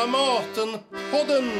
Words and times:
Dramatenpodden! 0.00 1.50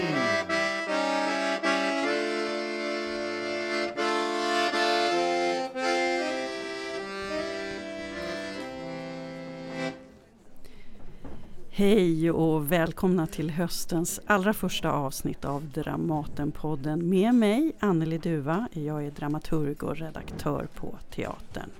Hej 11.70 12.30
och 12.30 12.72
välkomna 12.72 13.26
till 13.26 13.50
höstens 13.50 14.20
allra 14.26 14.52
första 14.52 14.92
avsnitt 14.92 15.44
av 15.44 15.64
Dramatenpodden 15.64 17.08
med 17.08 17.34
mig, 17.34 17.72
Anneli 17.78 18.18
Duva. 18.18 18.68
Jag 18.72 19.06
är 19.06 19.10
dramaturg 19.10 19.82
och 19.82 19.96
redaktör 19.96 20.68
på 20.74 20.98
teatern. 21.10 21.70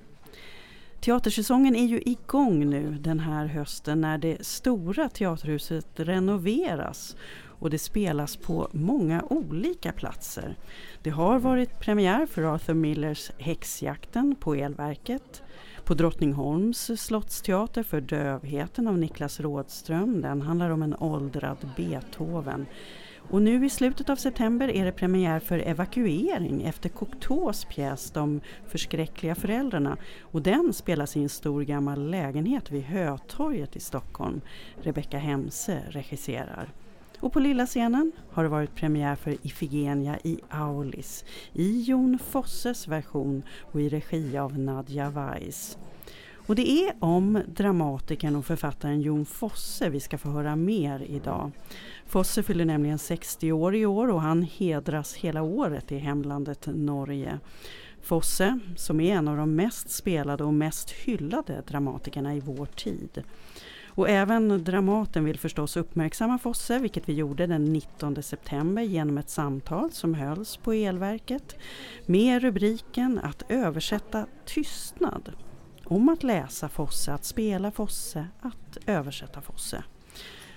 Teatersäsongen 1.00 1.76
är 1.76 1.86
ju 1.86 2.00
igång 2.00 2.70
nu 2.70 2.98
den 3.00 3.20
här 3.20 3.46
hösten 3.46 4.00
när 4.00 4.18
det 4.18 4.46
stora 4.46 5.08
teaterhuset 5.08 5.86
renoveras 5.94 7.16
och 7.60 7.70
det 7.70 7.78
spelas 7.78 8.36
på 8.36 8.68
många 8.72 9.22
olika 9.30 9.92
platser. 9.92 10.56
Det 11.02 11.10
har 11.10 11.38
varit 11.38 11.80
premiär 11.80 12.26
för 12.26 12.54
Arthur 12.54 12.74
Millers 12.74 13.30
Häxjakten 13.38 14.36
på 14.40 14.54
Elverket, 14.54 15.42
på 15.84 15.94
Drottningholms 15.94 16.90
slottsteater 17.00 17.82
för 17.82 18.00
Dövheten 18.00 18.88
av 18.88 18.98
Niklas 18.98 19.40
Rådström. 19.40 20.20
Den 20.20 20.42
handlar 20.42 20.70
om 20.70 20.82
en 20.82 20.94
åldrad 20.94 21.68
Beethoven. 21.76 22.66
Och 23.30 23.42
nu 23.42 23.66
i 23.66 23.70
slutet 23.70 24.10
av 24.10 24.16
september 24.16 24.68
är 24.68 24.84
det 24.84 24.92
premiär 24.92 25.40
för 25.40 25.58
Evakuering 25.58 26.62
efter 26.62 26.88
Cocteaus 26.88 27.64
pjäs 27.64 28.10
De 28.10 28.40
förskräckliga 28.66 29.34
föräldrarna. 29.34 29.96
Och 30.20 30.42
den 30.42 30.72
spelas 30.72 31.16
i 31.16 31.22
en 31.22 31.28
stor 31.28 31.62
gammal 31.62 32.10
lägenhet 32.10 32.70
vid 32.70 32.82
Hötorget 32.82 33.76
i 33.76 33.80
Stockholm. 33.80 34.40
Rebecka 34.82 35.18
Hemse 35.18 35.82
regisserar. 35.88 36.68
Och 37.20 37.32
på 37.32 37.40
lilla 37.40 37.66
scenen 37.66 38.12
har 38.30 38.42
det 38.42 38.48
varit 38.48 38.74
premiär 38.74 39.16
för 39.16 39.36
Ifigenia 39.42 40.18
i 40.24 40.40
Aulis 40.48 41.24
i 41.52 41.82
Jon 41.82 42.18
Fosses 42.18 42.88
version 42.88 43.42
och 43.72 43.80
i 43.80 43.88
regi 43.88 44.38
av 44.38 44.58
Nadja 44.58 45.10
Weiss. 45.10 45.78
Och 46.50 46.56
det 46.56 46.70
är 46.70 46.94
om 46.98 47.42
dramatikern 47.46 48.36
och 48.36 48.46
författaren 48.46 49.00
Jon 49.00 49.24
Fosse 49.24 49.88
vi 49.88 50.00
ska 50.00 50.18
få 50.18 50.28
höra 50.28 50.56
mer 50.56 51.02
idag. 51.02 51.50
Fosse 52.06 52.42
fyller 52.42 52.64
nämligen 52.64 52.98
60 52.98 53.52
år 53.52 53.74
i 53.76 53.86
år 53.86 54.10
och 54.10 54.20
han 54.20 54.42
hedras 54.42 55.14
hela 55.14 55.42
året 55.42 55.92
i 55.92 55.98
hemlandet 55.98 56.66
Norge. 56.66 57.38
Fosse, 58.02 58.58
som 58.76 59.00
är 59.00 59.14
en 59.14 59.28
av 59.28 59.36
de 59.36 59.56
mest 59.56 59.90
spelade 59.90 60.44
och 60.44 60.54
mest 60.54 60.90
hyllade 60.90 61.62
dramatikerna 61.66 62.34
i 62.34 62.40
vår 62.40 62.66
tid. 62.66 63.22
Och 63.86 64.08
även 64.08 64.64
Dramaten 64.64 65.24
vill 65.24 65.38
förstås 65.38 65.76
uppmärksamma 65.76 66.38
Fosse, 66.38 66.78
vilket 66.78 67.08
vi 67.08 67.12
gjorde 67.12 67.46
den 67.46 67.64
19 67.64 68.22
september 68.22 68.82
genom 68.82 69.18
ett 69.18 69.30
samtal 69.30 69.90
som 69.90 70.14
hölls 70.14 70.56
på 70.56 70.72
Elverket 70.72 71.56
med 72.06 72.42
rubriken 72.42 73.20
Att 73.22 73.42
översätta 73.48 74.26
tystnad. 74.44 75.32
Om 75.90 76.08
att 76.08 76.22
läsa 76.22 76.68
Fosse, 76.68 77.12
att 77.12 77.24
spela 77.24 77.70
Fosse, 77.70 78.26
att 78.40 78.78
översätta 78.86 79.40
Fosse. 79.40 79.84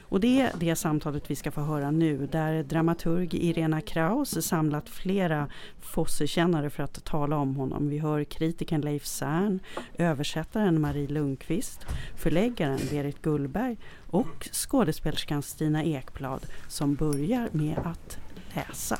Och 0.02 0.20
det 0.20 0.42
är 0.42 0.52
det 0.60 0.76
samtalet 0.76 1.32
vi 1.32 1.36
ska 1.36 1.52
få 1.52 1.62
höra 1.62 1.92
nu 1.92 2.28
där 2.28 2.64
dramaturg 2.64 3.34
Irena 3.34 3.82
Kraus 3.82 4.46
samlat 4.46 4.90
flera 4.90 5.48
Fosse-kännare 5.82 6.70
för 6.70 6.84
att 6.84 7.06
tala 7.06 7.38
om 7.38 7.56
honom. 7.56 7.90
Vi 7.90 8.00
hör 8.00 8.24
kritikern 8.24 8.82
Leif 8.82 9.06
Särn, 9.06 9.60
översättaren 9.98 10.82
Marie 10.82 11.08
Lundqvist, 11.08 11.86
förläggaren 12.16 12.80
Berit 12.90 13.22
Gullberg 13.22 13.78
och 14.10 14.50
skådespelerskan 14.52 15.42
Stina 15.42 15.84
Ekblad 15.84 16.46
som 16.68 16.96
börjar 16.96 17.50
med 17.52 17.78
att 17.78 18.18
läsa. 18.56 19.00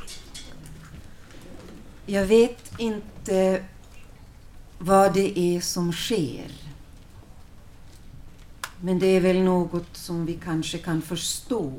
Jag 2.06 2.26
vet 2.26 2.80
inte 2.80 3.64
vad 4.78 5.14
det 5.14 5.40
är 5.40 5.62
som 5.62 5.94
sker. 5.94 6.52
Men 8.82 9.00
det 9.00 9.08
är 9.08 9.22
väl 9.22 9.42
något 9.42 9.98
som 9.98 10.26
vi 10.26 10.34
kanske 10.34 10.78
kan 10.78 11.02
förstå 11.02 11.74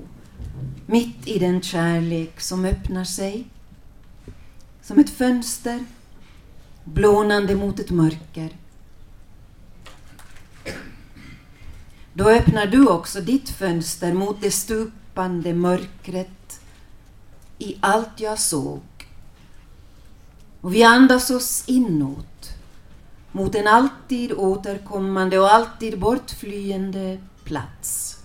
mitt 0.86 1.28
i 1.28 1.38
den 1.38 1.62
kärlek 1.62 2.40
som 2.40 2.64
öppnar 2.64 3.04
sig 3.04 3.46
som 4.82 4.98
ett 4.98 5.10
fönster 5.10 5.84
blånande 6.84 7.54
mot 7.54 7.78
ett 7.78 7.90
mörker. 7.90 8.56
Då 12.12 12.30
öppnar 12.30 12.66
du 12.66 12.86
också 12.86 13.20
ditt 13.20 13.50
fönster 13.50 14.12
mot 14.12 14.40
det 14.40 14.50
stupande 14.50 15.54
mörkret 15.54 16.60
i 17.58 17.76
allt 17.80 18.20
jag 18.20 18.38
såg. 18.38 18.80
Och 20.60 20.74
vi 20.74 20.82
andas 20.82 21.30
oss 21.30 21.64
inåt 21.66 22.26
mot 23.34 23.54
en 23.54 23.66
alltid 23.66 24.32
återkommande 24.32 25.38
och 25.38 25.54
alltid 25.54 25.98
bortflyende 25.98 27.18
plats. 27.44 28.18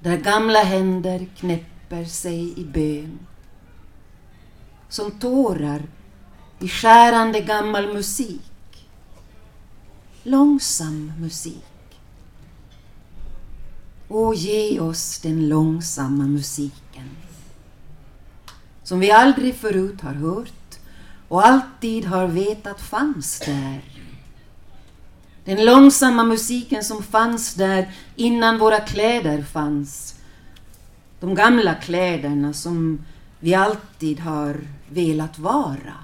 Där 0.00 0.16
gamla 0.16 0.62
händer 0.62 1.26
knäpper 1.36 2.04
sig 2.04 2.60
i 2.60 2.64
bön. 2.64 3.18
Som 4.88 5.10
tårar 5.10 5.82
i 6.58 6.68
skärande 6.68 7.40
gammal 7.40 7.92
musik. 7.94 8.88
Långsam 10.22 11.12
musik. 11.20 11.64
Och 14.08 14.34
ge 14.34 14.80
oss 14.80 15.18
den 15.18 15.48
långsamma 15.48 16.24
musiken. 16.24 17.10
Som 18.82 19.00
vi 19.00 19.10
aldrig 19.10 19.54
förut 19.54 20.00
har 20.00 20.14
hört 20.14 20.57
och 21.28 21.46
alltid 21.46 22.04
har 22.04 22.26
vetat 22.26 22.80
fanns 22.80 23.40
där. 23.40 23.80
Den 25.44 25.64
långsamma 25.64 26.24
musiken 26.24 26.84
som 26.84 27.02
fanns 27.02 27.54
där 27.54 27.94
innan 28.16 28.58
våra 28.58 28.80
kläder 28.80 29.42
fanns. 29.42 30.14
De 31.20 31.34
gamla 31.34 31.74
kläderna 31.74 32.52
som 32.52 33.04
vi 33.40 33.54
alltid 33.54 34.20
har 34.20 34.60
velat 34.88 35.38
vara 35.38 35.94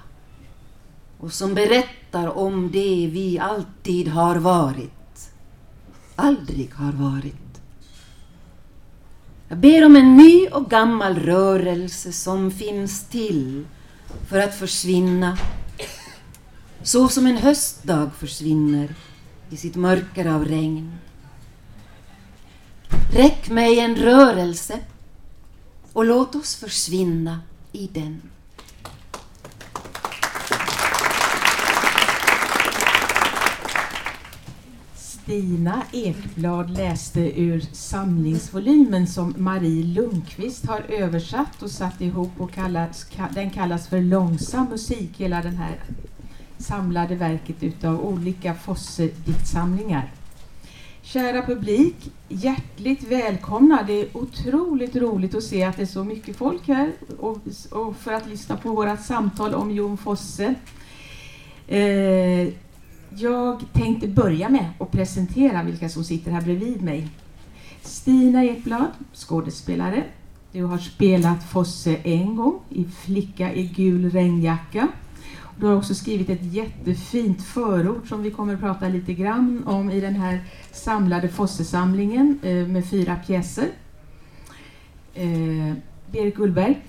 och 1.19 1.33
som 1.33 1.53
berättar 1.53 2.37
om 2.37 2.71
det 2.71 3.09
vi 3.11 3.39
alltid 3.39 4.07
har 4.07 4.35
varit, 4.35 5.31
aldrig 6.15 6.73
har 6.73 6.91
varit. 6.91 7.61
Jag 9.47 9.57
ber 9.57 9.85
om 9.85 9.95
en 9.95 10.17
ny 10.17 10.47
och 10.47 10.69
gammal 10.69 11.15
rörelse 11.19 12.13
som 12.13 12.51
finns 12.51 13.03
till 13.03 13.65
för 14.27 14.39
att 14.39 14.55
försvinna 14.55 15.37
så 16.83 17.09
som 17.09 17.27
en 17.27 17.37
höstdag 17.37 18.11
försvinner 18.17 18.95
i 19.49 19.57
sitt 19.57 19.75
mörker 19.75 20.25
av 20.25 20.45
regn. 20.45 20.97
Räck 23.13 23.49
mig 23.49 23.79
en 23.79 23.95
rörelse 23.95 24.79
och 25.93 26.05
låt 26.05 26.35
oss 26.35 26.55
försvinna 26.55 27.41
i 27.71 27.87
den. 27.87 28.21
Stina 35.25 35.81
Ekblad 35.91 36.69
läste 36.69 37.41
ur 37.41 37.59
samlingsvolymen 37.71 39.07
som 39.07 39.33
Marie 39.37 39.83
Lundqvist 39.83 40.65
har 40.65 40.81
översatt 40.89 41.61
och 41.61 41.71
satt 41.71 42.01
ihop 42.01 42.31
och 42.37 42.51
kallas, 42.51 43.07
den 43.33 43.49
kallas 43.49 43.87
för 43.87 44.01
Långsam 44.01 44.69
musik, 44.69 45.09
hela 45.17 45.41
den 45.41 45.55
här 45.57 45.79
samlade 46.57 47.15
verket 47.15 47.63
utav 47.63 48.05
olika 48.05 48.53
Fosse-diktsamlingar. 48.53 50.11
Kära 51.01 51.41
publik, 51.45 52.11
hjärtligt 52.29 53.03
välkomna. 53.03 53.83
Det 53.87 54.01
är 54.01 54.17
otroligt 54.17 54.95
roligt 54.95 55.35
att 55.35 55.43
se 55.43 55.63
att 55.63 55.77
det 55.77 55.81
är 55.83 55.87
så 55.87 56.03
mycket 56.03 56.35
folk 56.35 56.67
här 56.67 56.91
och, 57.19 57.37
och 57.71 57.95
för 57.95 58.13
att 58.13 58.27
lyssna 58.27 58.57
på 58.57 58.69
vårt 58.69 59.05
samtal 59.05 59.53
om 59.53 59.71
Jon 59.71 59.97
Fosse. 59.97 60.55
Eh, 61.67 62.47
jag 63.15 63.63
tänkte 63.73 64.07
börja 64.07 64.49
med 64.49 64.65
att 64.79 64.91
presentera 64.91 65.63
vilka 65.63 65.89
som 65.89 66.03
sitter 66.03 66.31
här 66.31 66.41
bredvid 66.41 66.81
mig. 66.81 67.07
Stina 67.81 68.43
Ekblad, 68.43 68.87
skådespelare. 69.13 70.03
Du 70.51 70.63
har 70.63 70.77
spelat 70.77 71.49
Fosse 71.49 71.95
en 71.95 72.35
gång 72.35 72.59
i 72.69 72.83
Flicka 72.83 73.53
i 73.53 73.67
gul 73.67 74.11
regnjacka. 74.11 74.87
Du 75.59 75.65
har 75.65 75.75
också 75.75 75.95
skrivit 75.95 76.29
ett 76.29 76.53
jättefint 76.53 77.43
förord 77.43 78.09
som 78.09 78.23
vi 78.23 78.31
kommer 78.31 78.53
att 78.53 78.59
prata 78.59 78.87
lite 78.87 79.13
grann 79.13 79.63
om 79.65 79.91
i 79.91 79.99
den 79.99 80.15
här 80.15 80.43
samlade 80.71 81.27
Fosse-samlingen 81.27 82.39
eh, 82.43 82.67
med 82.67 82.89
fyra 82.89 83.15
pjäser. 83.15 83.67
Eh, 85.13 85.73
Berit 86.11 86.35
Gullberg, 86.35 86.81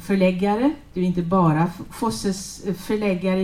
förläggare. 0.00 0.72
Du 0.94 1.00
är 1.00 1.04
inte 1.04 1.22
bara 1.22 1.70
Fosses 1.90 2.64
eh, 2.64 2.74
förläggare 2.74 3.40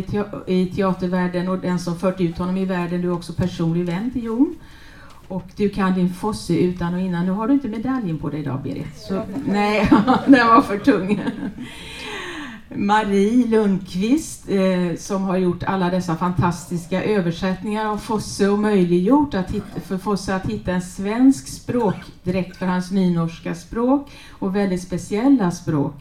i, 0.46 0.66
teatervärlden 0.66 1.48
och 1.48 1.58
den 1.58 1.78
som 1.78 1.98
fört 1.98 2.20
ut 2.20 2.38
honom 2.38 2.56
i 2.56 2.64
världen. 2.64 3.02
Du 3.02 3.08
är 3.08 3.12
också 3.12 3.32
personlig 3.32 3.84
vän 3.84 4.10
till 4.10 4.24
Jon. 4.24 4.56
Och 5.28 5.44
du 5.56 5.68
kan 5.68 5.94
din 5.94 6.14
Fosse 6.14 6.56
utan 6.56 6.94
och 6.94 7.00
innan. 7.00 7.26
Nu 7.26 7.32
har 7.32 7.48
du 7.48 7.54
inte 7.54 7.68
medaljen 7.68 8.18
på 8.18 8.30
dig 8.30 8.40
idag 8.40 8.62
Berit. 8.62 8.96
Så, 8.96 9.22
nej, 9.46 9.88
den 10.26 10.46
var 10.46 10.62
för 10.62 10.78
tung. 10.78 11.20
Marie 12.74 13.46
Lundqvist 13.46 14.48
eh, 14.48 14.96
som 14.96 15.22
har 15.22 15.36
gjort 15.36 15.62
alla 15.62 15.90
dessa 15.90 16.16
fantastiska 16.16 17.04
översättningar 17.04 17.86
av 17.86 17.96
Fosse 17.96 18.48
och 18.48 18.58
möjliggjort 18.58 19.34
att 19.34 19.50
hitta, 19.50 19.80
för 19.80 19.98
Fosse 19.98 20.34
att 20.34 20.46
hitta 20.46 20.72
en 20.72 20.82
svensk 20.82 21.48
språkdräkt 21.48 22.56
för 22.56 22.66
hans 22.66 22.90
nynorska 22.90 23.54
språk 23.54 24.10
och 24.30 24.56
väldigt 24.56 24.82
speciella 24.82 25.50
språk. 25.50 25.94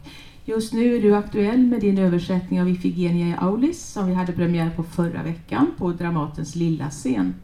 Just 0.44 0.72
nu 0.72 0.96
är 0.96 1.02
du 1.02 1.16
aktuell 1.16 1.66
med 1.66 1.80
din 1.80 1.98
översättning 1.98 2.60
av 2.60 2.68
Ifigenia 2.68 3.26
i 3.26 3.34
Aulis 3.40 3.92
som 3.92 4.06
vi 4.06 4.14
hade 4.14 4.32
premiär 4.32 4.70
på 4.76 4.82
förra 4.82 5.22
veckan 5.22 5.66
på 5.78 5.92
Dramatens 5.92 6.54
lilla 6.54 6.90
scen. 6.90 7.34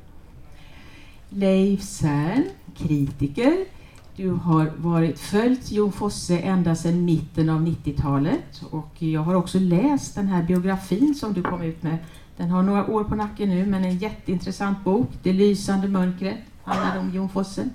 Leif 1.29 1.83
Sern, 1.83 2.45
kritiker. 2.77 3.76
Du 4.17 4.31
har 4.31 4.73
varit 4.77 5.19
följt 5.19 5.71
Jon 5.71 5.93
Fosse 5.93 6.39
ända 6.39 6.75
sedan 6.75 7.05
mitten 7.05 7.49
av 7.49 7.67
90-talet 7.67 8.63
och 8.71 9.03
jag 9.03 9.21
har 9.21 9.35
också 9.35 9.59
läst 9.59 10.15
den 10.15 10.27
här 10.27 10.43
biografin 10.43 11.15
som 11.15 11.33
du 11.33 11.43
kom 11.43 11.63
ut 11.63 11.83
med. 11.83 11.99
Den 12.37 12.51
har 12.51 12.63
några 12.63 12.87
år 12.87 13.05
på 13.05 13.15
nacken 13.15 13.49
nu 13.49 13.67
men 13.67 13.85
en 13.85 13.99
jätteintressant 13.99 14.85
bok, 14.85 15.09
Det 15.23 15.33
lysande 15.33 15.89
mörkret, 15.89 16.39
handlar 16.65 16.99
om 16.99 17.15
Jon 17.15 17.29
Fosse. 17.29 17.69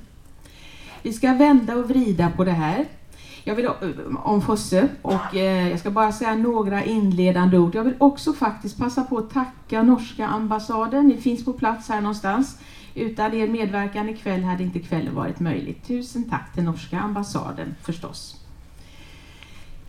Vi 1.01 1.13
ska 1.13 1.33
vända 1.33 1.75
och 1.75 1.89
vrida 1.89 2.29
på 2.29 2.43
det 2.43 2.51
här. 2.51 2.85
Jag 3.43 3.55
vill 3.55 3.65
eh, 3.65 3.71
om 4.23 4.41
Fosse 4.41 4.89
och 5.01 5.35
eh, 5.35 5.69
jag 5.69 5.79
ska 5.79 5.91
bara 5.91 6.11
säga 6.11 6.35
några 6.35 6.83
inledande 6.83 7.57
ord. 7.57 7.75
Jag 7.75 7.83
vill 7.83 7.95
också 7.97 8.33
faktiskt 8.33 8.77
passa 8.77 9.03
på 9.03 9.17
att 9.17 9.33
tacka 9.33 9.83
norska 9.83 10.27
ambassaden. 10.27 11.07
Ni 11.07 11.17
finns 11.17 11.45
på 11.45 11.53
plats 11.53 11.89
här 11.89 12.01
någonstans. 12.01 12.57
Utan 12.95 13.33
er 13.33 13.47
medverkan 13.47 14.09
ikväll 14.09 14.43
hade 14.43 14.63
inte 14.63 14.79
kvällen 14.79 15.15
varit 15.15 15.39
möjlig. 15.39 15.81
Tusen 15.87 16.29
tack 16.29 16.53
till 16.53 16.63
norska 16.63 16.99
ambassaden 16.99 17.75
förstås. 17.81 18.37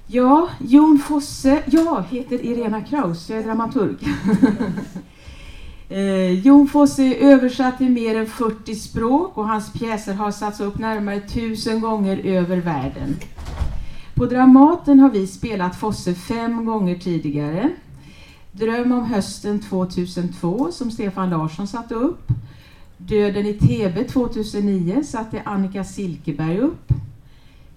Ja, 0.06 0.48
Jon 0.58 0.98
Fosse. 0.98 1.62
Jag 1.66 2.05
heter 2.10 2.44
Irena 2.44 2.81
Kraus, 2.81 3.31
jag 3.31 3.38
är 3.38 3.44
dramaturg. 3.44 3.96
eh, 5.93 6.41
Jon 6.47 6.69
Fosse 6.69 7.03
är 7.03 7.33
översatt 7.33 7.79
till 7.79 7.91
mer 7.91 8.17
än 8.17 8.27
40 8.27 8.75
språk 8.75 9.39
och 9.39 9.49
hans 9.49 9.73
pjäser 9.73 10.15
har 10.15 10.31
satts 10.31 10.61
upp 10.61 10.79
närmare 10.79 11.21
tusen 11.21 11.81
gånger 11.81 12.17
över 12.25 12.56
världen. 12.56 13.17
På 14.15 14.27
Dramaten 14.27 15.00
har 15.00 15.11
vi 15.11 15.27
spelat 15.27 15.77
Fosse 15.77 16.15
fem 16.15 16.65
gånger 16.65 16.99
tidigare. 16.99 17.71
Dröm 18.53 18.93
om 18.93 19.05
hösten 19.05 19.61
2002 19.61 20.73
som 20.73 20.91
Stefan 20.91 21.31
Larsson 21.31 21.67
satte 21.67 21.94
upp. 21.94 22.29
Döden 22.97 23.47
i 23.47 23.55
TV 23.55 24.05
2009 24.05 25.03
satte 25.05 25.43
Annika 25.44 25.85
Silkeberg 25.85 26.59
upp. 26.59 26.93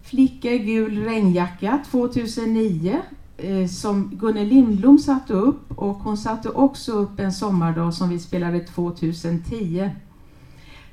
Flicka 0.03 0.51
i 0.51 0.59
gul 0.59 1.03
regnjacka 1.03 1.79
2009 1.91 3.01
Eh, 3.37 3.67
som 3.67 4.09
Gunnel 4.13 4.47
Lindblom 4.47 4.99
satte 4.99 5.33
upp 5.33 5.71
och 5.79 5.95
hon 5.95 6.17
satte 6.17 6.49
också 6.49 6.91
upp 6.91 7.19
en 7.19 7.33
sommardag 7.33 7.93
som 7.93 8.09
vi 8.09 8.19
spelade 8.19 8.59
2010. 8.59 9.89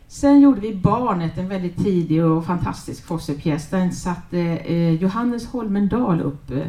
Sen 0.08 0.40
gjorde 0.40 0.60
vi 0.60 0.74
Barnet, 0.74 1.38
en 1.38 1.48
väldigt 1.48 1.76
tidig 1.84 2.24
och 2.24 2.46
fantastisk 2.46 3.04
Fosse-pjäs. 3.04 3.70
Den 3.70 3.92
satte 3.92 4.38
eh, 4.40 4.92
Johannes 4.92 5.46
Holmendal 5.46 6.20
upp 6.20 6.50
eh, 6.50 6.66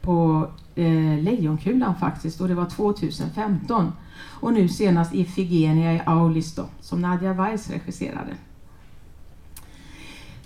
på 0.00 0.48
eh, 0.74 1.18
Lejonkulan 1.22 1.94
faktiskt 1.94 2.40
och 2.40 2.48
det 2.48 2.54
var 2.54 2.66
2015. 2.66 3.92
Och 4.40 4.52
nu 4.52 4.68
senast 4.68 5.14
Ifigenia 5.14 5.94
i 5.94 6.02
Aulis 6.06 6.54
då, 6.54 6.64
som 6.80 7.00
Nadja 7.00 7.32
Weiss 7.32 7.70
regisserade. 7.70 8.34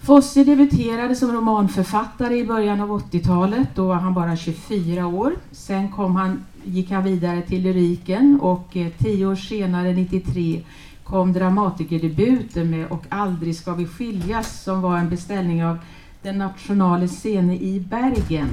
Fosse 0.09 0.45
debuterade 0.45 1.15
som 1.15 1.33
romanförfattare 1.33 2.37
i 2.39 2.45
början 2.45 2.81
av 2.81 2.89
80-talet. 2.89 3.69
Då 3.75 3.87
var 3.87 3.95
han 3.95 4.15
bara 4.15 4.37
24 4.37 5.07
år. 5.07 5.33
Sen 5.53 5.93
kom 5.93 6.17
han, 6.17 6.45
gick 6.65 6.91
han 6.91 7.05
vidare 7.05 7.43
till 7.43 7.63
lyriken 7.63 8.39
och 8.43 8.77
eh, 8.77 8.89
tio 8.99 9.27
år 9.27 9.35
senare, 9.35 9.93
93, 9.93 10.63
kom 11.05 11.33
dramatikerdebuten 11.33 12.71
med 12.71 12.87
Och 12.87 13.05
aldrig 13.09 13.57
ska 13.57 13.75
vi 13.75 13.87
skiljas 13.87 14.63
som 14.63 14.81
var 14.81 14.99
en 14.99 15.09
beställning 15.09 15.65
av 15.65 15.79
Den 16.23 16.39
nationale 16.39 17.09
scene 17.09 17.57
i 17.57 17.81
Bergen 17.81 18.49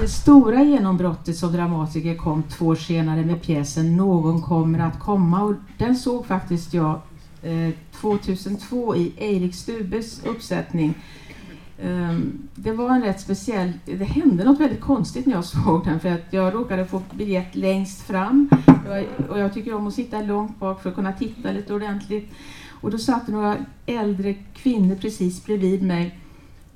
det 0.00 0.08
stora 0.08 0.62
genombrottet 0.62 1.36
som 1.36 1.52
dramatiker 1.52 2.14
kom 2.14 2.42
två 2.42 2.66
år 2.66 2.74
senare 2.74 3.24
med 3.24 3.42
pjäsen 3.42 3.96
Någon 3.96 4.42
kommer 4.42 4.78
att 4.78 4.98
komma 4.98 5.42
och 5.42 5.54
den 5.78 5.96
såg 5.96 6.26
faktiskt 6.26 6.74
jag 6.74 7.00
Eh, 7.42 7.70
2002 7.92 8.96
i 8.96 9.12
Eirik 9.16 9.54
Stubes 9.54 10.24
uppsättning. 10.24 10.94
Ehm, 11.82 12.48
det 12.54 12.72
var 12.72 12.90
en 12.90 13.02
rätt 13.02 13.20
speciell, 13.20 13.72
det 13.84 14.04
hände 14.04 14.44
något 14.44 14.60
väldigt 14.60 14.80
konstigt 14.80 15.26
när 15.26 15.34
jag 15.34 15.44
såg 15.44 15.84
den 15.84 16.00
för 16.00 16.08
att 16.08 16.26
jag 16.30 16.54
råkade 16.54 16.86
få 16.86 17.02
biljett 17.14 17.54
längst 17.54 18.02
fram 18.02 18.48
och 19.30 19.38
jag 19.38 19.54
tycker 19.54 19.74
om 19.74 19.86
att 19.86 19.94
sitta 19.94 20.22
långt 20.22 20.58
bak 20.58 20.82
för 20.82 20.88
att 20.88 20.94
kunna 20.94 21.12
titta 21.12 21.52
lite 21.52 21.74
ordentligt. 21.74 22.32
Och 22.80 22.90
då 22.90 22.98
satt 22.98 23.28
några 23.28 23.56
äldre 23.86 24.34
kvinnor 24.34 24.96
precis 24.96 25.46
bredvid 25.46 25.82
mig 25.82 26.19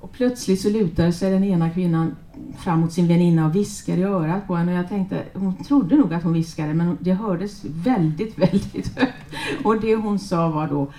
och 0.04 0.12
plötsligt 0.12 0.60
så 0.60 0.70
lutade 0.70 1.12
sig 1.12 1.30
den 1.30 1.44
ena 1.44 1.70
kvinnan 1.70 2.16
fram 2.58 2.80
mot 2.80 2.92
sin 2.92 3.08
väninna 3.08 3.46
och 3.46 3.56
viskade 3.56 4.00
i 4.00 4.04
örat 4.04 4.46
på 4.46 4.54
henne. 4.54 4.72
Och 4.72 4.78
jag 4.78 4.88
tänkte, 4.88 5.22
hon 5.34 5.64
trodde 5.64 5.96
nog 5.96 6.14
att 6.14 6.22
hon 6.22 6.32
viskade 6.32 6.74
men 6.74 6.98
det 7.00 7.12
hördes 7.12 7.64
väldigt, 7.64 8.38
väldigt 8.38 8.98
högt. 8.98 9.34
Och 9.64 9.80
det 9.80 9.94
hon 9.94 10.18
sa 10.18 10.48
var 10.48 10.68
då, 10.68 10.92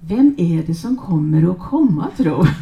vem 0.00 0.34
är 0.38 0.62
det 0.62 0.74
som 0.74 0.96
kommer 0.96 1.50
att 1.50 1.58
komma 1.58 2.08
tro? 2.16 2.44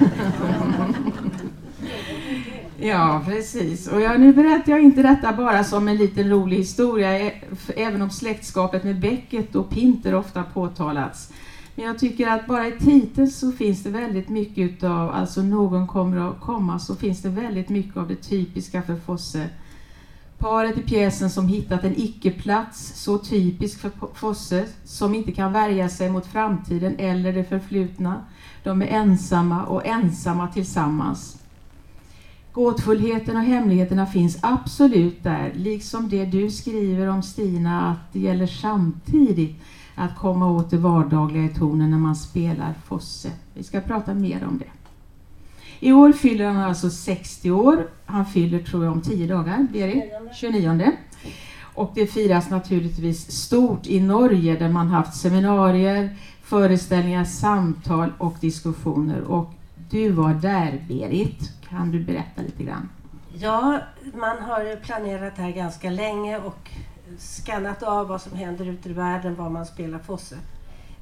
Ja, 2.83 3.23
precis. 3.27 3.89
Och 3.89 4.01
jag, 4.01 4.21
nu 4.21 4.33
berättar 4.33 4.73
jag 4.73 4.83
inte 4.83 5.03
detta 5.03 5.33
bara 5.33 5.65
som 5.65 5.89
en 5.89 5.97
liten 5.97 6.31
rolig 6.31 6.57
historia, 6.57 7.33
även 7.77 8.03
om 8.03 8.11
släktskapet 8.11 8.85
med 8.85 9.01
Beckett 9.01 9.55
och 9.55 9.71
Pinter 9.71 10.15
ofta 10.15 10.43
påtalats. 10.43 11.33
Men 11.81 11.89
jag 11.89 11.99
tycker 11.99 12.29
att 12.29 12.47
bara 12.47 12.69
i 12.69 12.73
titeln 12.73 13.31
så 13.31 13.53
finns 13.53 13.83
det 13.83 13.91
väldigt 13.91 14.29
mycket 14.29 14.71
utav, 14.71 15.11
alltså 15.11 15.43
någon 15.43 15.87
kommer 15.87 16.31
att 16.31 16.41
komma, 16.41 16.79
så 16.79 16.97
finns 16.97 17.23
det 17.23 17.29
väldigt 17.29 17.69
mycket 17.69 17.97
av 17.97 18.09
det 18.09 18.17
typiska 18.17 18.83
för 18.83 18.97
Fosse. 18.97 19.49
Paret 20.39 20.79
i 20.79 20.83
pjäsen 20.83 21.31
som 21.31 21.49
hittat 21.49 21.85
en 21.85 21.95
icke-plats, 21.97 22.93
så 23.03 23.19
typisk 23.19 23.81
för 23.81 23.91
Fosse, 24.15 24.67
som 24.85 25.15
inte 25.15 25.33
kan 25.33 25.53
värja 25.53 25.89
sig 25.89 26.11
mot 26.11 26.27
framtiden 26.27 26.95
eller 26.99 27.33
det 27.33 27.45
förflutna. 27.45 28.25
De 28.63 28.83
är 28.83 28.87
ensamma 28.87 29.65
och 29.65 29.87
ensamma 29.87 30.49
tillsammans. 30.49 31.39
Gåtfullheten 32.53 33.37
och 33.37 33.43
hemligheterna 33.43 34.07
finns 34.07 34.39
absolut 34.41 35.23
där, 35.23 35.53
liksom 35.55 36.09
det 36.09 36.25
du 36.25 36.51
skriver 36.51 37.07
om 37.07 37.23
Stina, 37.23 37.91
att 37.91 38.13
det 38.13 38.21
gäller 38.21 38.47
samtidigt 38.47 39.61
att 40.01 40.19
komma 40.19 40.51
åt 40.51 40.71
det 40.71 40.77
vardagliga 40.77 41.45
i 41.45 41.49
tonen 41.49 41.91
när 41.91 41.99
man 41.99 42.17
spelar 42.17 42.75
Fosse. 42.85 43.31
Vi 43.55 43.63
ska 43.63 43.81
prata 43.81 44.15
mer 44.15 44.45
om 44.49 44.59
det. 44.59 44.71
I 45.81 45.93
år 45.93 46.13
fyller 46.13 46.47
han 46.47 46.57
alltså 46.57 46.91
60 46.91 47.51
år. 47.51 47.87
Han 48.05 48.27
fyller, 48.27 48.59
tror 48.59 48.85
jag, 48.85 48.93
om 48.93 49.03
10 49.03 49.27
dagar, 49.27 49.67
Berit? 49.73 50.05
29. 50.35 50.93
Och 51.75 51.93
det 51.95 52.07
firas 52.07 52.51
naturligtvis 52.51 53.31
stort 53.31 53.87
i 53.87 54.01
Norge 54.01 54.57
där 54.57 54.69
man 54.69 54.89
haft 54.89 55.15
seminarier, 55.15 56.17
föreställningar, 56.43 57.25
samtal 57.25 58.13
och 58.19 58.35
diskussioner. 58.41 59.21
Och 59.21 59.53
du 59.91 60.11
var 60.11 60.35
där, 60.35 60.85
Berit. 60.89 61.53
Kan 61.69 61.91
du 61.91 62.05
berätta 62.05 62.43
lite 62.43 62.65
grann? 62.65 62.89
Ja, 63.39 63.79
man 64.15 64.43
har 64.43 64.77
planerat 64.77 65.37
det 65.37 65.43
här 65.43 65.51
ganska 65.51 65.91
länge 65.91 66.39
och 66.39 66.71
skannat 67.19 67.83
av 67.83 68.09
vad 68.09 68.23
som 68.23 68.37
händer 68.37 68.65
ute 68.65 68.89
i 68.89 68.93
världen, 68.93 69.35
var 69.35 69.49
man 69.49 69.67
spelar 69.67 69.99
Fosse. 69.99 70.37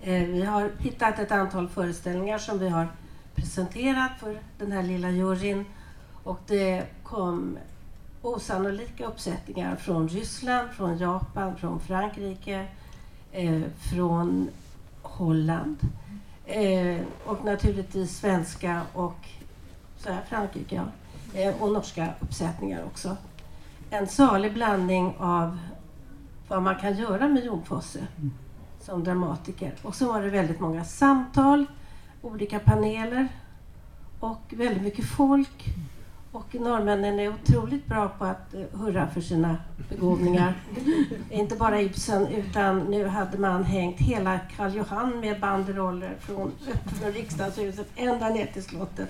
Eh, 0.00 0.22
vi 0.22 0.44
har 0.44 0.70
hittat 0.78 1.18
ett 1.18 1.32
antal 1.32 1.68
föreställningar 1.68 2.38
som 2.38 2.58
vi 2.58 2.68
har 2.68 2.88
presenterat 3.34 4.12
för 4.20 4.40
den 4.58 4.72
här 4.72 4.82
lilla 4.82 5.10
juryn 5.10 5.64
och 6.24 6.40
det 6.46 6.86
kom 7.02 7.58
osannolika 8.22 9.06
uppsättningar 9.06 9.76
från 9.76 10.08
Ryssland, 10.08 10.70
från 10.70 10.98
Japan, 10.98 11.56
från 11.56 11.80
Frankrike, 11.80 12.66
eh, 13.32 13.62
från 13.92 14.48
Holland 15.02 15.76
eh, 16.44 17.00
och 17.26 17.44
naturligtvis 17.44 18.18
svenska 18.18 18.82
och 18.94 19.28
så 19.96 20.12
här, 20.12 20.22
Frankrike 20.28 20.74
ja, 20.74 21.40
eh, 21.40 21.62
och 21.62 21.72
norska 21.72 22.08
uppsättningar 22.20 22.84
också. 22.84 23.16
En 23.90 24.06
salig 24.06 24.54
blandning 24.54 25.14
av 25.18 25.58
vad 26.48 26.62
man 26.62 26.76
kan 26.76 26.96
göra 26.96 27.28
med 27.28 27.44
Jon 27.44 27.64
Fosse 27.64 28.06
mm. 28.16 28.32
som 28.80 29.04
dramatiker. 29.04 29.74
Och 29.82 29.94
så 29.94 30.12
var 30.12 30.22
det 30.22 30.30
väldigt 30.30 30.60
många 30.60 30.84
samtal, 30.84 31.66
olika 32.22 32.58
paneler 32.58 33.28
och 34.20 34.54
väldigt 34.56 34.82
mycket 34.82 35.04
folk 35.04 35.74
Och 36.32 36.54
norrmännen 36.54 37.20
är 37.20 37.28
otroligt 37.28 37.86
bra 37.86 38.08
på 38.08 38.24
att 38.24 38.54
eh, 38.54 38.60
hurra 38.72 39.08
för 39.08 39.20
sina 39.20 39.56
begåvningar. 39.88 40.54
Inte 41.30 41.56
bara 41.56 41.80
Ibsen, 41.80 42.26
utan 42.26 42.78
nu 42.78 43.06
hade 43.06 43.38
man 43.38 43.64
hängt 43.64 44.00
hela 44.00 44.40
Karl 44.56 44.76
Johan 44.76 45.20
med 45.20 45.40
banderoller 45.40 46.16
från, 46.20 46.52
från 46.86 47.12
riksdagshuset 47.12 47.88
ända 47.96 48.28
ner 48.28 48.46
till 48.46 48.62
slottet 48.62 49.08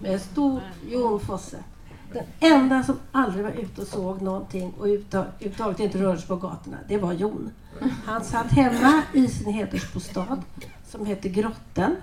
med 0.00 0.20
stort 0.20 0.62
Jon 0.88 1.20
Fosse. 1.20 1.58
Den 2.12 2.52
enda 2.52 2.82
som 2.82 2.96
aldrig 3.12 3.44
var 3.44 3.52
ute 3.52 3.80
och 3.80 3.86
såg 3.86 4.22
någonting 4.22 4.74
och 4.78 4.88
överhuvudtaget 4.88 5.80
inte 5.80 5.98
rörde 5.98 6.18
sig 6.18 6.28
på 6.28 6.36
gatorna, 6.36 6.76
det 6.88 6.98
var 6.98 7.12
Jon. 7.12 7.50
Han 8.04 8.24
satt 8.24 8.52
hemma 8.52 9.02
i 9.12 9.28
sin 9.28 9.52
hedersbostad 9.52 10.42
som 10.86 11.06
heter 11.06 11.28
Grotten 11.28 11.96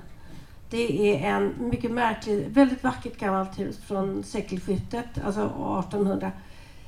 det 0.69 1.23
är 1.23 1.35
en 1.35 1.53
mycket 1.69 1.91
märklig, 1.91 2.47
väldigt 2.49 2.83
vackert 2.83 3.19
gammalt 3.19 3.59
hus 3.59 3.77
från 3.77 4.23
sekelskiftet, 4.23 5.05
alltså 5.25 5.41
1800, 5.41 6.31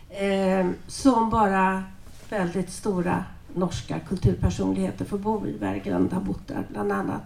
eh, 0.10 0.70
som 0.88 1.30
bara 1.30 1.84
väldigt 2.30 2.70
stora 2.72 3.24
norska 3.54 4.00
kulturpersonligheter 4.00 5.06
får 5.06 5.18
bo 5.18 5.48
i. 5.48 5.58
Berglund 5.60 6.14
har 6.14 6.22
bott 6.22 6.48
där 6.48 6.64
bland 6.72 6.92
annat. 6.92 7.24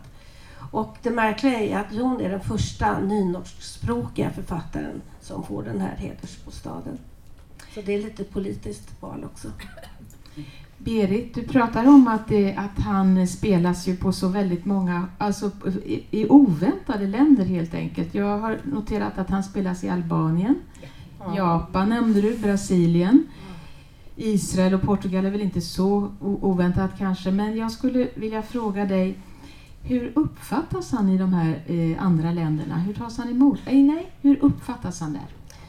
Och 0.74 0.98
det 1.02 1.10
märkliga 1.10 1.60
är 1.60 1.78
att 1.78 1.94
Jon 1.94 2.22
är 2.22 2.30
den 2.30 2.40
första 2.40 3.00
nynorskspråkiga 3.00 4.30
författaren 4.30 5.02
som 5.22 5.44
får 5.44 5.64
den 5.64 5.82
här 5.82 5.96
hedersbostaden. 5.96 6.98
Så 7.74 7.82
det 7.82 7.94
är 7.94 8.02
lite 8.02 8.24
politiskt 8.24 9.02
val 9.02 9.24
också. 9.24 9.48
Berit, 10.78 11.36
du 11.36 11.44
pratar 11.44 11.88
om 11.88 12.08
att, 12.08 12.28
det, 12.28 12.56
att 12.56 12.84
han 12.84 13.28
spelas 13.28 13.88
ju 13.88 13.98
på 13.98 14.12
så 14.12 14.28
väldigt 14.28 14.66
många, 14.66 15.08
alltså 15.18 15.52
i, 15.86 16.04
i 16.12 16.30
oväntade 16.30 17.08
länder 17.08 17.46
helt 17.46 17.74
enkelt. 17.74 18.16
Jag 18.16 18.38
har 18.38 18.60
noterat 18.64 19.18
att 19.18 19.30
han 19.30 19.44
spelas 19.44 19.84
i 19.84 19.90
Albanien, 19.90 20.56
ja. 21.20 21.36
Japan 21.38 21.90
nämnde 21.90 22.22
du, 22.22 22.38
Brasilien, 22.38 23.28
Israel 24.16 24.74
och 24.74 24.82
Portugal 24.82 25.26
är 25.26 25.32
väl 25.32 25.42
inte 25.42 25.62
så 25.62 26.12
oväntat 26.20 26.92
kanske, 26.98 27.32
men 27.32 27.58
jag 27.58 27.72
skulle 27.72 28.08
vilja 28.16 28.42
fråga 28.42 28.86
dig 28.86 29.18
hur 29.84 30.12
uppfattas 30.16 30.92
han 30.92 31.10
i 31.10 31.18
de 31.18 31.34
här 31.34 31.62
eh, 31.68 32.04
andra 32.04 32.32
länderna? 32.32 32.78
Hur 32.78 32.94
tas 32.94 33.18
han 33.18 33.30
emot? 33.30 33.60
Nej, 33.66 33.84
nej, 33.84 34.12
hur 34.22 34.44
uppfattas 34.44 35.00
han 35.00 35.14
där? 35.14 35.28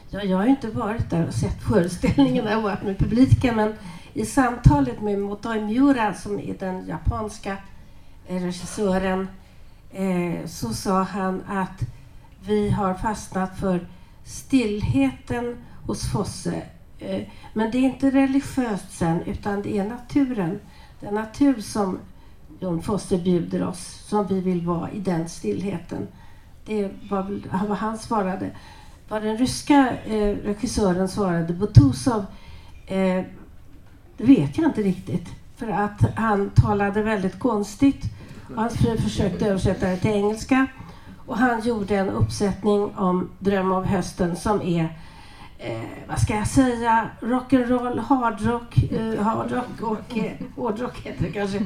Ja, 0.09 0.23
jag 0.23 0.37
har 0.37 0.45
inte 0.45 0.69
varit 0.69 1.09
där 1.09 1.27
och 1.27 1.33
sett 1.33 1.63
föreställningarna 1.63 2.57
och 2.57 2.63
varit 2.63 2.83
med 2.83 2.97
publiken, 2.97 3.55
men 3.55 3.73
i 4.13 4.25
samtalet 4.25 5.01
med 5.01 5.19
Motoi 5.19 5.61
Miura 5.61 6.13
som 6.13 6.39
är 6.39 6.55
den 6.59 6.87
japanska 6.87 7.57
eh, 8.27 8.41
regissören 8.41 9.27
eh, 9.91 10.45
så 10.45 10.73
sa 10.73 11.03
han 11.03 11.41
att 11.47 11.81
vi 12.47 12.69
har 12.69 12.93
fastnat 12.93 13.59
för 13.59 13.87
stillheten 14.23 15.57
hos 15.85 16.11
Fosse. 16.11 16.61
Eh, 16.99 17.21
men 17.53 17.71
det 17.71 17.77
är 17.77 17.81
inte 17.81 18.11
religiöst 18.11 18.91
sen 18.97 19.21
utan 19.21 19.61
det 19.61 19.77
är 19.77 19.89
naturen. 19.89 20.59
Den 20.99 21.13
natur 21.15 21.61
som 21.61 21.99
Jon 22.59 22.81
Fosse 22.81 23.17
bjuder 23.17 23.67
oss, 23.67 24.07
som 24.07 24.27
vi 24.27 24.41
vill 24.41 24.65
vara 24.65 24.91
i 24.91 24.99
den 24.99 25.29
stillheten. 25.29 26.07
Det 26.65 26.91
var 27.09 27.41
vad 27.67 27.77
han 27.77 27.97
svarade. 27.97 28.51
Vad 29.09 29.23
den 29.23 29.37
ryska 29.37 29.93
eh, 30.05 30.35
regissören 30.35 31.09
svarade, 31.09 31.53
Butuzov, 31.53 32.25
eh, 32.87 33.23
det 34.17 34.23
vet 34.23 34.57
jag 34.57 34.65
inte 34.65 34.81
riktigt. 34.81 35.29
För 35.55 35.67
att 35.67 36.01
han 36.15 36.49
talade 36.49 37.01
väldigt 37.01 37.39
konstigt. 37.39 38.03
Och 38.49 38.61
hans 38.61 38.73
fru 38.73 38.97
försökte 38.97 39.45
översätta 39.45 39.87
det 39.87 39.97
till 39.97 40.11
engelska. 40.11 40.67
Och 41.25 41.37
han 41.37 41.61
gjorde 41.61 41.95
en 41.95 42.09
uppsättning 42.09 42.95
om 42.95 43.29
Dröm 43.39 43.71
av 43.71 43.85
hösten 43.85 44.35
som 44.35 44.61
är 44.61 44.99
eh, 45.57 46.07
vad 46.07 46.19
ska 46.19 46.35
jag 46.35 46.47
säga, 46.47 47.09
rock'n'roll, 47.19 47.99
hardrock, 47.99 48.77
eh, 48.91 49.23
hardrock 49.23 49.81
och 49.81 50.17
eh, 50.17 50.31
hårdrock 50.55 50.97
heter 50.97 51.23
det 51.23 51.31
kanske. 51.31 51.61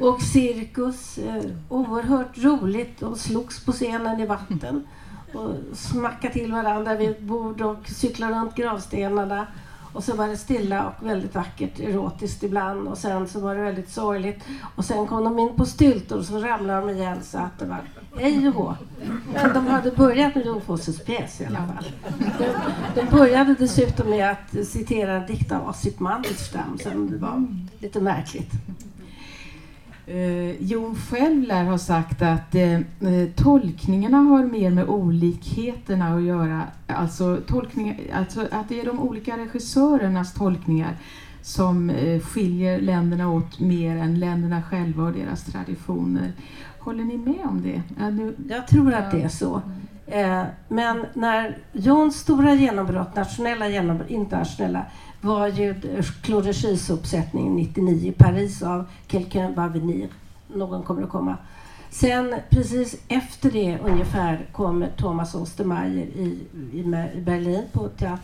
Och 0.00 0.22
cirkus. 0.22 1.18
Eh, 1.18 1.42
oerhört 1.68 2.38
roligt. 2.38 3.00
De 3.00 3.16
slogs 3.16 3.64
på 3.64 3.72
scenen 3.72 4.20
i 4.20 4.26
vatten 4.26 4.86
och 5.32 5.54
smackade 5.72 6.34
till 6.34 6.52
varandra 6.52 6.94
vid 6.94 7.10
ett 7.10 7.20
bord 7.20 7.60
och 7.60 7.88
cyklade 7.88 8.34
runt 8.34 8.54
gravstenarna. 8.54 9.46
Och 9.92 10.04
så 10.04 10.16
var 10.16 10.28
det 10.28 10.36
stilla 10.36 10.88
och 10.88 11.06
väldigt 11.06 11.34
vackert, 11.34 11.80
erotiskt 11.80 12.42
ibland 12.42 12.88
och 12.88 12.98
sen 12.98 13.28
så 13.28 13.40
var 13.40 13.54
det 13.54 13.62
väldigt 13.62 13.90
sorgligt. 13.90 14.44
Och 14.76 14.84
sen 14.84 15.06
kom 15.06 15.24
de 15.24 15.38
in 15.38 15.56
på 15.56 15.64
styltor 15.64 16.18
och 16.18 16.24
så 16.24 16.38
ramlade 16.38 16.80
de 16.80 16.90
igen 16.90 17.18
så 17.22 17.38
att 17.38 17.58
det 17.58 17.64
var 17.64 17.78
hej 18.16 18.48
och 18.48 18.54
hå. 18.54 18.74
Men 19.34 19.54
de 19.54 19.66
hade 19.66 19.90
börjat 19.90 20.34
med 20.34 20.46
Jon 20.46 20.60
Fosses 20.60 21.04
pjäs 21.04 21.40
i 21.40 21.44
alla 21.44 21.58
fall. 21.66 21.92
De, 22.38 23.00
de 23.00 23.16
började 23.16 23.54
dessutom 23.54 24.10
med 24.10 24.30
att 24.30 24.66
citera 24.66 25.12
en 25.12 25.26
dikt 25.26 25.52
av 25.52 25.68
Ossip 25.68 26.00
Mandelstam 26.00 26.78
som 26.82 27.18
var 27.20 27.46
lite 27.78 28.00
märkligt. 28.00 28.50
Eh, 30.10 30.62
Jon 30.62 30.94
själv 30.94 31.42
lär 31.42 31.64
ha 31.64 31.78
sagt 31.78 32.22
att 32.22 32.54
eh, 32.54 32.74
eh, 32.74 33.28
tolkningarna 33.36 34.18
har 34.18 34.44
mer 34.44 34.70
med 34.70 34.88
olikheterna 34.88 36.14
att 36.14 36.22
göra. 36.22 36.62
Alltså, 36.86 37.38
tolkning, 37.46 38.00
alltså 38.14 38.48
att 38.50 38.68
det 38.68 38.80
är 38.80 38.84
de 38.84 39.00
olika 39.00 39.38
regissörernas 39.38 40.34
tolkningar 40.34 40.96
som 41.42 41.90
eh, 41.90 42.20
skiljer 42.20 42.80
länderna 42.80 43.30
åt 43.30 43.60
mer 43.60 43.96
än 43.96 44.20
länderna 44.20 44.62
själva 44.62 45.02
och 45.02 45.12
deras 45.12 45.44
traditioner. 45.44 46.32
Håller 46.78 47.04
ni 47.04 47.16
med 47.16 47.46
om 47.46 47.62
det? 47.62 47.82
Ja, 47.98 48.10
nu, 48.10 48.34
Jag 48.48 48.66
tror 48.66 48.94
att 48.94 49.10
det 49.10 49.22
är 49.22 49.28
så. 49.28 49.62
Eh, 50.06 50.42
men 50.68 51.06
när 51.14 51.58
Jons 51.72 52.16
stora 52.16 52.54
genombrott, 52.54 53.16
nationella 53.16 53.68
genombrott, 53.68 54.10
internationella, 54.10 54.86
var 55.20 55.46
ju 55.48 55.70
eh, 55.70 56.04
Claude 56.22 56.46
Debussys 56.46 56.90
uppsättning 56.90 57.56
99 57.56 58.08
i 58.08 58.12
Paris 58.12 58.62
av 58.62 58.84
Quelqu'un 59.06 59.54
va 59.54 59.68
venir. 59.68 60.08
Någon 60.54 60.82
kommer 60.82 61.02
att 61.02 61.10
komma. 61.10 61.36
Sen 61.90 62.34
precis 62.50 62.96
efter 63.08 63.50
det 63.50 63.78
ungefär 63.78 64.46
kom 64.52 64.86
Thomas 64.96 65.34
Ostermeier 65.34 66.06
i, 66.06 66.38
i, 66.72 66.78
i 67.14 67.20
Berlin 67.20 67.64
på 67.72 67.88
teater 67.88 68.18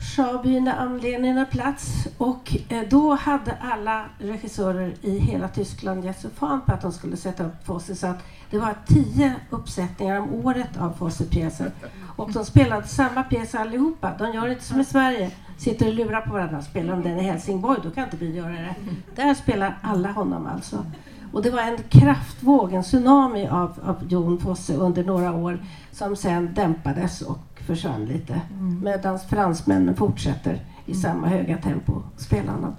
Schaubühne 0.00 0.72
am 0.78 0.98
Leniner 0.98 1.44
plats 1.44 2.08
och 2.18 2.56
eh, 2.68 2.82
då 2.90 3.14
hade 3.14 3.56
alla 3.60 4.04
regissörer 4.18 4.94
i 5.02 5.18
hela 5.18 5.48
Tyskland 5.48 6.04
gett 6.04 6.20
sig 6.20 6.30
fan 6.30 6.60
på 6.60 6.72
att 6.72 6.82
de 6.82 6.92
skulle 6.92 7.16
sätta 7.16 7.46
upp 7.46 7.66
Fosse 7.66 7.94
så 7.94 8.06
att 8.06 8.24
det 8.50 8.58
var 8.58 8.74
tio 8.86 9.34
uppsättningar 9.50 10.20
om 10.20 10.34
året 10.46 10.76
av 10.78 10.92
Fosse-pjäser. 10.92 11.70
Och 12.16 12.32
de 12.32 12.44
spelade 12.44 12.86
samma 12.86 13.22
pjäs 13.22 13.54
allihopa. 13.54 14.14
De 14.18 14.32
gör 14.32 14.48
inte 14.48 14.64
som 14.64 14.80
i 14.80 14.84
Sverige, 14.84 15.30
sitter 15.58 15.86
och 15.88 15.94
lurar 15.94 16.20
på 16.20 16.32
varandra. 16.32 16.62
Spelar 16.62 16.96
de 16.96 17.02
den 17.02 17.18
i 17.18 17.22
Helsingborg, 17.22 17.80
då 17.82 17.90
kan 17.90 18.04
inte 18.04 18.16
vi 18.16 18.36
göra 18.36 18.52
det. 18.52 18.74
Där 19.16 19.34
spelar 19.34 19.78
alla 19.82 20.12
honom 20.12 20.46
alltså. 20.46 20.86
Och 21.32 21.42
det 21.42 21.50
var 21.50 21.62
en 21.62 21.78
kraftvåg, 21.88 22.72
en 22.72 22.82
tsunami 22.82 23.48
av, 23.48 23.74
av 23.84 23.96
Jon 24.08 24.38
Fosse 24.38 24.74
under 24.74 25.04
några 25.04 25.32
år 25.32 25.58
som 25.92 26.16
sen 26.16 26.54
dämpades 26.54 27.22
och 27.22 27.38
försvann 27.68 28.04
lite. 28.04 28.40
Mm. 28.50 28.80
Medan 28.84 29.18
fransmännen 29.18 29.94
fortsätter 29.94 30.54
i 30.86 30.90
mm. 30.90 31.02
samma 31.02 31.26
höga 31.26 31.58
tempo 31.58 32.02
spela 32.16 32.52
honom. 32.52 32.72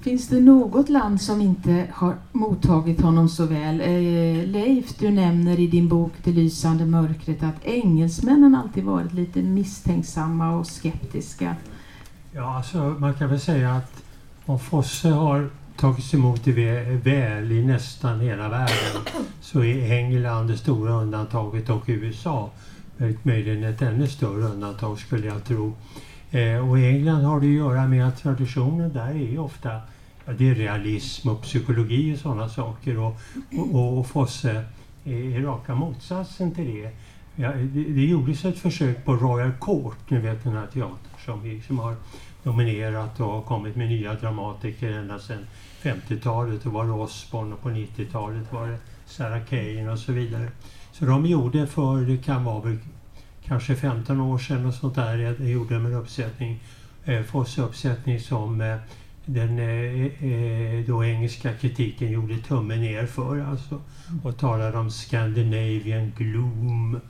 Finns 0.00 0.28
det 0.28 0.40
något 0.40 0.88
land 0.88 1.20
som 1.20 1.40
inte 1.40 1.86
har 1.92 2.14
mottagit 2.32 3.00
honom 3.00 3.28
så 3.28 3.46
väl? 3.46 3.80
Eh, 3.80 4.46
Leif, 4.46 4.98
du 4.98 5.10
nämner 5.10 5.60
i 5.60 5.66
din 5.66 5.88
bok 5.88 6.12
Det 6.24 6.30
lysande 6.30 6.86
mörkret 6.86 7.42
att 7.42 7.64
engelsmännen 7.64 8.54
alltid 8.54 8.84
varit 8.84 9.12
lite 9.12 9.42
misstänksamma 9.42 10.56
och 10.56 10.66
skeptiska. 10.66 11.56
Ja, 12.32 12.56
alltså 12.56 12.78
man 12.78 13.14
kan 13.14 13.28
väl 13.28 13.40
säga 13.40 13.74
att 13.74 14.02
om 14.46 14.58
Fosse 14.58 15.08
har 15.08 15.50
tagits 15.76 16.14
emot 16.14 16.46
väl 16.46 17.52
i 17.52 17.66
nästan 17.66 18.20
hela 18.20 18.48
världen 18.48 19.02
så 19.40 19.64
är 19.64 19.92
England 19.92 20.46
det 20.46 20.56
stora 20.56 20.92
undantaget 20.92 21.70
och 21.70 21.84
USA 21.86 22.50
möjligen 23.22 23.64
ett 23.64 23.82
ännu 23.82 24.06
större 24.06 24.42
undantag 24.42 24.98
skulle 24.98 25.26
jag 25.26 25.44
tro. 25.44 25.76
Eh, 26.30 26.70
och 26.70 26.78
i 26.78 26.86
England 26.86 27.24
har 27.24 27.40
det 27.40 27.46
att 27.46 27.52
göra 27.52 27.86
med 27.86 28.08
att 28.08 28.22
traditionen 28.22 28.92
där 28.92 29.34
är 29.34 29.38
ofta 29.38 29.80
ja, 30.24 30.32
det 30.32 30.48
är 30.48 30.54
realism 30.54 31.28
och 31.28 31.42
psykologi 31.42 32.14
och 32.14 32.18
sådana 32.18 32.48
saker. 32.48 32.98
Och, 32.98 33.16
och, 33.72 33.98
och 33.98 34.06
Fosse 34.06 34.64
är 35.04 35.42
raka 35.42 35.74
motsatsen 35.74 36.54
till 36.54 36.74
det. 36.74 36.90
Ja, 37.36 37.52
det, 37.52 37.84
det 37.84 38.04
gjordes 38.04 38.44
ett 38.44 38.58
försök 38.58 39.04
på 39.04 39.16
Royal 39.16 39.52
Court, 39.60 40.10
ni 40.10 40.18
vet 40.18 40.44
den 40.44 40.52
här 40.52 40.66
teatern 40.66 40.98
som, 41.24 41.42
vi, 41.42 41.62
som 41.62 41.78
har 41.78 41.96
nominerat 42.42 43.20
och 43.20 43.26
har 43.26 43.42
kommit 43.42 43.76
med 43.76 43.88
nya 43.88 44.14
dramatiker 44.14 44.90
ända 44.90 45.18
sedan 45.18 45.46
50-talet. 45.82 46.62
Det 46.62 46.68
var 46.68 46.92
Osborne 46.92 47.54
och 47.54 47.62
på 47.62 47.68
90-talet 47.68 48.52
var 48.52 48.66
det 48.66 48.78
Sarah 49.06 49.44
Kane 49.44 49.90
och 49.92 49.98
så 49.98 50.12
vidare. 50.12 50.48
Så 50.98 51.04
de 51.04 51.26
gjorde 51.26 51.66
för, 51.66 52.00
det 52.00 52.16
kan 52.16 52.44
vara 52.44 52.60
väl 52.60 52.78
kanske 53.44 53.74
15 53.74 54.20
år 54.20 54.38
sedan 54.38 54.66
och 54.66 54.74
sånt 54.74 54.94
där, 54.94 55.18
jag 55.18 55.40
gjorde 55.40 55.74
en 55.74 55.94
uppsättning, 55.94 56.60
eh, 57.04 57.22
Fosse 57.22 57.62
uppsättning 57.62 58.20
som 58.20 58.60
eh, 58.60 58.76
den 59.24 59.58
eh, 59.58 60.24
eh, 60.24 60.84
då 60.86 61.04
engelska 61.04 61.52
kritiken 61.52 62.10
gjorde 62.10 62.38
tummen 62.38 62.80
ner 62.80 63.06
för 63.06 63.40
alltså, 63.40 63.80
och 64.22 64.38
talade 64.38 64.78
om 64.78 64.90
Scandinavian 64.90 66.12
gloom. 66.16 67.00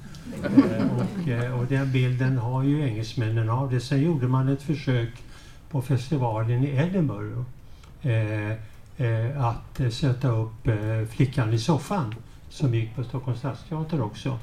Eh, 0.44 0.86
och, 0.96 1.28
eh, 1.28 1.60
och 1.60 1.66
den 1.66 1.92
bilden 1.92 2.38
har 2.38 2.62
ju 2.62 2.88
engelsmännen 2.88 3.50
av 3.50 3.70
det. 3.70 3.80
Sen 3.80 4.02
gjorde 4.02 4.28
man 4.28 4.48
ett 4.48 4.62
försök 4.62 5.10
på 5.70 5.82
festivalen 5.82 6.64
i 6.64 6.76
Edinburgh 6.76 7.40
eh, 8.02 8.52
eh, 8.96 9.44
att 9.44 9.92
sätta 9.92 10.28
upp 10.28 10.68
eh, 10.68 11.04
Flickan 11.10 11.52
i 11.52 11.58
soffan 11.58 12.14
som 12.58 12.74
gick 12.74 12.96
på 12.96 13.04
Stockholms 13.04 13.38
stadsteater 13.38 14.02
också. 14.02 14.38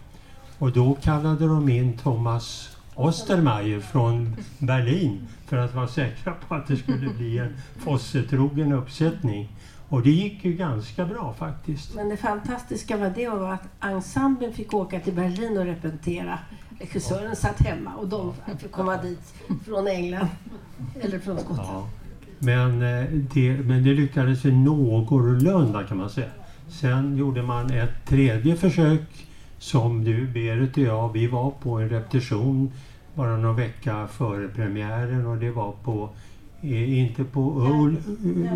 Och 0.59 0.71
då 0.71 0.97
kallade 1.01 1.47
de 1.47 1.69
in 1.69 1.97
Thomas 1.97 2.77
Ostermeier 2.95 3.79
från 3.79 4.35
Berlin 4.59 5.27
för 5.45 5.57
att 5.57 5.75
vara 5.75 5.87
säkra 5.87 6.33
på 6.47 6.55
att 6.55 6.67
det 6.67 6.77
skulle 6.77 7.09
bli 7.09 7.37
en 7.37 7.57
Fosse-trogen 7.77 8.73
uppsättning. 8.73 9.49
Och 9.89 10.01
det 10.01 10.11
gick 10.11 10.45
ju 10.45 10.53
ganska 10.53 11.05
bra 11.05 11.33
faktiskt. 11.33 11.95
Men 11.95 12.09
det 12.09 12.17
fantastiska 12.17 12.97
med 12.97 13.13
det 13.15 13.29
var 13.29 13.53
att 13.53 13.67
ensemblen 13.81 14.53
fick 14.53 14.73
åka 14.73 14.99
till 14.99 15.13
Berlin 15.13 15.57
och 15.57 15.65
repetera. 15.65 16.39
Regissören 16.79 17.35
satt 17.35 17.59
hemma 17.61 17.95
och 17.95 18.07
de 18.07 18.33
fick 18.59 18.71
komma 18.71 18.97
dit 18.97 19.33
från 19.65 19.87
England. 19.87 20.27
Eller 21.01 21.19
från 21.19 21.37
Skottland. 21.39 21.69
Ja. 21.69 21.87
Men, 22.39 22.81
eh, 22.81 23.05
det, 23.33 23.57
men 23.57 23.83
det 23.83 23.93
lyckades 23.93 24.45
ju 24.45 24.51
någorlunda 24.51 25.83
kan 25.83 25.97
man 25.97 26.09
säga. 26.09 26.29
Sen 26.79 27.17
gjorde 27.17 27.43
man 27.43 27.71
ett 27.71 28.05
tredje 28.05 28.55
försök 28.55 29.27
som 29.57 30.03
du, 30.03 30.27
Berit 30.27 30.77
och 30.77 30.83
jag, 30.83 31.13
vi 31.13 31.27
var 31.27 31.51
på 31.51 31.79
en 31.79 31.89
repetition 31.89 32.71
bara 33.13 33.37
någon 33.37 33.55
vecka 33.55 34.07
före 34.07 34.47
premiären 34.47 35.25
och 35.25 35.37
det 35.37 35.51
var 35.51 35.71
på, 35.83 36.09
eh, 36.61 36.99
inte 36.99 37.23
på 37.23 37.41
Ol, 37.41 37.95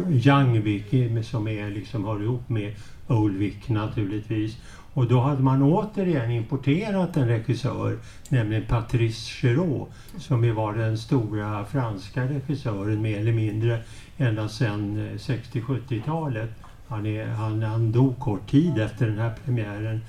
Youngvik 0.10 0.94
eh, 0.94 1.22
som 1.22 1.48
är, 1.48 1.70
liksom, 1.70 2.06
hör 2.06 2.24
ihop 2.24 2.50
med 2.50 2.76
Olvik 3.08 3.70
naturligtvis. 3.70 4.58
Och 4.94 5.08
då 5.08 5.20
hade 5.20 5.44
man 5.44 5.64
återigen 5.64 6.32
importerat 6.32 7.18
en 7.18 7.28
regissör, 7.28 7.98
nämligen 8.30 8.66
Patrice 8.66 9.28
Chéreau, 9.28 9.88
som 10.18 10.44
ju 10.44 10.52
var 10.52 10.74
den 10.74 10.98
stora 10.98 11.66
franska 11.66 12.24
regissören 12.24 13.02
mer 13.02 13.20
eller 13.20 13.34
mindre 13.34 13.80
ända 14.18 14.50
sedan 14.50 15.10
60-70-talet. 15.18 16.50
Han, 16.89 17.05
är, 17.05 17.27
han, 17.27 17.63
han 17.63 17.91
dog 17.91 18.19
kort 18.19 18.50
tid 18.50 18.77
efter 18.77 19.08
den 19.08 19.17
här 19.17 19.34
premiären. 19.46 20.01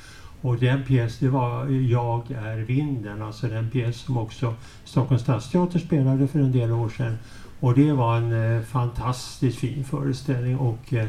Och 0.42 0.58
den 0.58 0.84
pjäs, 0.84 1.18
det 1.18 1.28
var 1.28 1.66
Jag 1.68 2.30
är 2.30 2.56
vinden, 2.56 3.22
alltså 3.22 3.46
den 3.46 3.70
pjäs 3.70 3.96
som 3.96 4.16
också 4.16 4.54
Stockholms 4.84 5.22
stadsteater 5.22 5.78
spelade 5.78 6.28
för 6.28 6.38
en 6.38 6.52
del 6.52 6.70
år 6.70 6.88
sedan. 6.88 7.18
Och 7.60 7.74
det 7.74 7.92
var 7.92 8.16
en 8.16 8.56
eh, 8.56 8.62
fantastiskt 8.62 9.58
fin 9.58 9.84
föreställning 9.84 10.58
och 10.58 10.94
eh, 10.94 11.06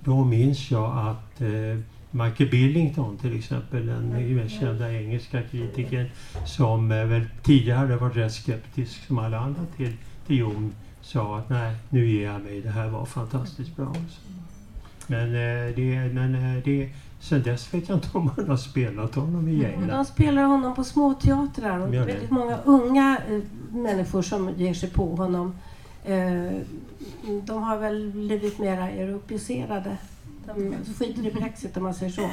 då 0.00 0.24
minns 0.24 0.70
jag 0.70 1.08
att 1.08 1.40
eh, 1.40 1.78
Michael 2.10 2.50
Billington 2.50 3.16
till 3.16 3.38
exempel, 3.38 3.86
den 3.86 4.36
mest 4.36 4.60
kända 4.60 4.92
engelska 4.92 5.42
kritikern 5.42 6.06
som 6.46 6.92
eh, 6.92 7.04
väl 7.04 7.24
tidigare 7.42 7.78
hade 7.78 7.96
varit 7.96 8.16
rätt 8.16 8.32
skeptisk 8.32 9.06
som 9.06 9.18
alla 9.18 9.38
andra 9.38 9.62
till, 9.76 9.92
till 10.26 10.38
Jon, 10.38 10.72
sa 11.00 11.38
att 11.38 11.50
nej, 11.50 11.76
nu 11.90 12.10
ger 12.10 12.24
jag 12.24 12.40
mig, 12.40 12.60
det 12.60 12.70
här 12.70 12.88
var 12.88 13.04
fantastiskt 13.04 13.76
bra. 13.76 13.86
Alltså. 13.86 14.20
Men, 15.12 15.34
eh, 15.34 15.74
det, 15.76 16.10
men 16.12 16.34
eh, 16.34 16.62
det, 16.64 16.88
sen 17.20 17.42
dess 17.42 17.74
vet 17.74 17.88
jag 17.88 17.96
inte 17.98 18.08
om 18.18 18.30
man 18.36 18.48
har 18.48 18.56
spelat 18.56 19.14
honom 19.14 19.48
i 19.48 19.64
England. 19.64 19.88
De 19.88 20.04
spelar 20.04 20.42
honom 20.42 20.74
på 20.74 20.84
småteatrar 20.84 21.78
och 21.78 21.88
De 21.90 21.96
gör 21.96 22.06
det. 22.06 22.12
väldigt 22.12 22.30
många 22.30 22.58
unga 22.64 23.18
eh, 23.30 23.40
människor 23.72 24.22
som 24.22 24.50
ger 24.56 24.74
sig 24.74 24.90
på 24.90 25.16
honom. 25.16 25.54
De 27.44 27.62
har 27.62 27.78
väl 27.78 28.10
blivit 28.14 28.58
mera 28.58 28.90
europeiserade. 28.90 29.96
De 30.46 30.74
skiter 30.98 31.26
i 31.26 31.30
Brexit 31.32 31.76
om 31.76 31.82
man 31.82 31.94
säger 31.94 32.12
så. 32.12 32.30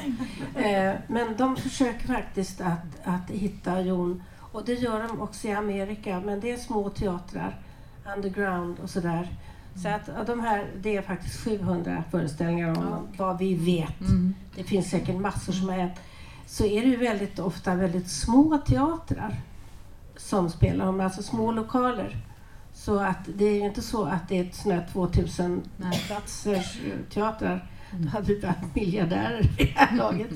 Men 1.06 1.36
de 1.36 1.56
försöker 1.56 2.06
faktiskt 2.06 2.60
att, 2.60 2.86
att 3.04 3.30
hitta 3.30 3.80
Jon 3.80 4.22
och 4.52 4.64
det 4.64 4.74
gör 4.74 5.08
de 5.08 5.20
också 5.20 5.48
i 5.48 5.52
Amerika 5.52 6.22
men 6.24 6.40
det 6.40 6.50
är 6.50 6.56
små 6.56 6.90
teatrar, 6.90 7.58
underground 8.16 8.78
och 8.82 8.90
sådär. 8.90 9.28
Så 9.74 9.88
att 9.88 10.26
de 10.26 10.40
här, 10.40 10.66
det 10.82 10.96
är 10.96 11.02
faktiskt 11.02 11.44
700 11.44 12.04
föreställningar 12.10 12.68
om 12.68 12.76
honom, 12.76 13.08
vad 13.16 13.38
vi 13.38 13.54
vet. 13.54 14.00
Mm. 14.00 14.34
Det 14.56 14.64
finns 14.64 14.90
säkert 14.90 15.20
massor 15.20 15.52
som 15.52 15.68
har 15.68 15.76
hänt. 15.76 16.00
Så 16.46 16.64
är 16.64 16.82
det 16.82 16.88
ju 16.88 16.96
väldigt 16.96 17.38
ofta 17.38 17.74
väldigt 17.74 18.10
små 18.10 18.58
teatrar 18.58 19.34
som 20.16 20.50
spelar 20.50 20.86
om, 20.86 21.00
alltså 21.00 21.22
små 21.22 21.52
lokaler. 21.52 22.16
Så 22.74 22.98
att 22.98 23.18
det 23.36 23.44
är 23.44 23.54
ju 23.54 23.60
inte 23.60 23.82
så 23.82 24.04
att 24.04 24.28
det 24.28 24.38
är 24.38 24.50
sånt 24.52 24.74
här 24.74 24.86
2000 24.92 25.62
Nej. 25.76 26.04
platsers 26.06 26.80
eh, 26.86 27.12
teatrar. 27.14 27.70
Mm. 27.90 28.04
Då 28.04 28.10
hade 28.10 28.26
vi 28.26 28.40
varit 28.40 28.74
miljardärer 28.74 29.40
i 29.58 29.64
det 29.64 29.72
här 29.76 29.96
laget. 29.96 30.30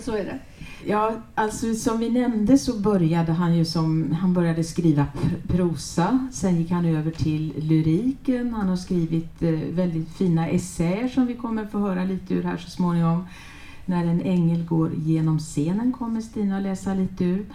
Så 0.00 0.12
är 0.12 0.24
det. 0.24 0.38
Ja, 0.86 1.12
alltså 1.34 1.74
som 1.74 1.98
vi 1.98 2.10
nämnde 2.10 2.58
så 2.58 2.78
började 2.78 3.32
han 3.32 3.54
ju 3.54 3.64
som, 3.64 4.12
han 4.12 4.34
började 4.34 4.64
skriva 4.64 5.06
prosa, 5.48 6.28
sen 6.32 6.56
gick 6.56 6.70
han 6.70 6.84
över 6.84 7.10
till 7.10 7.52
lyriken, 7.56 8.54
han 8.54 8.68
har 8.68 8.76
skrivit 8.76 9.42
eh, 9.42 9.50
väldigt 9.50 10.08
fina 10.08 10.48
essäer 10.48 11.08
som 11.08 11.26
vi 11.26 11.34
kommer 11.34 11.66
få 11.66 11.78
höra 11.78 12.04
lite 12.04 12.34
ur 12.34 12.42
här 12.42 12.56
så 12.56 12.70
småningom. 12.70 13.26
När 13.86 14.04
en 14.06 14.20
ängel 14.20 14.64
går 14.64 14.94
genom 14.94 15.38
scenen 15.38 15.92
kommer 15.92 16.20
Stina 16.20 16.56
att 16.56 16.62
läsa 16.62 16.94
lite 16.94 17.24
ur. 17.24 17.46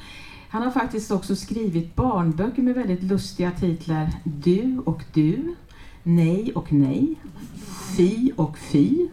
Han 0.49 0.61
har 0.61 0.71
faktiskt 0.71 1.11
också 1.11 1.35
skrivit 1.35 1.95
barnböcker 1.95 2.61
med 2.61 2.75
väldigt 2.75 3.03
lustiga 3.03 3.51
titlar. 3.51 4.09
Du 4.23 4.81
och 4.85 5.03
du, 5.13 5.55
Nej 6.03 6.51
och 6.55 6.73
nej, 6.73 7.15
Fi 7.97 8.31
och 8.35 8.57
fy. 8.57 9.07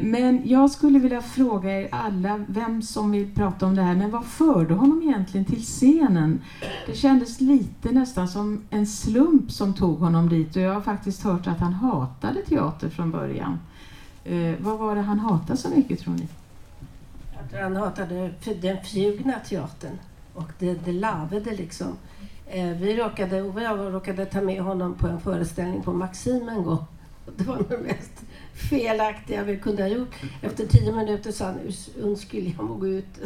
Men 0.00 0.42
jag 0.44 0.70
skulle 0.70 0.98
vilja 0.98 1.22
fråga 1.22 1.80
er 1.80 1.88
alla, 1.92 2.44
vem 2.48 2.82
som 2.82 3.10
vill 3.10 3.34
prata 3.34 3.66
om 3.66 3.74
det 3.76 3.82
här, 3.82 3.94
men 3.94 4.10
vad 4.10 4.24
förde 4.24 4.74
honom 4.74 5.02
egentligen 5.02 5.44
till 5.44 5.62
scenen? 5.62 6.40
Det 6.86 6.94
kändes 6.94 7.40
lite 7.40 7.92
nästan 7.92 8.28
som 8.28 8.62
en 8.70 8.86
slump 8.86 9.50
som 9.50 9.74
tog 9.74 9.98
honom 9.98 10.28
dit 10.28 10.56
och 10.56 10.62
jag 10.62 10.74
har 10.74 10.80
faktiskt 10.80 11.22
hört 11.22 11.46
att 11.46 11.58
han 11.58 11.72
hatade 11.72 12.42
teater 12.42 12.88
från 12.88 13.10
början. 13.10 13.58
Eh, 14.24 14.54
vad 14.58 14.78
var 14.78 14.94
det 14.94 15.00
han 15.00 15.18
hatade 15.18 15.56
så 15.56 15.68
mycket 15.68 16.00
tror 16.00 16.14
ni? 16.14 16.28
Jag 17.40 17.50
tror 17.50 17.60
han 17.60 17.76
hatade 17.76 18.30
den 18.44 18.76
förljugna 18.84 19.32
teatern 19.32 19.98
och 20.34 20.52
det, 20.58 20.74
det 20.84 20.92
lavade 20.92 21.54
liksom. 21.54 21.86
Eh, 22.46 22.70
vi 22.70 22.96
råkade, 22.96 23.42
Ove 23.42 23.68
och 23.70 23.80
jag 23.80 23.94
råkade 23.94 24.26
ta 24.26 24.40
med 24.40 24.62
honom 24.62 24.94
på 24.94 25.08
en 25.08 25.20
föreställning 25.20 25.82
på 25.82 25.92
Maxim 25.92 26.48
en 26.48 26.62
gång. 26.62 26.84
Det 27.36 27.44
var 27.44 27.62
det 27.68 27.78
mest 27.78 28.22
felaktiga 28.56 29.42
vi 29.42 29.56
kunde 29.56 29.82
ha 29.82 29.88
gjort. 29.88 30.14
Efter 30.42 30.66
tio 30.66 30.92
minuter 30.92 31.32
sa 31.32 31.44
han, 31.44 31.58
undskyld, 32.00 32.54
jag 32.58 32.64
må 32.64 32.74
gå 32.74 32.86
ut. 32.86 33.20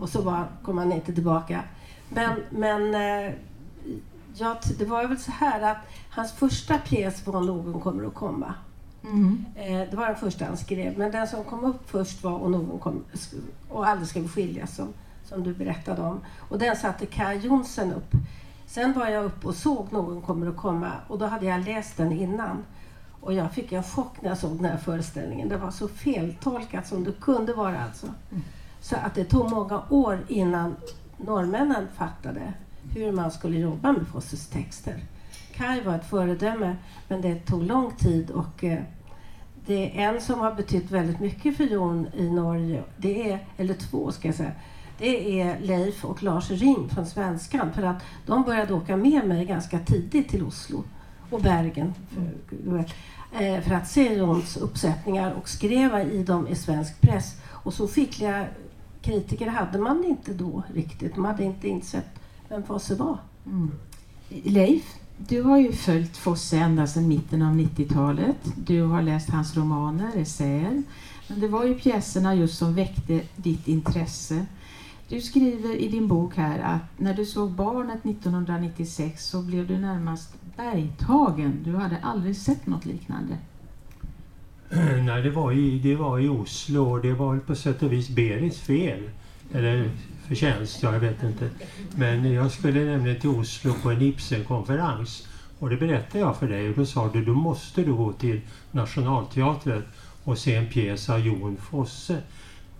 Och 0.00 0.08
så 0.08 0.22
var, 0.22 0.46
kom 0.62 0.78
han 0.78 0.92
inte 0.92 1.12
tillbaka. 1.12 1.62
Men, 2.08 2.40
men 2.50 2.94
eh, 2.94 3.32
ja, 4.34 4.60
det 4.78 4.84
var 4.84 5.06
väl 5.06 5.18
så 5.18 5.30
här 5.30 5.60
att 5.70 5.78
hans 6.10 6.32
första 6.32 6.78
pjäs 6.78 7.26
var 7.26 7.40
Någon 7.40 7.80
kommer 7.80 8.06
att 8.06 8.14
komma. 8.14 8.54
Eh, 9.56 9.90
det 9.90 9.96
var 9.96 10.06
den 10.06 10.16
första 10.16 10.44
han 10.44 10.56
skrev, 10.56 10.98
men 10.98 11.12
den 11.12 11.28
som 11.28 11.44
kom 11.44 11.64
upp 11.64 11.90
först 11.90 12.24
var 12.24 12.32
Och 12.32 12.50
någon 12.50 12.78
kom, 12.78 13.04
och 13.68 13.86
aldrig 13.86 14.08
ska 14.08 14.20
vi 14.20 14.28
skiljas, 14.28 14.76
som, 14.76 14.88
som 15.24 15.42
du 15.42 15.54
berättade 15.54 16.02
om. 16.02 16.20
Och 16.38 16.58
den 16.58 16.76
satte 16.76 17.06
Kaj 17.06 17.38
Jonsson 17.46 17.92
upp. 17.92 18.12
Sen 18.66 18.92
var 18.92 19.08
jag 19.08 19.24
uppe 19.24 19.46
och 19.46 19.54
såg 19.54 19.92
Någon 19.92 20.22
kommer 20.22 20.46
att 20.46 20.56
komma 20.56 20.92
och 21.08 21.18
då 21.18 21.26
hade 21.26 21.46
jag 21.46 21.64
läst 21.64 21.96
den 21.96 22.12
innan. 22.12 22.64
Och 23.20 23.34
jag 23.34 23.52
fick 23.52 23.72
en 23.72 23.82
chock 23.82 24.22
när 24.22 24.28
jag 24.28 24.38
såg 24.38 24.56
den 24.56 24.64
här 24.64 24.76
föreställningen. 24.76 25.48
Det 25.48 25.56
var 25.56 25.70
så 25.70 25.88
feltolkat 25.88 26.86
som 26.86 27.04
det 27.04 27.12
kunde 27.20 27.54
vara 27.54 27.84
alltså. 27.84 28.06
Så 28.80 28.96
att 28.96 29.14
det 29.14 29.24
tog 29.24 29.50
många 29.50 29.82
år 29.90 30.18
innan 30.28 30.76
norrmännen 31.16 31.86
fattade 31.96 32.52
hur 32.94 33.12
man 33.12 33.30
skulle 33.30 33.58
jobba 33.58 33.92
med 33.92 34.06
Fosses 34.06 34.48
texter. 34.48 35.00
Kai 35.54 35.80
var 35.80 35.94
ett 35.94 36.10
föredöme, 36.10 36.76
men 37.08 37.20
det 37.20 37.46
tog 37.46 37.62
lång 37.62 37.90
tid 37.90 38.30
och 38.30 38.64
eh, 38.64 38.82
det 39.66 40.02
är 40.02 40.08
en 40.08 40.20
som 40.20 40.40
har 40.40 40.52
betytt 40.52 40.90
väldigt 40.90 41.20
mycket 41.20 41.56
för 41.56 41.64
Jon 41.64 42.08
i 42.14 42.30
Norge, 42.30 42.82
det 42.96 43.30
är, 43.30 43.46
eller 43.56 43.74
två 43.74 44.12
ska 44.12 44.28
jag 44.28 44.34
säga, 44.34 44.52
det 44.98 45.40
är 45.40 45.60
Leif 45.60 46.04
och 46.04 46.22
Lars 46.22 46.50
Ring 46.50 46.88
från 46.88 47.06
Svenskan 47.06 47.72
för 47.72 47.82
att 47.82 48.02
de 48.26 48.42
började 48.42 48.74
åka 48.74 48.96
med 48.96 49.28
mig 49.28 49.44
ganska 49.44 49.78
tidigt 49.78 50.28
till 50.28 50.44
Oslo 50.44 50.84
och 51.30 51.42
Bergen 51.42 51.94
för, 52.08 52.84
för 53.60 53.74
att 53.74 53.88
se 53.88 54.14
Jons 54.14 54.56
uppsättningar 54.56 55.32
och 55.32 55.48
skriva 55.48 56.02
i 56.02 56.22
dem 56.22 56.48
i 56.48 56.54
svensk 56.54 57.00
press. 57.00 57.36
Och 57.48 57.74
så 57.74 57.88
skickliga 57.88 58.46
kritiker 59.02 59.46
hade 59.46 59.78
man 59.78 60.04
inte 60.04 60.34
då 60.34 60.62
riktigt. 60.74 61.16
Man 61.16 61.30
hade 61.30 61.44
inte 61.44 61.68
insett 61.68 62.20
vem 62.48 62.62
Fosse 62.62 62.94
var. 62.94 63.18
Mm. 63.46 63.70
Leif, 64.28 64.94
du 65.28 65.42
har 65.42 65.58
ju 65.58 65.72
följt 65.72 66.16
Fosse 66.16 66.56
ända 66.56 66.86
sedan 66.86 67.08
mitten 67.08 67.42
av 67.42 67.54
90-talet. 67.54 68.36
Du 68.56 68.82
har 68.82 69.02
läst 69.02 69.30
hans 69.30 69.56
romaner, 69.56 70.16
essäer. 70.16 70.82
Men 71.28 71.40
det 71.40 71.48
var 71.48 71.64
ju 71.64 71.78
pjäserna 71.78 72.34
just 72.34 72.58
som 72.58 72.74
väckte 72.74 73.20
ditt 73.36 73.68
intresse. 73.68 74.46
Du 75.08 75.20
skriver 75.20 75.76
i 75.76 75.88
din 75.88 76.08
bok 76.08 76.36
här 76.36 76.58
att 76.58 77.00
när 77.00 77.14
du 77.14 77.26
såg 77.26 77.50
barnet 77.50 78.04
1996 78.04 79.26
så 79.26 79.42
blev 79.42 79.66
du 79.66 79.78
närmast 79.78 80.39
Bergtagen. 80.60 81.62
Du 81.64 81.76
hade 81.76 81.98
aldrig 82.02 82.36
sett 82.36 82.66
något 82.66 82.86
liknande. 82.86 83.38
Eh, 84.70 85.02
nej, 85.04 85.22
det 85.22 85.30
var, 85.30 85.52
i, 85.52 85.78
det 85.78 85.96
var 85.96 86.18
i 86.18 86.28
Oslo 86.28 86.90
och 86.90 87.00
det 87.00 87.12
var 87.12 87.38
på 87.38 87.54
sätt 87.54 87.82
och 87.82 87.92
vis 87.92 88.08
Berits 88.08 88.60
fel. 88.60 89.10
Eller 89.52 89.90
förtjänst, 90.28 90.82
jag 90.82 91.00
vet 91.00 91.22
inte. 91.22 91.50
Men 91.96 92.32
jag 92.32 92.50
skulle 92.50 92.84
nämligen 92.84 93.20
till 93.20 93.30
Oslo 93.30 93.74
på 93.82 93.90
en 93.90 94.02
Ibsen-konferens. 94.02 95.28
Och 95.58 95.70
det 95.70 95.76
berättade 95.76 96.18
jag 96.18 96.36
för 96.36 96.48
dig 96.48 96.68
och 96.68 96.76
då 96.76 96.86
sa 96.86 97.10
du, 97.12 97.24
då 97.24 97.34
måste 97.34 97.82
du 97.82 97.94
gå 97.94 98.12
till 98.12 98.40
Nationalteatern 98.70 99.82
och 100.24 100.38
se 100.38 100.54
en 100.54 100.66
pjäs 100.66 101.10
av 101.10 101.20
Jon 101.20 101.56
Fosse. 101.56 102.22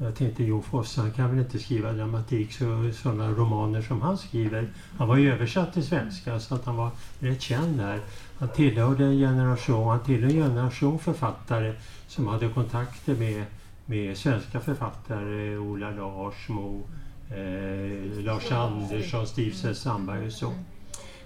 Jag 0.02 0.14
tänkte 0.14 0.44
Jon 0.44 0.62
Fosse, 0.62 1.00
han 1.00 1.12
kan 1.12 1.30
väl 1.30 1.38
inte 1.38 1.58
skriva 1.58 1.92
dramatik, 1.92 2.52
så, 2.52 2.90
sådana 2.92 3.30
romaner 3.30 3.82
som 3.82 4.02
han 4.02 4.18
skriver. 4.18 4.68
Han 4.98 5.08
var 5.08 5.16
ju 5.16 5.32
översatt 5.32 5.72
till 5.72 5.86
svenska 5.86 6.40
så 6.40 6.54
att 6.54 6.64
han 6.64 6.76
var 6.76 6.90
rätt 7.18 7.40
känd 7.40 7.78
där. 7.78 8.00
Han 8.38 8.48
tillhörde 8.48 9.04
en 9.04 9.18
generation, 9.18 9.88
han 9.88 10.00
tillhörde 10.00 10.34
en 10.34 10.40
generation 10.40 10.98
författare 10.98 11.74
som 12.06 12.26
hade 12.26 12.48
kontakter 12.48 13.14
med, 13.14 13.44
med 13.86 14.16
svenska 14.16 14.60
författare, 14.60 15.56
Ola 15.56 15.90
Larsmo, 15.90 16.82
eh, 17.30 18.24
Lars 18.24 18.52
Andersson, 18.52 19.26
Steve 19.26 19.74
Sandberg 19.74 20.26
och 20.26 20.32
så. 20.32 20.52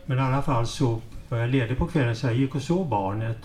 Men 0.06 0.18
i 0.18 0.20
alla 0.20 0.42
fall 0.42 0.66
så 0.66 1.00
var 1.28 1.38
jag 1.38 1.50
ledig 1.50 1.78
på 1.78 1.86
kvällen 1.86 2.16
så 2.16 2.26
jag 2.26 2.34
gick 2.34 2.54
och 2.54 2.62
såg 2.62 2.88
barnet. 2.88 3.38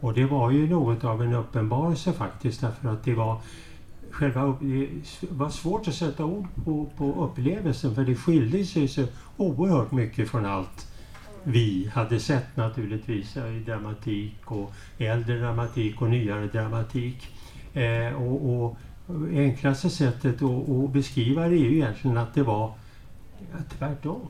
Och 0.00 0.14
det 0.14 0.24
var 0.24 0.50
ju 0.50 0.68
något 0.68 1.04
av 1.04 1.22
en 1.22 1.34
uppenbarelse 1.34 2.12
faktiskt 2.12 2.60
därför 2.60 2.88
att 2.88 3.04
det 3.04 3.14
var 3.14 3.40
själva 4.14 4.56
det 4.60 4.88
var 5.30 5.50
svårt 5.50 5.88
att 5.88 5.94
sätta 5.94 6.24
ord 6.24 6.46
på, 6.64 6.86
på 6.96 7.24
upplevelsen 7.24 7.94
för 7.94 8.04
det 8.04 8.14
skilde 8.14 8.64
sig 8.64 8.88
så 8.88 9.04
oerhört 9.36 9.92
mycket 9.92 10.30
från 10.30 10.46
allt 10.46 10.86
vi 11.42 11.90
hade 11.94 12.20
sett 12.20 12.56
naturligtvis 12.56 13.36
i 13.36 13.62
dramatik 13.66 14.34
och 14.44 14.72
äldre 14.98 15.38
dramatik 15.38 16.02
och 16.02 16.10
nyare 16.10 16.46
dramatik. 16.46 17.28
Eh, 17.72 18.22
och, 18.22 18.64
och 18.64 18.76
enklaste 19.32 19.90
sättet 19.90 20.42
att, 20.42 20.68
att, 20.68 20.90
beskriva 20.90 21.48
det 21.48 21.56
är 21.56 21.58
ju 21.58 21.74
egentligen 21.74 22.16
att 22.16 22.34
det 22.34 22.42
var 22.42 22.72
ja, 23.52 23.58
tvärtom. 23.78 24.20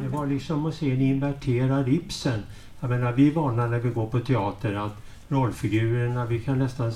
Det 0.00 0.08
var 0.08 0.26
liksom 0.26 0.66
att 0.66 0.74
se 0.74 0.90
en 0.90 1.00
inverterad 1.00 1.88
Ibsen. 1.88 2.40
Jag 2.80 2.90
menar, 2.90 3.12
vi 3.12 3.28
är 3.28 3.34
vana 3.34 3.66
när 3.66 3.78
vi 3.78 3.90
går 3.90 4.06
på 4.06 4.20
teater 4.20 4.74
att 4.74 4.96
rollfigurerna, 5.28 6.26
vi 6.26 6.40
kan 6.40 6.58
nästan 6.58 6.92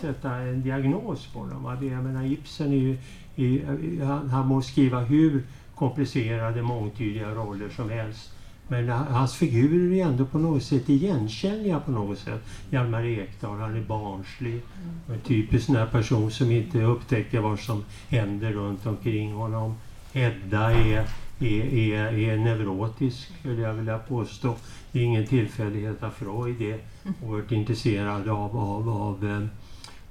sätta 0.00 0.36
en 0.36 0.62
diagnos 0.62 1.26
på 1.26 1.46
dem. 1.46 1.88
Jag 1.90 2.04
menar, 2.04 2.24
Ibsen 2.24 2.72
är 2.72 2.76
ju, 2.76 2.98
är, 3.36 4.04
han, 4.04 4.30
han 4.30 4.46
må 4.46 4.62
skriva 4.62 5.00
hur 5.00 5.42
komplicerade, 5.74 6.62
mångtydiga 6.62 7.30
roller 7.30 7.68
som 7.68 7.90
helst. 7.90 8.32
Men 8.68 8.88
hans 8.88 9.34
figurer 9.34 9.96
är 9.96 10.06
ändå 10.06 10.26
på 10.26 10.38
något 10.38 10.62
sätt 10.62 10.88
igenkännliga 10.88 11.80
på 11.80 11.90
något 11.90 12.18
sätt. 12.18 12.40
Hjalmar 12.70 13.04
Ekdal, 13.04 13.58
han 13.58 13.76
är 13.76 13.82
barnslig. 13.82 14.52
Mm. 14.52 15.14
En 15.14 15.20
typisk 15.20 15.66
sån 15.66 15.76
här 15.76 15.86
person 15.86 16.30
som 16.30 16.50
inte 16.50 16.82
upptäcker 16.82 17.40
vad 17.40 17.58
som 17.58 17.84
händer 18.08 18.52
runt 18.52 18.86
omkring 18.86 19.32
honom. 19.32 19.74
Hedda 20.12 20.72
är, 20.72 21.04
är, 21.38 21.74
är, 21.74 22.18
är 22.18 22.36
neurotisk, 22.36 23.38
skulle 23.40 23.62
jag 23.62 23.74
vilja 23.74 23.98
påstå. 23.98 24.54
Det 24.92 24.98
är 24.98 25.02
ingen 25.02 25.26
tillfällighet 25.26 26.02
att 26.02 26.14
Freud 26.14 26.62
är 26.62 26.78
oerhört 27.22 27.52
intresserad 27.52 28.28
av, 28.28 28.56
av, 28.56 28.88
av 28.88 29.26
eh, 29.26 29.46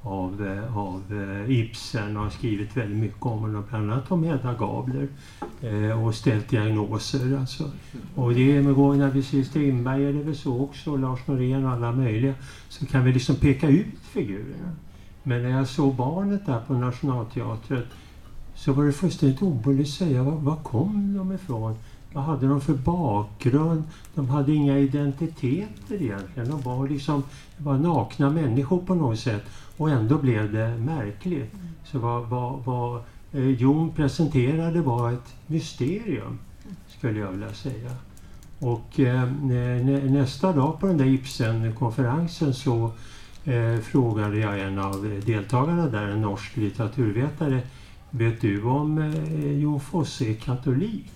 av, 0.07 0.47
eh, 0.47 0.77
av 0.77 1.03
eh, 1.11 1.51
Ibsen 1.51 2.17
och 2.17 2.23
har 2.23 2.29
skrivit 2.29 2.77
väldigt 2.77 2.97
mycket 2.97 3.21
om 3.25 3.39
honom, 3.39 3.63
bland 3.69 3.91
annat 3.91 4.11
om 4.11 4.23
Hedda 4.23 4.53
Gabler 4.53 5.07
eh, 5.61 6.05
och 6.05 6.15
ställt 6.15 6.49
diagnoser. 6.49 7.37
Alltså. 7.39 7.71
Och 8.15 8.33
det 8.33 8.57
är 8.57 8.61
med 8.61 8.97
när 8.97 9.09
vi 9.09 9.23
ser 9.23 9.43
Strindberg 9.43 10.05
är 10.05 10.13
det 10.13 10.23
väl 10.23 10.35
så 10.35 10.61
också, 10.61 10.91
och 10.91 10.99
Lars 10.99 11.19
Norén 11.27 11.65
och 11.65 11.71
alla 11.71 11.91
möjliga, 11.91 12.33
så 12.69 12.85
kan 12.85 13.03
vi 13.03 13.13
liksom 13.13 13.35
peka 13.35 13.69
ut 13.69 13.99
figurerna. 14.01 14.75
Men 15.23 15.43
när 15.43 15.49
jag 15.49 15.67
såg 15.67 15.95
barnet 15.95 16.45
där 16.45 16.59
på 16.67 16.73
Nationalteatret 16.73 17.85
så 18.55 18.73
var 18.73 18.85
det 18.85 18.93
fullständigt 18.93 19.41
omöjligt 19.41 19.87
att 19.87 19.93
säga 19.93 20.23
var, 20.23 20.35
var 20.35 20.55
kom 20.55 21.13
de 21.17 21.31
ifrån? 21.31 21.75
Vad 22.13 22.23
hade 22.23 22.47
de 22.47 22.61
för 22.61 22.73
bakgrund? 22.73 23.83
De 24.15 24.29
hade 24.29 24.53
inga 24.53 24.77
identiteter 24.77 26.01
egentligen. 26.01 26.49
De 26.49 26.61
var 26.61 26.87
liksom 26.87 27.23
var 27.57 27.77
nakna 27.77 28.29
människor 28.29 28.79
på 28.79 28.95
något 28.95 29.19
sätt. 29.19 29.43
Och 29.77 29.89
ändå 29.89 30.17
blev 30.17 30.53
det 30.53 30.77
märkligt. 30.77 31.53
Så 31.85 31.99
vad, 31.99 32.23
vad, 32.29 32.63
vad 32.63 33.01
eh, 33.31 33.49
Jon 33.49 33.91
presenterade 33.91 34.81
var 34.81 35.11
ett 35.11 35.35
mysterium, 35.47 36.39
skulle 36.87 37.19
jag 37.19 37.31
vilja 37.31 37.53
säga. 37.53 37.91
Och 38.59 38.99
eh, 38.99 39.29
nästa 40.09 40.53
dag 40.53 40.79
på 40.79 40.87
den 40.87 40.97
där 40.97 41.05
Ibsen-konferensen 41.05 42.53
så 42.53 42.91
eh, 43.45 43.77
frågade 43.79 44.37
jag 44.37 44.59
en 44.59 44.79
av 44.79 45.21
deltagarna 45.25 45.87
där, 45.87 46.07
en 46.07 46.21
norsk 46.21 46.57
litteraturvetare, 46.57 47.61
vet 48.09 48.41
du 48.41 48.63
om 48.63 48.97
eh, 48.97 49.51
Jon 49.51 49.79
Fosse 49.79 50.25
är 50.25 50.33
katolik? 50.33 51.11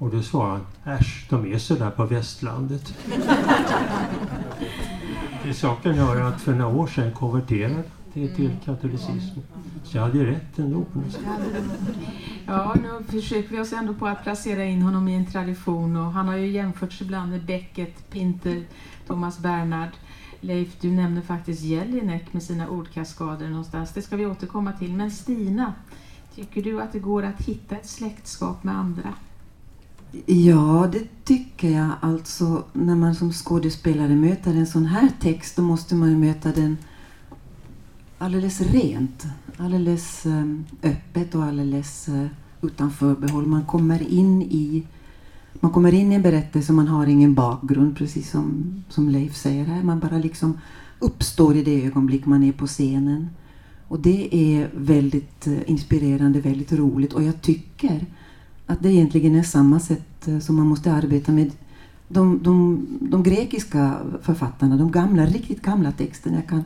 Och 0.00 0.10
då 0.10 0.22
svarade 0.22 0.60
han, 0.84 0.94
äsch, 0.94 1.26
de 1.30 1.52
är 1.52 1.58
sådär 1.58 1.90
på 1.90 2.04
västlandet. 2.04 2.94
Till 5.42 5.54
saken 5.54 5.94
hör 5.94 6.20
att 6.20 6.40
för 6.40 6.54
några 6.54 6.76
år 6.76 6.86
sedan 6.86 7.12
konverterade 7.12 7.82
till, 8.12 8.34
till 8.34 8.50
katolicismen. 8.64 9.42
Så 9.84 9.96
jag 9.96 10.02
hade 10.02 10.26
rätt 10.26 10.58
ändå 10.58 10.84
på 10.84 10.98
något 10.98 11.12
sätt. 11.12 11.22
Ja, 12.46 12.74
nu 12.82 13.20
försöker 13.20 13.48
vi 13.48 13.60
oss 13.60 13.72
ändå 13.72 13.94
på 13.94 14.06
att 14.06 14.22
placera 14.22 14.64
in 14.64 14.82
honom 14.82 15.08
i 15.08 15.14
en 15.14 15.26
tradition 15.26 15.96
och 15.96 16.12
han 16.12 16.28
har 16.28 16.36
ju 16.36 16.46
jämförts 16.46 17.02
ibland 17.02 17.30
med 17.30 17.44
Beckett, 17.44 18.10
Pinter, 18.10 18.64
Thomas 19.06 19.38
Bernhard. 19.38 19.90
Leif, 20.40 20.76
du 20.80 20.90
nämner 20.90 21.22
faktiskt 21.22 21.62
Jelinek 21.62 22.32
med 22.32 22.42
sina 22.42 22.68
ordkaskader 22.68 23.48
någonstans. 23.48 23.92
Det 23.92 24.02
ska 24.02 24.16
vi 24.16 24.26
återkomma 24.26 24.72
till. 24.72 24.92
Men 24.92 25.10
Stina, 25.10 25.74
tycker 26.34 26.62
du 26.62 26.82
att 26.82 26.92
det 26.92 26.98
går 26.98 27.22
att 27.22 27.40
hitta 27.40 27.76
ett 27.76 27.88
släktskap 27.88 28.64
med 28.64 28.74
andra? 28.74 29.14
Ja, 30.26 30.88
det 30.92 31.24
tycker 31.24 31.70
jag. 31.70 31.90
Alltså, 32.00 32.64
när 32.72 32.94
man 32.94 33.14
som 33.14 33.32
skådespelare 33.32 34.14
möter 34.14 34.54
en 34.54 34.66
sån 34.66 34.86
här 34.86 35.08
text, 35.20 35.56
då 35.56 35.62
måste 35.62 35.94
man 35.94 36.10
ju 36.10 36.16
möta 36.16 36.52
den 36.52 36.76
alldeles 38.18 38.60
rent, 38.60 39.26
alldeles 39.56 40.26
ehm, 40.26 40.64
öppet 40.82 41.34
och 41.34 41.44
alldeles 41.44 42.08
eh, 42.08 42.26
utan 42.62 42.90
förbehåll. 42.90 43.46
Man 43.46 43.64
kommer 43.64 44.12
in 44.12 44.42
i 44.42 44.86
man 45.60 45.72
kommer 45.72 45.94
in 45.94 46.12
i 46.12 46.14
en 46.14 46.22
berättelse 46.22 46.72
och 46.72 46.76
man 46.76 46.88
har 46.88 47.06
ingen 47.06 47.34
bakgrund, 47.34 47.96
precis 47.96 48.30
som, 48.30 48.74
som 48.88 49.08
Leif 49.08 49.36
säger 49.36 49.64
här. 49.64 49.82
Man 49.82 50.00
bara 50.00 50.18
liksom 50.18 50.58
uppstår 50.98 51.56
i 51.56 51.62
det 51.62 51.86
ögonblick 51.86 52.26
man 52.26 52.42
är 52.42 52.52
på 52.52 52.66
scenen. 52.66 53.28
Och 53.88 54.00
det 54.00 54.36
är 54.36 54.70
väldigt 54.74 55.46
eh, 55.46 55.70
inspirerande, 55.70 56.40
väldigt 56.40 56.72
roligt 56.72 57.12
och 57.12 57.22
jag 57.22 57.42
tycker 57.42 58.06
att 58.70 58.82
det 58.82 58.92
egentligen 58.92 59.34
är 59.34 59.42
samma 59.42 59.80
sätt 59.80 60.28
eh, 60.28 60.38
som 60.38 60.56
man 60.56 60.66
måste 60.66 60.92
arbeta 60.92 61.32
med 61.32 61.50
de, 62.08 62.42
de, 62.42 62.86
de 63.00 63.22
grekiska 63.22 64.00
författarna, 64.22 64.76
de 64.76 64.90
gamla, 64.90 65.26
riktigt 65.26 65.62
gamla 65.62 65.92
texterna. 65.92 66.36
Jag 66.36 66.48
kan, 66.48 66.64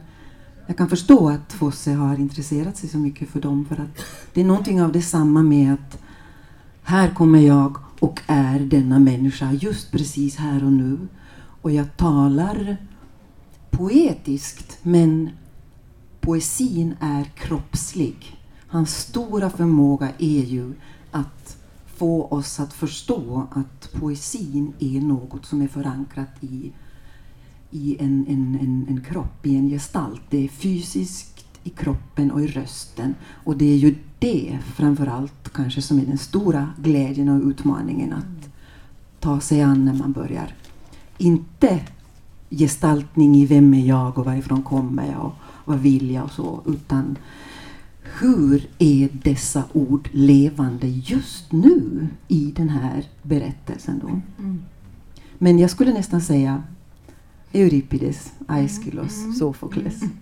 jag 0.67 0.77
kan 0.77 0.89
förstå 0.89 1.29
att 1.29 1.53
Fosse 1.53 1.93
har 1.93 2.17
intresserat 2.17 2.77
sig 2.77 2.89
så 2.89 2.99
mycket 2.99 3.29
för 3.29 3.41
dem 3.41 3.65
för 3.65 3.75
att 3.75 4.05
det 4.35 4.41
är 4.41 4.45
någonting 4.45 4.83
av 4.83 4.93
detsamma 4.93 5.43
med 5.43 5.75
att 5.75 5.99
här 6.83 7.11
kommer 7.11 7.39
jag 7.39 7.77
och 8.01 8.21
är 8.27 8.61
denna 8.61 8.99
människa 8.99 9.53
just 9.53 9.93
precis 9.93 10.37
här 10.37 10.65
och 10.65 10.73
nu. 10.73 10.99
Och 11.63 11.71
jag 11.71 11.97
talar 11.97 12.77
poetiskt 13.71 14.79
men 14.83 15.31
poesin 16.21 16.95
är 17.01 17.25
kroppslig. 17.25 18.41
Hans 18.67 18.97
stora 18.97 19.51
förmåga 19.51 20.09
är 20.19 20.45
ju 20.45 20.73
att 21.11 21.64
få 21.97 22.27
oss 22.27 22.61
att 22.61 22.73
förstå 22.73 23.47
att 23.51 23.93
poesin 23.93 24.73
är 24.79 25.01
något 25.01 25.47
som 25.47 25.63
är 25.63 25.69
förankrat 25.69 26.31
i, 26.41 26.73
i 27.71 27.97
en, 28.01 28.27
en, 28.29 28.59
en, 28.61 28.87
en 28.89 29.05
kropp, 29.05 29.47
i 29.47 29.57
en 29.57 29.69
gestalt. 29.69 30.23
Det 30.31 30.45
är 30.45 30.49
fysiskt 30.49 31.45
i 31.65 31.71
kroppen 31.71 32.31
och 32.31 32.43
i 32.43 32.47
rösten. 32.47 33.15
Och 33.45 33.57
det 33.57 33.73
är 33.73 33.77
ju 33.77 33.95
det 34.19 34.59
framförallt, 34.75 35.53
kanske 35.53 35.83
som 35.83 35.99
är 35.99 36.07
den 36.07 36.19
stora 36.19 36.69
glädjen 36.83 37.29
och 37.29 37.49
utmaningen 37.49 38.13
att 38.13 38.51
ta 39.21 39.41
sig 39.41 39.63
an 39.63 39.85
när 39.85 39.95
man 39.95 40.13
börjar. 40.13 40.55
Inte 41.19 41.81
gestaltning 42.51 43.37
i 43.37 43.47
vem 43.47 43.75
är 43.75 43.87
jag 43.87 44.19
och 44.19 44.25
varifrån 44.25 44.63
kommer 44.63 45.07
jag 45.07 45.25
och 45.25 45.35
vad 45.65 45.79
vill 45.79 46.11
jag 46.11 46.25
och 46.25 46.31
så, 46.31 46.63
utan 46.67 47.19
hur 48.05 48.67
är 48.79 49.09
dessa 49.13 49.65
ord 49.73 50.09
levande 50.13 50.87
just 50.89 51.53
nu 51.53 52.09
i 52.29 52.53
den 52.57 52.69
här 52.69 53.05
berättelsen? 53.23 53.99
Då? 53.99 54.09
Mm. 54.09 54.63
Men 55.39 55.59
jag 55.59 55.71
skulle 55.71 55.93
nästan 55.93 56.21
säga 56.21 56.63
Euripides, 57.53 58.33
Aeschylus, 58.47 59.19
mm. 59.19 59.33
Sofokles. 59.33 60.03
Mm. 60.03 60.15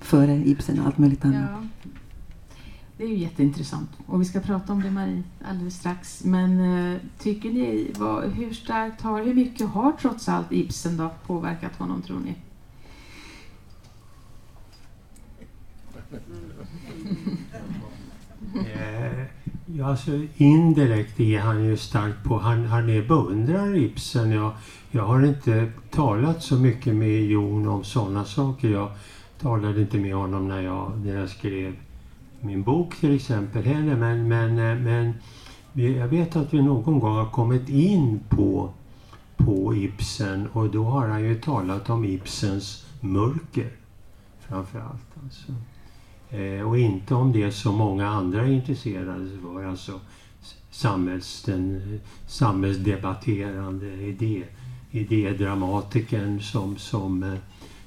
Före 0.00 0.42
Ibsen 0.46 0.80
och 0.80 0.86
allt 0.86 0.98
möjligt 0.98 1.24
annat. 1.24 1.50
Ja. 1.50 1.90
Det 2.96 3.04
är 3.04 3.08
ju 3.08 3.18
jätteintressant 3.18 3.90
och 4.06 4.20
vi 4.20 4.24
ska 4.24 4.40
prata 4.40 4.72
om 4.72 4.82
det 4.82 4.90
Marie 4.90 5.22
alldeles 5.48 5.76
strax. 5.76 6.24
Men 6.24 6.60
eh, 6.60 7.00
tycker 7.18 7.50
ni, 7.50 7.90
vad, 7.98 8.24
hur 8.24 8.52
starkt 8.52 9.00
har, 9.02 9.24
hur 9.24 9.34
mycket 9.34 9.68
har 9.68 9.92
trots 9.92 10.28
allt 10.28 10.52
Ibsen 10.52 10.96
då 10.96 11.10
påverkat 11.26 11.76
honom 11.76 12.02
tror 12.02 12.20
ni? 12.20 12.34
Eh, 18.54 19.24
ja, 19.66 19.86
alltså, 19.86 20.10
indirekt 20.36 21.20
är 21.20 21.38
han 21.38 21.64
ju 21.64 21.76
starkt 21.76 22.24
på, 22.24 22.38
han, 22.38 22.64
han 22.64 22.90
är 22.90 23.08
beundrare 23.08 23.78
Ibsen. 23.78 24.30
Jag, 24.30 24.52
jag 24.90 25.06
har 25.06 25.26
inte 25.26 25.72
talat 25.90 26.42
så 26.42 26.56
mycket 26.56 26.94
med 26.94 27.24
Jon 27.24 27.68
om 27.68 27.84
sådana 27.84 28.24
saker. 28.24 28.68
Jag 28.68 28.90
talade 29.40 29.80
inte 29.80 29.98
med 29.98 30.14
honom 30.14 30.48
när 30.48 30.62
jag, 30.62 30.92
när 31.04 31.14
jag 31.20 31.28
skrev 31.28 31.76
min 32.40 32.62
bok 32.62 32.96
till 32.96 33.14
exempel 33.14 33.64
heller. 33.64 33.96
Men, 33.96 34.28
men, 34.28 34.58
eh, 34.58 34.78
men 34.78 35.14
jag 35.72 36.08
vet 36.08 36.36
att 36.36 36.54
vi 36.54 36.62
någon 36.62 37.00
gång 37.00 37.16
har 37.16 37.30
kommit 37.30 37.68
in 37.68 38.20
på, 38.28 38.70
på 39.36 39.74
Ibsen 39.74 40.46
och 40.46 40.70
då 40.70 40.84
har 40.84 41.08
han 41.08 41.24
ju 41.24 41.34
talat 41.34 41.90
om 41.90 42.04
Ibsens 42.04 42.86
mörker 43.00 43.70
framför 44.40 44.78
allt. 44.80 45.24
Alltså. 45.24 45.52
Eh, 46.30 46.68
och 46.68 46.78
inte 46.78 47.14
om 47.14 47.32
det 47.32 47.52
som 47.52 47.74
många 47.74 48.08
andra 48.08 48.48
intresserade 48.48 49.28
sig 49.28 49.38
för, 49.38 49.64
alltså 49.64 50.00
samhälls, 50.70 51.42
den 51.42 51.76
eh, 51.76 52.00
samhällsdebatterande 52.26 53.86
idé, 53.86 54.44
idédramatikern 54.90 56.40
som, 56.40 56.76
som, 56.76 57.22
eh, 57.22 57.38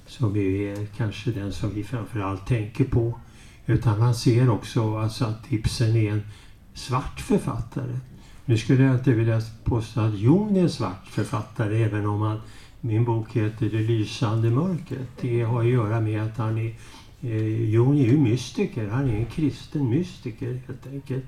som 0.08 0.36
är 0.36 0.86
kanske 0.86 1.32
den 1.32 1.54
som 1.54 1.74
vi 1.74 1.84
framförallt 1.84 2.48
tänker 2.48 2.86
på. 2.86 3.20
Utan 3.66 4.02
han 4.02 4.16
ser 4.16 4.50
också 4.50 4.98
alltså 4.98 5.26
att 5.26 5.52
Ibsen 5.52 5.96
är 5.96 6.12
en 6.12 6.22
svart 6.74 7.20
författare. 7.20 8.00
Nu 8.46 8.58
skulle 8.58 8.84
jag 8.84 8.96
inte 8.96 9.12
vilja 9.12 9.42
påstå 9.64 10.02
att 10.02 10.20
Jon 10.20 10.56
är 10.56 10.62
en 10.62 10.70
svart 10.70 11.08
författare 11.08 11.84
även 11.84 12.06
om 12.06 12.22
han, 12.22 12.42
min 12.82 13.06
bok 13.06 13.32
heter 13.32 13.70
Det 13.70 13.80
lysande 13.80 14.50
mörkret. 14.50 15.08
Det 15.22 15.42
har 15.42 15.60
att 15.60 15.70
göra 15.70 16.02
med 16.02 16.24
att 16.24 16.38
han 16.38 16.58
är 16.58 16.76
Eh, 17.22 17.72
Jon 17.72 17.98
är 17.98 18.06
ju 18.06 18.18
mystiker, 18.18 18.88
han 18.88 19.10
är 19.10 19.16
en 19.16 19.26
kristen 19.26 19.90
mystiker 19.90 20.60
helt 20.68 20.88
enkelt. 20.88 21.26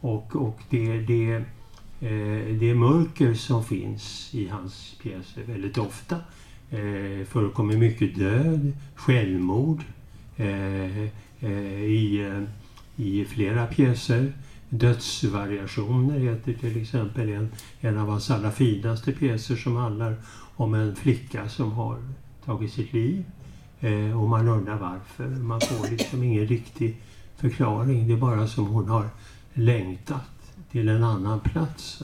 Och, 0.00 0.36
och 0.36 0.58
det, 0.70 0.98
det, 0.98 1.34
eh, 2.00 2.54
det 2.60 2.74
mörker 2.74 3.34
som 3.34 3.64
finns 3.64 4.34
i 4.34 4.48
hans 4.48 4.96
pjäser 5.02 5.42
väldigt 5.46 5.78
ofta 5.78 6.16
eh, 6.70 7.26
förekommer 7.26 7.76
mycket 7.76 8.16
död, 8.18 8.72
självmord 8.94 9.82
eh, 10.36 11.02
eh, 11.40 11.82
i, 11.84 12.30
eh, 12.30 12.42
i 13.04 13.24
flera 13.24 13.66
pjäser. 13.66 14.32
Dödsvariationer 14.68 16.18
heter 16.18 16.52
till 16.52 16.82
exempel 16.82 17.28
en, 17.28 17.52
en 17.80 17.98
av 17.98 18.08
hans 18.08 18.30
allra 18.30 18.50
finaste 18.50 19.12
pjäser 19.12 19.56
som 19.56 19.76
handlar 19.76 20.16
om 20.56 20.74
en 20.74 20.96
flicka 20.96 21.48
som 21.48 21.72
har 21.72 21.98
tagit 22.44 22.72
sitt 22.72 22.92
liv. 22.92 23.24
Eh, 23.82 24.22
och 24.22 24.28
man 24.28 24.48
undrar 24.48 24.78
varför. 24.78 25.28
Man 25.28 25.60
får 25.60 25.90
liksom 25.90 26.22
ingen 26.22 26.46
riktig 26.46 26.96
förklaring. 27.36 28.06
Det 28.06 28.12
är 28.12 28.16
bara 28.18 28.46
som 28.46 28.66
hon 28.66 28.88
har 28.88 29.08
längtat 29.52 30.30
till 30.70 30.88
en 30.88 31.04
annan 31.04 31.40
plats. 31.40 32.02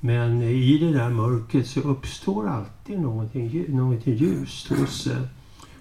Men 0.00 0.42
i 0.42 0.78
det 0.78 0.92
där 0.92 1.10
mörkret 1.10 1.66
så 1.66 1.80
uppstår 1.80 2.48
alltid 2.48 3.00
någonting, 3.00 3.64
någonting 3.68 4.14
ljust 4.14 4.68
hos, 4.68 5.06
eh, 5.06 5.22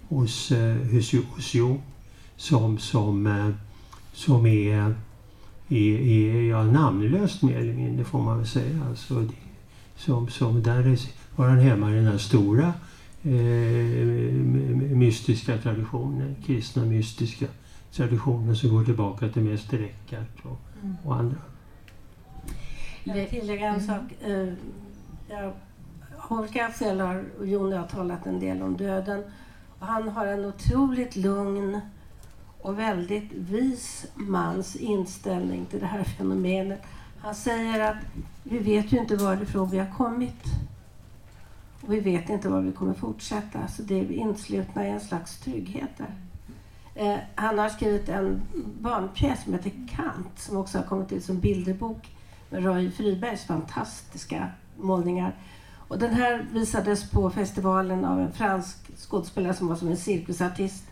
hos, 0.08 0.52
eh, 0.52 0.76
hos, 0.76 1.14
hos 1.14 1.54
Jo 1.54 1.82
som, 2.38 2.78
som, 2.78 3.28
eh, 3.28 3.50
som 4.14 4.46
är, 4.46 4.96
är, 5.70 6.00
är 6.00 6.42
ja, 6.42 6.64
namnlöst 6.64 7.42
mer 7.42 7.58
eller 7.58 7.74
mindre 7.74 8.06
får 8.06 8.22
man 8.24 8.38
väl 8.38 8.48
säga. 8.48 8.86
Alltså, 8.90 9.28
som, 9.96 10.28
som 10.28 10.64
där 10.64 10.98
var 11.36 11.48
han 11.48 11.60
hemma 11.60 11.92
i 11.92 11.96
den 11.96 12.06
här 12.06 12.18
stora 12.18 12.74
mystiska 14.96 15.58
traditioner, 15.58 16.36
kristna 16.46 16.86
mystiska 16.86 17.46
traditioner 17.92 18.54
som 18.54 18.70
går 18.70 18.84
tillbaka 18.84 19.30
till 19.30 19.42
Mäster 19.42 19.80
Eckhart 19.82 20.46
och, 20.46 20.60
mm. 20.84 20.96
och 21.06 21.16
andra. 21.16 21.38
Jag 23.04 23.30
tillägga 23.30 23.68
en 23.68 23.82
sak. 23.82 24.02
Eh, 24.22 24.54
jag, 25.30 25.54
olika 26.30 26.72
skäl 26.72 27.00
har 27.00 27.26
Jon 27.44 27.66
och 27.66 27.80
jag 27.80 27.90
talat 27.90 28.26
en 28.26 28.40
del 28.40 28.62
om 28.62 28.78
döden. 28.78 29.24
Och 29.80 29.88
han 29.88 30.10
har 30.10 30.26
en 30.26 30.46
otroligt 30.46 31.16
lugn 31.16 31.80
och 32.62 32.80
väldigt 32.80 33.32
vis 33.34 34.06
mans 34.16 34.76
inställning 34.76 35.66
till 35.66 35.80
det 35.80 35.86
här 35.86 36.04
fenomenet. 36.04 36.82
Han 37.20 37.36
säger 37.36 37.92
att 37.92 37.98
vi 38.44 38.60
vet 38.60 38.94
ju 38.94 38.98
inte 38.98 39.16
varifrån 39.16 39.70
vi 39.70 39.80
har 39.80 39.92
kommit. 39.98 40.44
Och 41.90 41.96
vi 41.96 42.00
vet 42.00 42.30
inte 42.30 42.50
var 42.50 42.62
vi 42.62 42.72
kommer 42.72 42.94
fortsätta. 42.94 43.68
Så 43.68 43.82
det 43.82 44.00
är 44.00 44.12
inslutna 44.12 44.88
i 44.88 44.90
en 44.90 45.00
slags 45.00 45.40
trygghet 45.40 45.90
där. 45.98 46.14
Eh, 46.96 47.18
han 47.36 47.60
har 47.60 47.70
skrivit 47.70 48.10
en 48.10 48.42
barnpjäs 48.82 49.44
som 49.44 49.54
heter 49.54 49.72
Kant 49.90 50.40
som 50.40 50.58
också 50.58 50.78
har 50.78 50.86
kommit 50.86 51.12
ut 51.12 51.24
som 51.24 51.40
bilderbok 51.40 52.16
med 52.50 52.64
Roy 52.64 52.92
Fribergs 52.92 53.44
fantastiska 53.44 54.48
målningar. 54.78 55.36
Och 55.88 56.00
den 56.00 56.14
här 56.14 56.46
visades 56.52 57.12
på 57.12 57.30
festivalen 57.30 58.06
av 58.06 58.20
en 58.20 58.32
fransk 58.32 58.98
skådespelare 58.98 59.54
som 59.54 59.68
var 59.68 59.76
som 59.76 59.88
en 59.88 59.98
cirkusartist. 59.98 60.84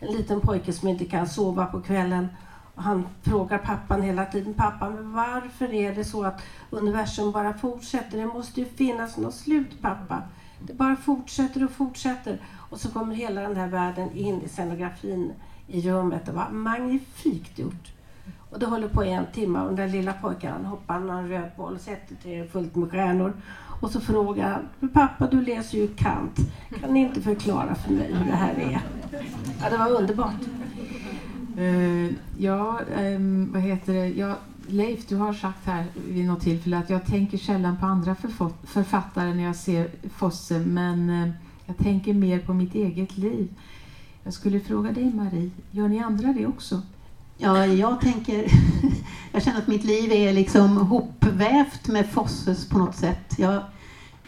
En 0.00 0.12
liten 0.12 0.40
pojke 0.40 0.72
som 0.72 0.88
inte 0.88 1.04
kan 1.04 1.28
sova 1.28 1.66
på 1.66 1.80
kvällen. 1.80 2.28
Och 2.74 2.82
han 2.82 3.06
frågar 3.22 3.58
pappan 3.58 4.02
hela 4.02 4.26
tiden, 4.26 4.54
pappa 4.54 4.88
varför 4.90 5.74
är 5.74 5.94
det 5.94 6.04
så 6.04 6.24
att 6.24 6.42
universum 6.70 7.32
bara 7.32 7.54
fortsätter? 7.54 8.18
Det 8.18 8.26
måste 8.26 8.60
ju 8.60 8.66
finnas 8.66 9.16
något 9.16 9.34
slut 9.34 9.82
pappa. 9.82 10.22
Det 10.66 10.74
bara 10.74 10.96
fortsätter 10.96 11.64
och 11.64 11.70
fortsätter. 11.70 12.38
Och 12.70 12.80
så 12.80 12.90
kommer 12.90 13.14
hela 13.14 13.40
den 13.40 13.56
här 13.56 13.68
världen 13.68 14.12
in 14.12 14.42
i 14.42 14.48
scenografin 14.48 15.32
i 15.66 15.90
rummet. 15.90 16.26
Det 16.26 16.32
var 16.32 16.50
magnifikt 16.50 17.58
gjort. 17.58 17.92
Och 18.50 18.58
det 18.58 18.66
håller 18.66 18.88
på 18.88 19.04
i 19.04 19.12
en 19.12 19.26
timme 19.32 19.60
och 19.60 19.66
den 19.66 19.76
där 19.76 19.88
lilla 19.88 20.12
pojken 20.12 20.52
han 20.52 20.64
hoppar 20.64 20.98
någon 20.98 21.28
röd 21.28 21.50
boll, 21.56 21.78
sätter 21.78 22.16
det 22.22 22.52
fullt 22.52 22.76
med 22.76 22.90
stjärnor. 22.90 23.32
Och 23.80 23.90
så 23.90 24.00
frågar 24.00 24.50
han, 24.80 24.88
pappa 24.88 25.26
du 25.26 25.42
läser 25.42 25.78
ju 25.78 25.88
Kant, 25.88 26.38
kan 26.80 26.94
ni 26.94 27.00
inte 27.00 27.20
förklara 27.20 27.74
för 27.74 27.92
mig 27.92 28.14
hur 28.14 28.24
det 28.30 28.36
här 28.36 28.54
är? 28.54 28.80
Ja, 29.62 29.70
det 29.70 29.76
var 29.76 29.90
underbart. 29.90 30.40
Uh, 31.58 32.12
ja, 32.38 32.80
um, 32.98 33.52
vad 33.52 33.62
heter 33.62 33.94
det? 33.94 34.08
Jag 34.08 34.36
Leif, 34.72 35.06
du 35.08 35.16
har 35.16 35.32
sagt 35.32 35.66
här 35.66 35.84
vid 36.08 36.26
något 36.26 36.40
tillfälle 36.40 36.78
att 36.78 36.90
jag 36.90 37.06
tänker 37.06 37.38
sällan 37.38 37.76
på 37.76 37.86
andra 37.86 38.16
författare 38.64 39.34
när 39.34 39.44
jag 39.44 39.56
ser 39.56 39.90
Fosse, 40.16 40.58
men 40.58 41.10
eh, 41.10 41.30
jag 41.66 41.76
tänker 41.76 42.14
mer 42.14 42.38
på 42.38 42.54
mitt 42.54 42.74
eget 42.74 43.18
liv. 43.18 43.48
Jag 44.24 44.32
skulle 44.32 44.60
fråga 44.60 44.92
dig 44.92 45.14
Marie, 45.14 45.50
gör 45.70 45.88
ni 45.88 45.98
andra 45.98 46.32
det 46.32 46.46
också? 46.46 46.82
Ja, 47.38 47.66
jag 47.66 48.00
tänker... 48.00 48.44
jag 49.32 49.42
känner 49.42 49.58
att 49.58 49.66
mitt 49.66 49.84
liv 49.84 50.12
är 50.12 50.32
liksom 50.32 50.76
hopvävt 50.76 51.88
med 51.88 52.10
Fosses 52.10 52.68
på 52.68 52.78
något 52.78 52.96
sätt. 52.96 53.38
Jag, 53.38 53.62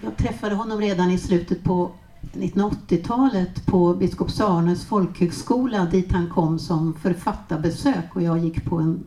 jag 0.00 0.16
träffade 0.16 0.54
honom 0.54 0.80
redan 0.80 1.10
i 1.10 1.18
slutet 1.18 1.64
på 1.64 1.90
1980-talet 2.32 3.66
på 3.66 3.94
Biskops 3.94 4.40
Arnes 4.40 4.84
folkhögskola 4.84 5.84
dit 5.84 6.12
han 6.12 6.30
kom 6.30 6.58
som 6.58 6.94
författarbesök 6.94 8.14
och 8.16 8.22
jag 8.22 8.38
gick 8.38 8.64
på 8.64 8.76
en 8.76 9.04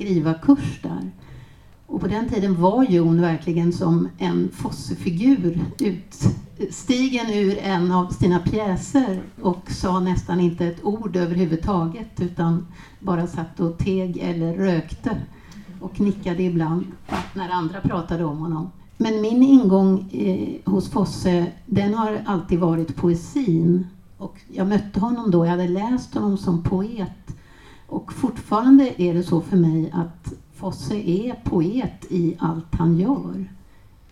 skrivarkurs 0.00 0.80
där. 0.82 1.10
Och 1.86 2.00
på 2.00 2.06
den 2.06 2.28
tiden 2.28 2.60
var 2.60 2.84
Jon 2.84 3.20
verkligen 3.20 3.72
som 3.72 4.08
en 4.18 4.48
Fossefigur 4.52 5.60
utstigen 5.78 7.30
ur 7.30 7.58
en 7.58 7.92
av 7.92 8.08
sina 8.08 8.38
pjäser 8.38 9.22
och 9.42 9.70
sa 9.70 10.00
nästan 10.00 10.40
inte 10.40 10.66
ett 10.66 10.84
ord 10.84 11.16
överhuvudtaget 11.16 12.20
utan 12.20 12.66
bara 12.98 13.26
satt 13.26 13.60
och 13.60 13.78
teg 13.78 14.18
eller 14.18 14.54
rökte 14.54 15.16
och 15.80 16.00
nickade 16.00 16.42
ibland 16.42 16.86
när 17.34 17.50
andra 17.50 17.80
pratade 17.80 18.24
om 18.24 18.38
honom. 18.38 18.70
Men 18.96 19.20
min 19.20 19.42
ingång 19.42 20.10
eh, 20.12 20.70
hos 20.72 20.90
Fosse, 20.90 21.46
den 21.66 21.94
har 21.94 22.22
alltid 22.26 22.58
varit 22.58 22.96
poesin. 22.96 23.86
Och 24.18 24.36
jag 24.48 24.66
mötte 24.66 25.00
honom 25.00 25.30
då, 25.30 25.44
jag 25.44 25.50
hade 25.50 25.68
läst 25.68 26.14
honom 26.14 26.38
som 26.38 26.62
poet. 26.62 27.19
Och 27.90 28.12
fortfarande 28.12 29.02
är 29.02 29.14
det 29.14 29.22
så 29.22 29.40
för 29.40 29.56
mig 29.56 29.90
att 29.92 30.32
Fosse 30.54 30.94
är 30.94 31.34
poet 31.44 32.06
i 32.08 32.36
allt 32.38 32.74
han 32.74 32.98
gör. 32.98 33.52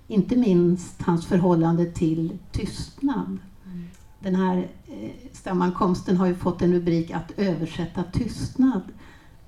Inte 0.06 0.36
minst 0.36 1.02
hans 1.02 1.26
förhållande 1.26 1.86
till 1.86 2.38
tystnad. 2.52 3.38
Mm. 3.66 3.84
Den 4.20 4.34
här 4.34 4.68
eh, 4.86 5.10
sammankomsten 5.32 6.16
har 6.16 6.26
ju 6.26 6.34
fått 6.34 6.62
en 6.62 6.72
rubrik 6.72 7.10
att 7.10 7.32
översätta 7.36 8.04
tystnad. 8.12 8.82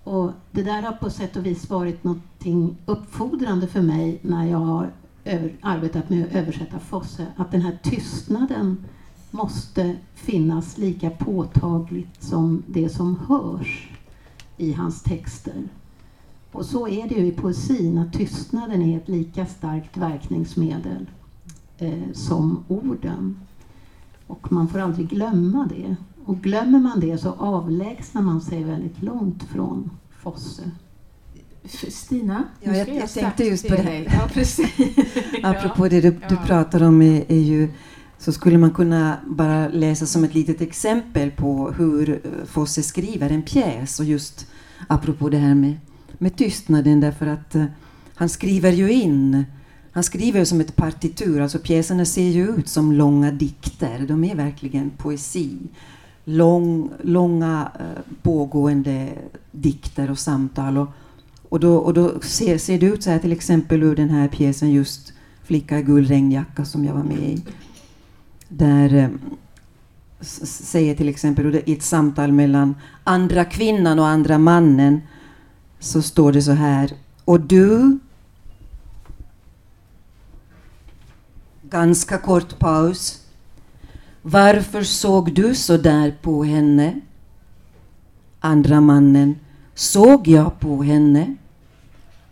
Och 0.04 0.30
det 0.50 0.62
där 0.62 0.82
har 0.82 0.92
på 0.92 1.10
sätt 1.10 1.36
och 1.36 1.46
vis 1.46 1.70
varit 1.70 2.04
något 2.04 2.46
uppfordrande 2.86 3.66
för 3.66 3.82
mig 3.82 4.18
när 4.22 4.46
jag 4.46 4.58
har 4.58 4.90
över, 5.24 5.56
arbetat 5.60 6.10
med 6.10 6.26
att 6.26 6.32
översätta 6.32 6.78
Fosse, 6.78 7.26
att 7.36 7.52
den 7.52 7.62
här 7.62 7.78
tystnaden 7.82 8.84
måste 9.30 9.96
finnas 10.14 10.78
lika 10.78 11.10
påtagligt 11.10 12.22
som 12.22 12.62
det 12.66 12.88
som 12.88 13.18
hörs. 13.28 13.89
I 14.60 14.72
hans 14.72 15.02
texter. 15.02 15.68
Och 16.52 16.66
så 16.66 16.88
är 16.88 17.08
det 17.08 17.14
ju 17.14 17.26
i 17.26 17.32
poesin, 17.32 17.98
att 17.98 18.12
tystnaden 18.12 18.82
är 18.82 18.96
ett 18.96 19.08
lika 19.08 19.46
starkt 19.46 19.96
verkningsmedel 19.96 21.06
eh, 21.78 22.12
som 22.12 22.64
orden. 22.68 23.40
Och 24.26 24.52
man 24.52 24.68
får 24.68 24.78
aldrig 24.78 25.08
glömma 25.08 25.68
det. 25.76 25.96
Och 26.24 26.40
glömmer 26.40 26.78
man 26.78 27.00
det 27.00 27.18
så 27.18 27.30
avlägsnar 27.32 28.22
man 28.22 28.40
sig 28.40 28.64
väldigt 28.64 29.02
långt 29.02 29.42
från 29.44 29.90
Fosse. 30.10 30.70
Stina? 31.88 32.44
Ja, 32.60 32.76
jag, 32.76 32.88
jag 32.88 33.10
tänkte 33.10 33.44
just 33.44 33.68
på 33.68 33.74
det. 33.74 34.04
Ja, 34.04 34.28
precis. 34.32 34.70
Apropå 35.42 35.88
det 35.88 36.00
du, 36.00 36.10
du 36.28 36.36
pratar 36.36 36.82
om 36.82 37.02
är, 37.02 37.24
är, 37.32 37.40
ju 37.40 37.68
så 38.20 38.32
skulle 38.32 38.58
man 38.58 38.70
kunna 38.70 39.16
bara 39.26 39.68
läsa 39.68 40.06
som 40.06 40.24
ett 40.24 40.34
litet 40.34 40.60
exempel 40.60 41.30
på 41.30 41.72
hur 41.72 42.10
eh, 42.10 42.16
Fosse 42.46 42.82
skriver 42.82 43.30
en 43.30 43.42
pjäs 43.42 44.00
och 44.00 44.06
just 44.06 44.46
apropå 44.88 45.28
det 45.28 45.38
här 45.38 45.54
med, 45.54 45.76
med 46.18 46.36
tystnaden 46.36 47.00
därför 47.00 47.26
att 47.26 47.56
uh, 47.56 47.64
han 48.14 48.28
skriver 48.28 48.72
ju 48.72 48.92
in 48.92 49.44
han 49.92 50.02
skriver 50.02 50.44
som 50.44 50.60
ett 50.60 50.76
partitur, 50.76 51.40
alltså 51.40 51.58
pjäserna 51.58 52.04
ser 52.04 52.28
ju 52.28 52.48
ut 52.48 52.68
som 52.68 52.92
långa 52.92 53.32
dikter. 53.32 54.06
De 54.08 54.24
är 54.24 54.34
verkligen 54.34 54.90
poesi. 54.90 55.58
Lång, 56.24 56.90
långa 57.02 57.70
uh, 57.80 58.14
pågående 58.22 59.08
dikter 59.50 60.10
och 60.10 60.18
samtal. 60.18 60.78
Och, 60.78 60.88
och 61.48 61.60
då, 61.60 61.76
och 61.76 61.94
då 61.94 62.20
ser, 62.20 62.58
ser 62.58 62.78
det 62.78 62.86
ut 62.86 63.02
så 63.02 63.10
här 63.10 63.18
till 63.18 63.32
exempel 63.32 63.82
ur 63.82 63.96
den 63.96 64.10
här 64.10 64.28
pjäsen 64.28 64.70
just 64.70 65.12
Flicka 65.44 65.78
i 65.78 65.82
gul 65.82 66.06
regnjacka 66.06 66.64
som 66.64 66.84
jag 66.84 66.94
var 66.94 67.04
med 67.04 67.18
i. 67.18 67.42
Där 68.52 68.94
eh, 68.94 69.08
säger 70.20 70.94
till 70.94 71.08
exempel 71.08 71.62
i 71.66 71.72
ett 71.72 71.82
samtal 71.82 72.32
mellan 72.32 72.74
andra 73.04 73.44
kvinnan 73.44 73.98
och 73.98 74.06
andra 74.06 74.38
mannen 74.38 75.00
så 75.78 76.02
står 76.02 76.32
det 76.32 76.42
så 76.42 76.52
här. 76.52 76.92
Och 77.24 77.40
du 77.40 77.98
Ganska 81.70 82.18
kort 82.18 82.58
paus. 82.58 83.20
Varför 84.22 84.82
såg 84.82 85.34
du 85.34 85.54
så 85.54 85.76
där 85.76 86.16
på 86.22 86.44
henne? 86.44 87.00
Andra 88.40 88.80
mannen. 88.80 89.34
Såg 89.74 90.28
jag 90.28 90.60
på 90.60 90.82
henne? 90.82 91.36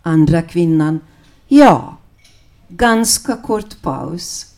Andra 0.01 0.41
kvinnan. 0.41 0.99
Ja. 1.47 1.97
Ganska 2.67 3.35
kort 3.35 3.81
paus. 3.81 4.48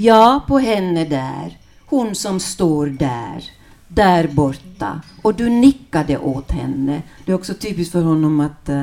Ja, 0.00 0.44
på 0.48 0.58
henne 0.58 1.04
där. 1.04 1.58
Hon 1.86 2.14
som 2.14 2.40
står 2.40 2.86
där. 2.86 3.44
Där 3.88 4.28
borta. 4.28 5.00
Och 5.22 5.34
du 5.34 5.48
nickade 5.48 6.18
åt 6.18 6.50
henne. 6.50 7.02
Det 7.24 7.32
är 7.32 7.36
också 7.36 7.54
typiskt 7.54 7.92
för 7.92 8.02
honom 8.02 8.40
att 8.40 8.68
uh, 8.68 8.82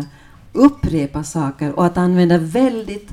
upprepa 0.54 1.24
saker 1.24 1.72
och 1.72 1.86
att 1.86 1.98
använda 1.98 2.38
väldigt 2.38 3.10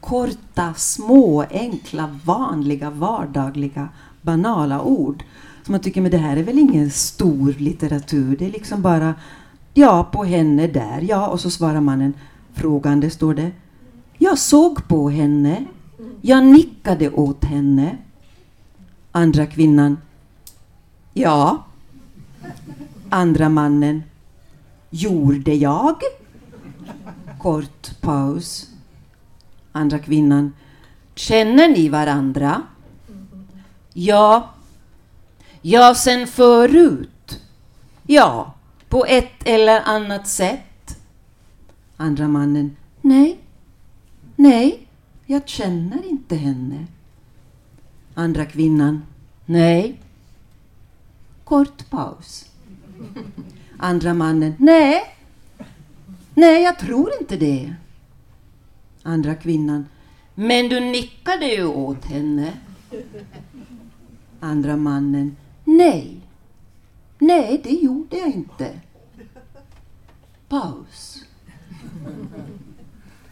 korta, 0.00 0.74
små, 0.74 1.44
enkla, 1.50 2.18
vanliga, 2.24 2.90
vardagliga, 2.90 3.88
banala 4.22 4.82
ord. 4.82 5.24
Så 5.66 5.72
man 5.72 5.80
tycker, 5.80 6.00
men 6.00 6.10
det 6.10 6.18
här 6.18 6.36
är 6.36 6.42
väl 6.42 6.58
ingen 6.58 6.90
stor 6.90 7.54
litteratur. 7.58 8.36
Det 8.36 8.46
är 8.46 8.52
liksom 8.52 8.82
bara, 8.82 9.14
ja, 9.74 10.08
på 10.12 10.24
henne 10.24 10.66
där, 10.66 11.00
ja. 11.08 11.28
Och 11.28 11.40
så 11.40 11.50
svarar 11.50 11.80
mannen 11.80 12.14
frågande, 12.54 13.10
står 13.10 13.34
det. 13.34 13.50
Jag 14.18 14.38
såg 14.38 14.88
på 14.88 15.10
henne. 15.10 15.64
Jag 16.26 16.44
nickade 16.44 17.10
åt 17.10 17.44
henne. 17.44 17.96
Andra 19.12 19.46
kvinnan. 19.46 19.98
Ja. 21.14 21.64
Andra 23.10 23.48
mannen. 23.48 24.02
Gjorde 24.90 25.54
jag? 25.54 25.96
Kort 27.42 28.00
paus. 28.00 28.70
Andra 29.72 29.98
kvinnan. 29.98 30.52
Känner 31.14 31.68
ni 31.68 31.88
varandra? 31.88 32.62
Ja. 33.92 34.50
Ja, 35.62 35.94
sen 35.94 36.26
förut? 36.26 37.40
Ja, 38.06 38.54
på 38.88 39.04
ett 39.04 39.42
eller 39.44 39.80
annat 39.80 40.28
sätt. 40.28 40.98
Andra 41.96 42.28
mannen. 42.28 42.76
Nej. 43.00 43.38
Nej, 44.36 44.85
jag 45.26 45.48
känner 45.48 46.06
inte 46.06 46.36
henne. 46.36 46.86
Andra 48.14 48.46
kvinnan. 48.46 49.02
Nej. 49.46 50.00
Kort 51.44 51.90
paus. 51.90 52.50
Andra 53.78 54.14
mannen. 54.14 54.54
Nej. 54.58 55.02
Nej, 56.34 56.62
jag 56.62 56.78
tror 56.78 57.10
inte 57.20 57.36
det. 57.36 57.74
Andra 59.02 59.34
kvinnan. 59.34 59.86
Men 60.34 60.68
du 60.68 60.80
nickade 60.80 61.46
ju 61.46 61.66
åt 61.66 62.04
henne. 62.04 62.52
Andra 64.40 64.76
mannen. 64.76 65.36
Nej. 65.64 66.20
Nej, 67.18 67.60
det 67.64 67.70
gjorde 67.70 68.16
jag 68.16 68.28
inte. 68.28 68.80
Paus. 70.48 71.24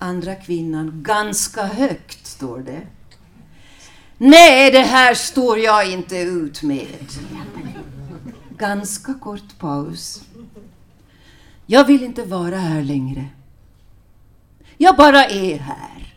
Andra 0.05 0.35
kvinnan. 0.35 1.03
Ganska 1.03 1.67
högt, 1.67 2.27
står 2.27 2.59
det. 2.59 2.83
Nej, 4.19 4.71
det 4.71 4.83
här 4.83 5.15
står 5.15 5.59
jag 5.59 5.93
inte 5.93 6.17
ut 6.17 6.63
med. 6.63 7.07
Ganska 8.59 9.15
kort 9.15 9.59
paus. 9.59 10.23
Jag 11.67 11.85
vill 11.85 12.03
inte 12.03 12.23
vara 12.23 12.57
här 12.57 12.83
längre. 12.83 13.27
Jag 14.77 14.97
bara 14.97 15.25
är 15.25 15.59
här. 15.59 16.15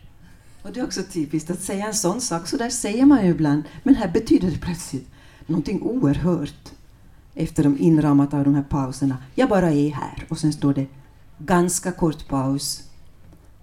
Och 0.62 0.72
det 0.72 0.80
är 0.80 0.84
också 0.84 1.02
typiskt 1.02 1.50
att 1.50 1.62
säga 1.62 1.86
en 1.86 1.94
sån 1.94 2.20
sak, 2.20 2.48
så 2.48 2.56
där 2.56 2.70
säger 2.70 3.06
man 3.06 3.24
ju 3.24 3.30
ibland. 3.30 3.62
Men 3.82 3.94
här 3.94 4.08
betyder 4.08 4.50
det 4.50 4.58
plötsligt 4.58 5.10
någonting 5.46 5.82
oerhört 5.82 6.72
efter 7.34 7.62
de 7.62 7.78
inramat 7.78 8.34
av 8.34 8.44
de 8.44 8.54
här 8.54 8.62
pauserna. 8.62 9.16
Jag 9.34 9.48
bara 9.48 9.70
är 9.70 9.90
här. 9.90 10.26
Och 10.28 10.38
sen 10.38 10.52
står 10.52 10.74
det 10.74 10.86
ganska 11.38 11.92
kort 11.92 12.28
paus. 12.28 12.87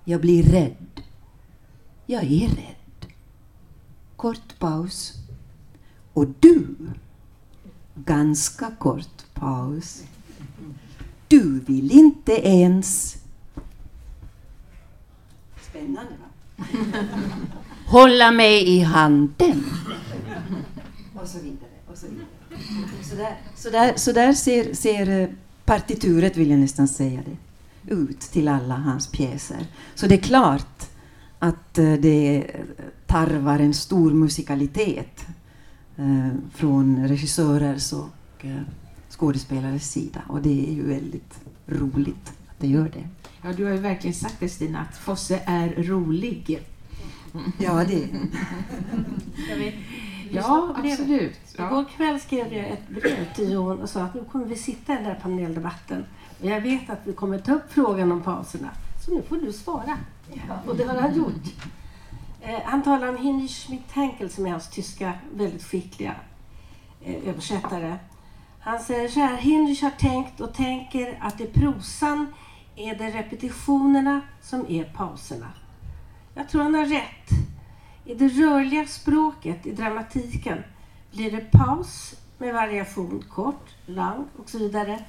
Jag 0.08 0.22
blir 0.22 0.44
rädd. 0.44 1.02
Jag 2.06 2.24
är 2.24 2.48
rädd. 2.48 3.12
Kort 4.16 4.60
paus. 4.60 5.14
Och 6.14 6.28
du, 6.40 6.76
ganska 7.96 8.72
kort 8.80 9.34
paus. 9.34 10.04
Du 11.28 11.60
vill 11.60 11.92
inte 11.92 12.32
ens 12.32 13.18
Spännande 15.70 16.12
va? 16.12 16.66
Hålla 17.88 18.32
mig 18.32 18.68
i 18.68 18.80
handen. 18.80 19.64
Och 21.14 21.28
så 21.28 21.40
vidare. 21.40 21.70
Och 21.92 21.98
så 21.98 22.08
vidare. 22.08 22.28
Så 23.04 23.16
där, 23.16 23.38
så 23.56 23.70
där, 23.70 23.94
så 23.96 24.12
där 24.12 24.34
ser, 24.34 24.74
ser 24.74 25.22
eh, 25.22 25.30
partituret, 25.66 26.38
vill 26.38 26.50
jag 26.50 26.60
nästan 26.60 26.88
säga 26.88 27.24
det, 27.26 27.38
ut 27.88 28.20
till 28.20 28.48
alla 28.48 28.76
hans 28.76 29.08
pjäser. 29.08 29.68
Så 29.96 30.08
det 30.08 30.16
är 30.16 30.20
klart 30.20 30.90
att 31.40 31.78
eh, 31.78 31.94
det 31.94 32.48
tarvar 33.06 33.60
en 33.60 33.74
stor 33.74 34.14
musikalitet 34.14 35.26
eh, 35.98 36.30
från 36.54 37.08
regissörers 37.08 37.94
och 37.94 38.46
skådespelares 39.10 39.92
sida. 39.92 40.22
Och 40.28 40.42
det 40.42 40.68
är 40.70 40.74
ju 40.74 40.88
väldigt 40.88 41.40
roligt 41.66 42.34
att 42.48 42.60
det 42.60 42.68
gör 42.68 42.92
det. 42.94 43.08
Ja, 43.42 43.54
du 43.58 43.66
har 43.66 43.72
ju 43.72 43.78
verkligen 43.78 44.14
sagt 44.14 44.36
det 44.40 44.50
Stina, 44.50 44.80
att 44.80 44.98
Fosse 44.98 45.42
är 45.46 45.84
rolig. 45.84 46.60
Ja, 47.60 47.84
det 47.88 48.10
Ja, 50.32 50.76
absolut. 50.76 51.40
Ja. 51.58 51.68
Igår 51.68 51.86
kväll 51.98 52.20
skrev 52.20 52.54
jag 52.54 52.68
ett 52.68 52.90
brev 52.90 53.34
till 53.36 53.52
Jon 53.52 53.82
och 53.82 53.90
sa 53.90 54.02
att 54.02 54.14
nu 54.14 54.24
kommer 54.32 54.46
vi 54.46 54.56
sitta 54.56 54.94
i 54.94 54.96
den 54.96 55.06
där 55.06 55.20
paneldebatten. 55.22 56.06
Och 56.40 56.46
jag 56.46 56.62
vet 56.62 56.90
att 56.90 57.00
vi 57.04 57.14
kommer 57.14 57.40
ta 57.40 57.54
upp 57.54 57.74
frågan 57.74 58.12
om 58.12 58.22
pauserna. 58.22 58.70
Så 59.06 59.14
nu 59.14 59.22
får 59.22 59.38
du 59.38 59.54
svara. 59.54 59.98
Och 60.68 60.76
det 60.76 60.84
har 60.84 61.02
han 61.02 61.16
gjort. 61.16 61.44
Eh, 62.42 62.60
han 62.66 62.84
talar 62.84 63.08
om 63.10 63.18
Heinrich 63.18 63.68
Schmidt-Henkel 63.68 64.30
som 64.30 64.46
är 64.46 64.52
hans 64.52 64.70
tyska 64.70 65.14
väldigt 65.36 65.64
skickliga 65.64 66.16
eh, 67.02 67.30
översättare. 67.30 67.98
Han 68.60 68.80
säger 68.80 69.10
så 69.10 69.20
här, 69.20 69.36
Heinrich 69.36 69.84
har 69.84 69.90
tänkt 69.90 70.42
och 70.42 70.54
tänker 70.54 71.18
att 71.22 71.42
i 71.42 71.46
prosan 71.46 72.34
är 72.76 72.96
det 72.96 73.10
repetitionerna 73.10 74.22
som 74.42 74.66
är 74.70 74.84
pauserna. 74.84 75.54
Jag 76.34 76.50
tror 76.50 76.64
han 76.64 76.76
har 76.76 76.86
rätt. 76.86 77.30
I 78.06 78.16
det 78.16 78.28
rörliga 78.28 78.88
språket, 78.88 79.66
i 79.66 79.72
dramatiken, 79.72 80.64
blir 81.12 81.32
det 81.32 81.52
paus 81.52 82.16
med 82.38 82.54
variation 82.54 83.24
kort, 83.30 83.70
lång 83.86 84.26
och 84.38 84.50
så 84.50 84.58
vidare. 84.58 85.00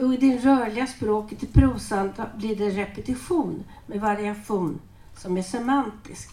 Och 0.00 0.14
i 0.14 0.16
det 0.16 0.38
rörliga 0.38 0.86
språket, 0.86 1.42
i 1.42 1.46
prosan, 1.46 2.12
blir 2.36 2.56
det 2.56 2.70
repetition 2.70 3.64
med 3.86 4.00
variation 4.00 4.80
som 5.16 5.36
är 5.36 5.42
semantisk. 5.42 6.30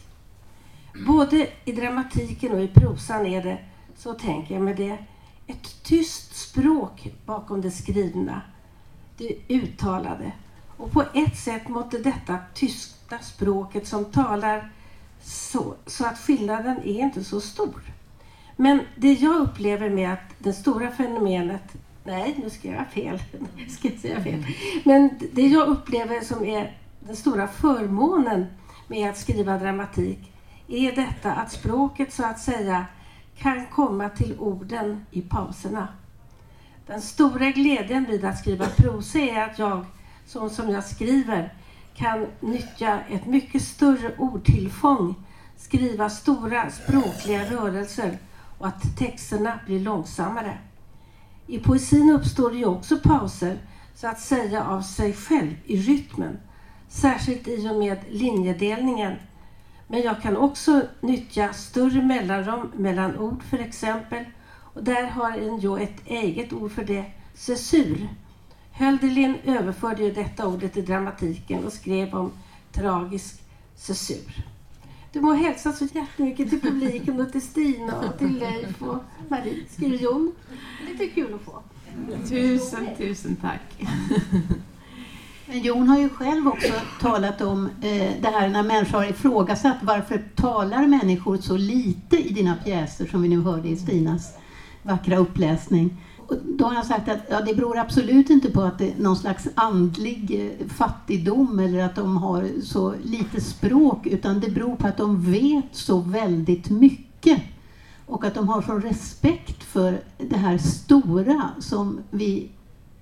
Både 1.07 1.47
i 1.65 1.71
dramatiken 1.71 2.51
och 2.51 2.61
i 2.61 2.67
prosan 2.67 3.25
är 3.25 3.43
det, 3.43 3.57
så 3.97 4.13
tänker 4.13 4.53
jag 4.53 4.63
med 4.63 4.75
det, 4.75 4.97
ett 5.47 5.83
tyst 5.83 6.35
språk 6.35 7.13
bakom 7.25 7.61
det 7.61 7.71
skrivna 7.71 8.41
det 9.17 9.37
uttalade. 9.47 10.31
Och 10.77 10.91
på 10.91 11.03
ett 11.13 11.37
sätt 11.37 11.67
måtte 11.67 11.97
detta 11.97 12.37
tysta 12.53 13.19
språket 13.19 13.87
som 13.87 14.05
talar 14.05 14.71
så, 15.21 15.75
så 15.85 16.05
att 16.05 16.17
skillnaden 16.17 16.77
är 16.77 16.99
inte 16.99 17.23
så 17.23 17.41
stor. 17.41 17.81
Men 18.55 18.81
det 18.95 19.13
jag 19.13 19.35
upplever 19.35 19.89
med 19.89 20.13
att 20.13 20.33
det 20.39 20.53
stora 20.53 20.91
fenomenet 20.91 21.75
Nej, 22.03 22.35
nu 22.43 22.49
ska 22.49 22.67
jag 22.67 22.87
fel. 22.87 23.19
ska 23.69 23.87
jag 23.87 23.99
säga 23.99 24.23
fel. 24.23 24.45
Men 24.83 25.09
det 25.33 25.47
jag 25.47 25.67
upplever 25.67 26.21
som 26.21 26.45
är 26.45 26.77
den 26.99 27.15
stora 27.15 27.47
förmånen 27.47 28.45
med 28.87 29.09
att 29.09 29.17
skriva 29.17 29.57
dramatik 29.57 30.33
är 30.67 30.91
detta 30.91 31.31
att 31.31 31.51
språket 31.51 32.13
så 32.13 32.25
att 32.25 32.39
säga 32.39 32.85
kan 33.37 33.65
komma 33.65 34.09
till 34.09 34.39
orden 34.39 35.05
i 35.11 35.21
pauserna. 35.21 35.87
Den 36.87 37.01
stora 37.01 37.49
glädjen 37.49 38.05
vid 38.05 38.25
att 38.25 38.39
skriva 38.39 38.65
prosa 38.65 39.19
är 39.19 39.43
att 39.43 39.59
jag, 39.59 39.85
så 40.25 40.49
som 40.49 40.69
jag 40.69 40.83
skriver, 40.83 41.53
kan 41.99 42.27
nyttja 42.39 42.99
ett 43.09 43.25
mycket 43.25 43.61
större 43.61 44.15
ordtillfång, 44.17 45.15
skriva 45.57 46.09
stora 46.09 46.69
språkliga 46.69 47.51
rörelser 47.51 48.17
och 48.57 48.67
att 48.67 48.97
texterna 48.97 49.59
blir 49.65 49.79
långsammare. 49.79 50.57
I 51.47 51.59
poesin 51.59 52.09
uppstår 52.09 52.51
det 52.51 52.57
ju 52.57 52.65
också 52.65 52.97
pauser, 52.97 53.57
så 53.95 54.07
att 54.07 54.19
säga 54.19 54.63
av 54.63 54.81
sig 54.81 55.13
själv, 55.13 55.53
i 55.65 55.77
rytmen. 55.77 56.39
Särskilt 56.89 57.47
i 57.47 57.69
och 57.69 57.75
med 57.75 57.97
linjedelningen. 58.09 59.15
Men 59.87 60.01
jag 60.01 60.21
kan 60.21 60.37
också 60.37 60.81
nyttja 61.01 61.53
större 61.53 62.01
mellanrum 62.01 62.71
mellan 62.75 63.17
ord 63.17 63.43
för 63.43 63.57
exempel. 63.57 64.25
Och 64.73 64.83
där 64.83 65.03
har 65.03 65.31
en 65.31 65.57
ju 65.57 65.77
ett 65.77 66.01
eget 66.05 66.53
ord 66.53 66.71
för 66.71 66.83
det, 66.83 67.05
cesur. 67.33 68.09
Hölderlin 68.79 69.37
överförde 69.45 70.03
ju 70.03 70.11
detta 70.11 70.47
ordet 70.47 70.73
till 70.73 70.85
dramatiken 70.85 71.65
och 71.65 71.73
skrev 71.73 72.15
om 72.15 72.31
tragisk 72.71 73.41
cesur. 73.75 74.45
Du 75.11 75.21
må 75.21 75.33
hälsa 75.33 75.73
så 75.73 75.85
jättemycket 75.85 76.49
till 76.49 76.61
publiken 76.61 77.21
och 77.21 77.31
till 77.31 77.41
Stina 77.41 77.99
och 77.99 78.17
till 78.17 78.39
Leif 78.39 78.81
och 78.81 79.03
Marie, 79.27 79.65
skriver 79.69 79.97
Jon. 79.97 80.31
Lite 80.89 81.07
kul 81.07 81.33
att 81.33 81.41
få. 81.41 81.61
Tusen, 82.29 82.87
tusen 82.97 83.35
tack. 83.35 83.89
Men 85.45 85.59
Jon 85.59 85.87
har 85.87 85.99
ju 85.99 86.09
själv 86.09 86.47
också 86.47 86.73
talat 87.01 87.41
om 87.41 87.65
eh, 87.65 88.11
det 88.21 88.29
här 88.29 88.49
när 88.49 88.63
människor 88.63 88.97
har 88.97 89.05
ifrågasatt 89.05 89.77
varför 89.81 90.23
talar 90.35 90.87
människor 90.87 91.37
så 91.37 91.57
lite 91.57 92.17
i 92.17 92.33
dina 92.33 92.55
pjäser 92.55 93.05
som 93.05 93.21
vi 93.21 93.29
nu 93.29 93.41
hörde 93.41 93.67
i 93.67 93.75
Stinas 93.75 94.33
vackra 94.83 95.17
uppläsning. 95.17 95.97
Då 96.43 96.65
har 96.65 96.75
jag 96.75 96.85
sagt 96.85 97.09
att 97.09 97.19
ja, 97.29 97.41
det 97.41 97.55
beror 97.55 97.77
absolut 97.77 98.29
inte 98.29 98.51
på 98.51 98.61
att 98.61 98.77
det 98.77 98.91
är 98.91 98.99
någon 98.99 99.15
slags 99.15 99.47
andlig 99.55 100.51
eh, 100.59 100.67
fattigdom 100.67 101.59
eller 101.59 101.83
att 101.83 101.95
de 101.95 102.17
har 102.17 102.47
så 102.63 102.93
lite 103.03 103.41
språk 103.41 104.07
utan 104.07 104.39
det 104.39 104.49
beror 104.49 104.75
på 104.75 104.87
att 104.87 104.97
de 104.97 105.31
vet 105.31 105.65
så 105.71 105.99
väldigt 105.99 106.69
mycket. 106.69 107.41
Och 108.05 108.25
att 108.25 108.35
de 108.35 108.49
har 108.49 108.61
sån 108.61 108.81
respekt 108.81 109.63
för 109.63 110.01
det 110.17 110.37
här 110.37 110.57
stora 110.57 111.49
som 111.59 111.99
vi, 112.11 112.49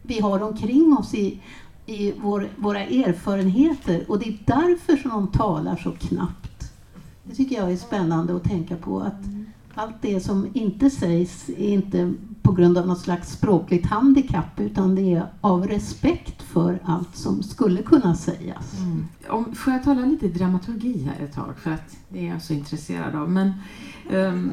vi 0.02 0.20
har 0.20 0.44
omkring 0.44 0.98
oss 0.98 1.14
i, 1.14 1.42
i 1.86 2.14
vår, 2.22 2.50
våra 2.58 2.80
erfarenheter. 2.80 4.06
Och 4.08 4.20
det 4.20 4.30
är 4.30 4.38
därför 4.46 4.98
som 4.98 5.12
de 5.12 5.28
talar 5.28 5.76
så 5.76 5.92
knappt. 5.92 6.72
Det 7.24 7.36
tycker 7.36 7.56
jag 7.56 7.72
är 7.72 7.78
spännande 7.78 8.36
att 8.36 8.44
tänka 8.44 8.76
på 8.76 9.00
att 9.00 9.22
allt 9.74 10.02
det 10.02 10.20
som 10.20 10.48
inte 10.54 10.90
sägs 10.90 11.50
är 11.50 11.70
inte 11.70 12.14
på 12.48 12.54
grund 12.54 12.78
av 12.78 12.88
något 12.88 13.00
slags 13.00 13.32
språkligt 13.32 13.86
handikapp 13.86 14.60
utan 14.60 14.96
det 14.96 15.14
är 15.14 15.26
av 15.42 15.68
respekt 15.68 16.42
för 16.42 16.80
allt 16.84 17.16
som 17.16 17.44
skulle 17.44 17.82
kunna 17.82 18.16
sägas. 18.16 18.80
Mm. 18.80 19.08
Om, 19.30 19.56
får 19.56 19.74
jag 19.74 19.84
tala 19.84 20.06
lite 20.06 20.28
dramaturgi 20.28 21.04
här 21.04 21.26
ett 21.26 21.34
tag 21.34 21.54
för 21.58 21.72
att 21.72 21.98
det 22.10 22.28
är 22.28 22.32
jag 22.32 22.42
så 22.42 22.54
intresserad 22.54 23.16
av. 23.16 23.32
Men, 23.32 23.54
um, 24.12 24.52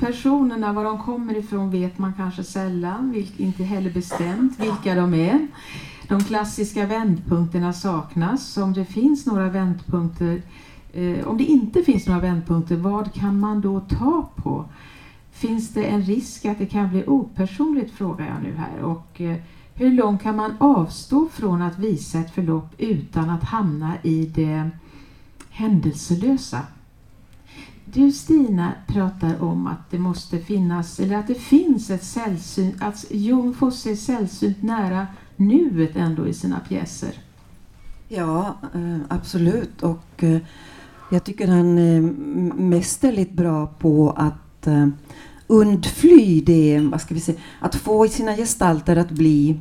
personerna, 0.00 0.72
var 0.72 0.84
de 0.84 1.02
kommer 1.02 1.36
ifrån 1.36 1.70
vet 1.70 1.98
man 1.98 2.12
kanske 2.16 2.44
sällan, 2.44 3.12
vilk, 3.12 3.40
inte 3.40 3.64
heller 3.64 3.90
bestämt 3.90 4.60
vilka 4.60 4.94
de 4.94 5.14
är. 5.14 5.48
De 6.08 6.24
klassiska 6.24 6.86
vändpunkterna 6.86 7.72
saknas. 7.72 8.56
Om 8.56 8.72
det 8.72 8.84
finns 8.84 9.26
några 9.26 9.48
vändpunkter, 9.48 10.42
eh, 10.92 11.26
om 11.26 11.38
det 11.38 11.44
inte 11.44 11.82
finns 11.82 12.06
några 12.06 12.20
vändpunkter, 12.20 12.76
vad 12.76 13.12
kan 13.14 13.40
man 13.40 13.60
då 13.60 13.80
ta 13.80 14.30
på? 14.36 14.66
Finns 15.40 15.68
det 15.68 15.84
en 15.84 16.02
risk 16.02 16.44
att 16.44 16.58
det 16.58 16.66
kan 16.66 16.90
bli 16.90 17.04
opersonligt, 17.06 17.90
frågar 17.90 18.26
jag 18.26 18.42
nu 18.42 18.54
här. 18.56 18.82
Och 18.82 19.20
eh, 19.20 19.36
hur 19.74 19.90
långt 19.90 20.22
kan 20.22 20.36
man 20.36 20.56
avstå 20.60 21.28
från 21.32 21.62
att 21.62 21.78
visa 21.78 22.18
ett 22.18 22.34
förlopp 22.34 22.74
utan 22.78 23.30
att 23.30 23.44
hamna 23.44 23.94
i 24.02 24.26
det 24.26 24.70
händelselösa? 25.50 26.60
Du 27.84 28.12
Stina 28.12 28.72
pratar 28.86 29.42
om 29.42 29.66
att 29.66 29.90
det 29.90 29.98
måste 29.98 30.38
finnas, 30.38 31.00
eller 31.00 31.16
att 31.16 31.26
det 31.26 31.34
finns 31.34 31.90
ett 31.90 32.04
sällsynt, 32.04 32.82
att 32.82 33.04
Jon 33.10 33.54
Fosse 33.54 33.90
är 33.90 33.96
sällsynt 33.96 34.62
nära 34.62 35.06
nuet 35.36 35.96
ändå 35.96 36.26
i 36.28 36.34
sina 36.34 36.60
pjäser. 36.68 37.14
Ja, 38.08 38.56
eh, 38.74 38.98
absolut. 39.08 39.82
Och 39.82 40.24
eh, 40.24 40.38
jag 41.10 41.24
tycker 41.24 41.48
han 41.48 41.78
eh, 41.78 41.84
är 41.84 42.00
mästerligt 42.60 43.32
bra 43.32 43.66
på 43.66 44.10
att 44.10 44.68
undfly 45.50 46.40
det, 46.40 46.80
vad 46.80 47.00
ska 47.00 47.14
vi 47.14 47.20
säga, 47.20 47.38
att 47.60 47.74
få 47.74 48.08
sina 48.08 48.36
gestalter 48.36 48.96
att 48.96 49.10
bli, 49.10 49.60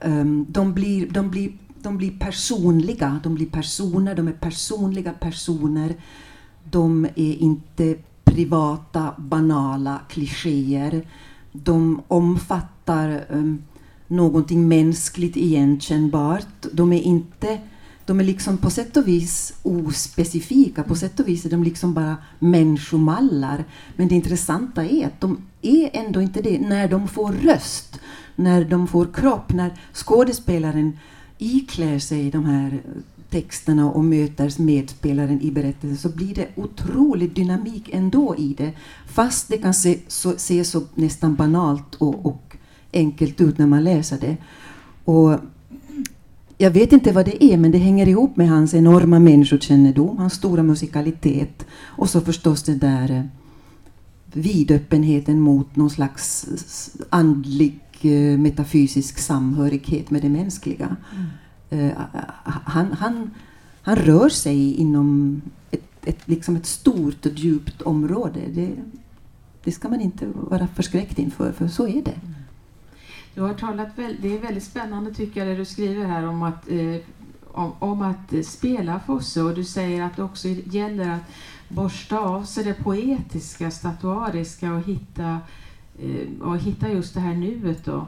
ehm, 0.00 0.46
de 0.48 0.72
blir, 0.72 1.10
de 1.10 1.30
blir 1.30 1.52
de 1.82 1.96
blir 1.96 2.18
personliga, 2.18 3.20
de 3.22 3.34
blir 3.34 3.46
personer, 3.46 4.14
de 4.14 4.28
är 4.28 4.32
personliga 4.32 5.12
personer 5.12 5.94
de 6.70 7.04
är 7.04 7.34
inte 7.34 7.96
privata, 8.24 9.14
banala 9.18 10.00
klichéer. 10.08 11.08
De 11.52 12.02
omfattar 12.08 13.24
um, 13.30 13.62
någonting 14.06 14.68
mänskligt 14.68 15.36
igenkännbart. 15.36 16.66
De 16.72 16.92
är 16.92 17.00
inte 17.00 17.58
de 18.10 18.20
är 18.20 18.24
liksom 18.24 18.58
på 18.58 18.70
sätt 18.70 18.96
och 18.96 19.08
vis 19.08 19.54
ospecifika, 19.62 20.82
på 20.82 20.94
sätt 20.94 21.20
och 21.20 21.28
vis 21.28 21.44
är 21.44 21.50
de 21.50 21.64
liksom 21.64 21.94
bara 21.94 22.16
människomallar. 22.38 23.64
Men 23.96 24.08
det 24.08 24.14
intressanta 24.14 24.84
är 24.84 25.06
att 25.06 25.20
de 25.20 25.38
är 25.62 25.90
ändå 25.92 26.22
inte 26.22 26.42
det 26.42 26.60
när 26.60 26.88
de 26.88 27.08
får 27.08 27.32
röst, 27.32 28.00
när 28.36 28.64
de 28.64 28.88
får 28.88 29.08
kropp, 29.12 29.52
när 29.52 29.74
skådespelaren 29.92 30.98
iklär 31.38 31.98
sig 31.98 32.30
de 32.30 32.44
här 32.44 32.82
texterna 33.30 33.90
och 33.90 34.04
möter 34.04 34.62
medspelaren 34.62 35.40
i 35.42 35.50
berättelsen 35.50 35.98
så 35.98 36.16
blir 36.16 36.34
det 36.34 36.48
otrolig 36.54 37.34
dynamik 37.34 37.90
ändå 37.92 38.36
i 38.36 38.54
det. 38.58 38.72
Fast 39.06 39.48
det 39.48 39.58
kan 39.58 39.74
se 39.74 39.98
så, 40.08 40.34
se 40.36 40.64
så 40.64 40.82
nästan 40.94 41.34
banalt 41.34 41.94
och, 41.94 42.26
och 42.26 42.56
enkelt 42.92 43.40
ut 43.40 43.58
när 43.58 43.66
man 43.66 43.84
läser 43.84 44.18
det. 44.20 44.36
Och 45.04 45.38
jag 46.60 46.70
vet 46.70 46.92
inte 46.92 47.12
vad 47.12 47.26
det 47.26 47.44
är, 47.44 47.56
men 47.56 47.70
det 47.70 47.78
hänger 47.78 48.08
ihop 48.08 48.36
med 48.36 48.48
hans 48.48 48.74
enorma 48.74 49.18
människokännedom, 49.18 50.18
hans 50.18 50.32
stora 50.32 50.62
musikalitet 50.62 51.66
och 51.84 52.10
så 52.10 52.20
förstås 52.20 52.62
den 52.62 52.78
där 52.78 53.10
eh, 53.10 53.22
vidöppenheten 54.32 55.40
mot 55.40 55.76
någon 55.76 55.90
slags 55.90 56.46
andlig 57.10 57.80
eh, 58.00 58.38
metafysisk 58.38 59.18
samhörighet 59.18 60.10
med 60.10 60.22
det 60.22 60.28
mänskliga. 60.28 60.96
Mm. 61.70 61.86
Eh, 61.86 61.96
han, 62.44 62.92
han, 62.92 63.30
han 63.82 63.96
rör 63.96 64.28
sig 64.28 64.74
inom 64.74 65.40
ett, 65.70 66.06
ett, 66.06 66.28
liksom 66.28 66.56
ett 66.56 66.66
stort 66.66 67.26
och 67.26 67.32
djupt 67.32 67.82
område. 67.82 68.40
Det, 68.54 68.70
det 69.64 69.72
ska 69.72 69.88
man 69.88 70.00
inte 70.00 70.26
vara 70.34 70.66
förskräckt 70.66 71.18
inför, 71.18 71.52
för 71.52 71.68
så 71.68 71.88
är 71.88 72.02
det. 72.02 72.20
Du 73.40 73.44
har 73.44 73.54
talat, 73.54 73.88
det 73.96 74.36
är 74.36 74.40
väldigt 74.40 74.64
spännande 74.64 75.14
tycker 75.14 75.40
jag 75.40 75.48
det 75.48 75.56
du 75.56 75.64
skriver 75.64 76.04
här 76.04 76.28
om 76.28 76.42
att, 76.42 76.70
eh, 76.70 76.96
om, 77.52 77.72
om, 77.78 78.02
att 78.02 78.32
eh, 78.32 78.42
spela 78.42 79.00
Fosse 79.06 79.42
och 79.42 79.54
du 79.54 79.64
säger 79.64 80.02
att 80.02 80.16
det 80.16 80.22
också 80.22 80.48
gäller 80.48 81.10
att 81.10 81.22
borsta 81.68 82.18
av 82.18 82.44
sig 82.44 82.64
det 82.64 82.74
poetiska, 82.74 83.70
statuariska 83.70 84.74
och 84.74 84.82
hitta, 84.82 85.38
eh, 85.98 86.42
och 86.42 86.58
hitta 86.58 86.88
just 86.88 87.14
det 87.14 87.20
här 87.20 87.34
nuet. 87.34 87.84
Då. 87.84 88.06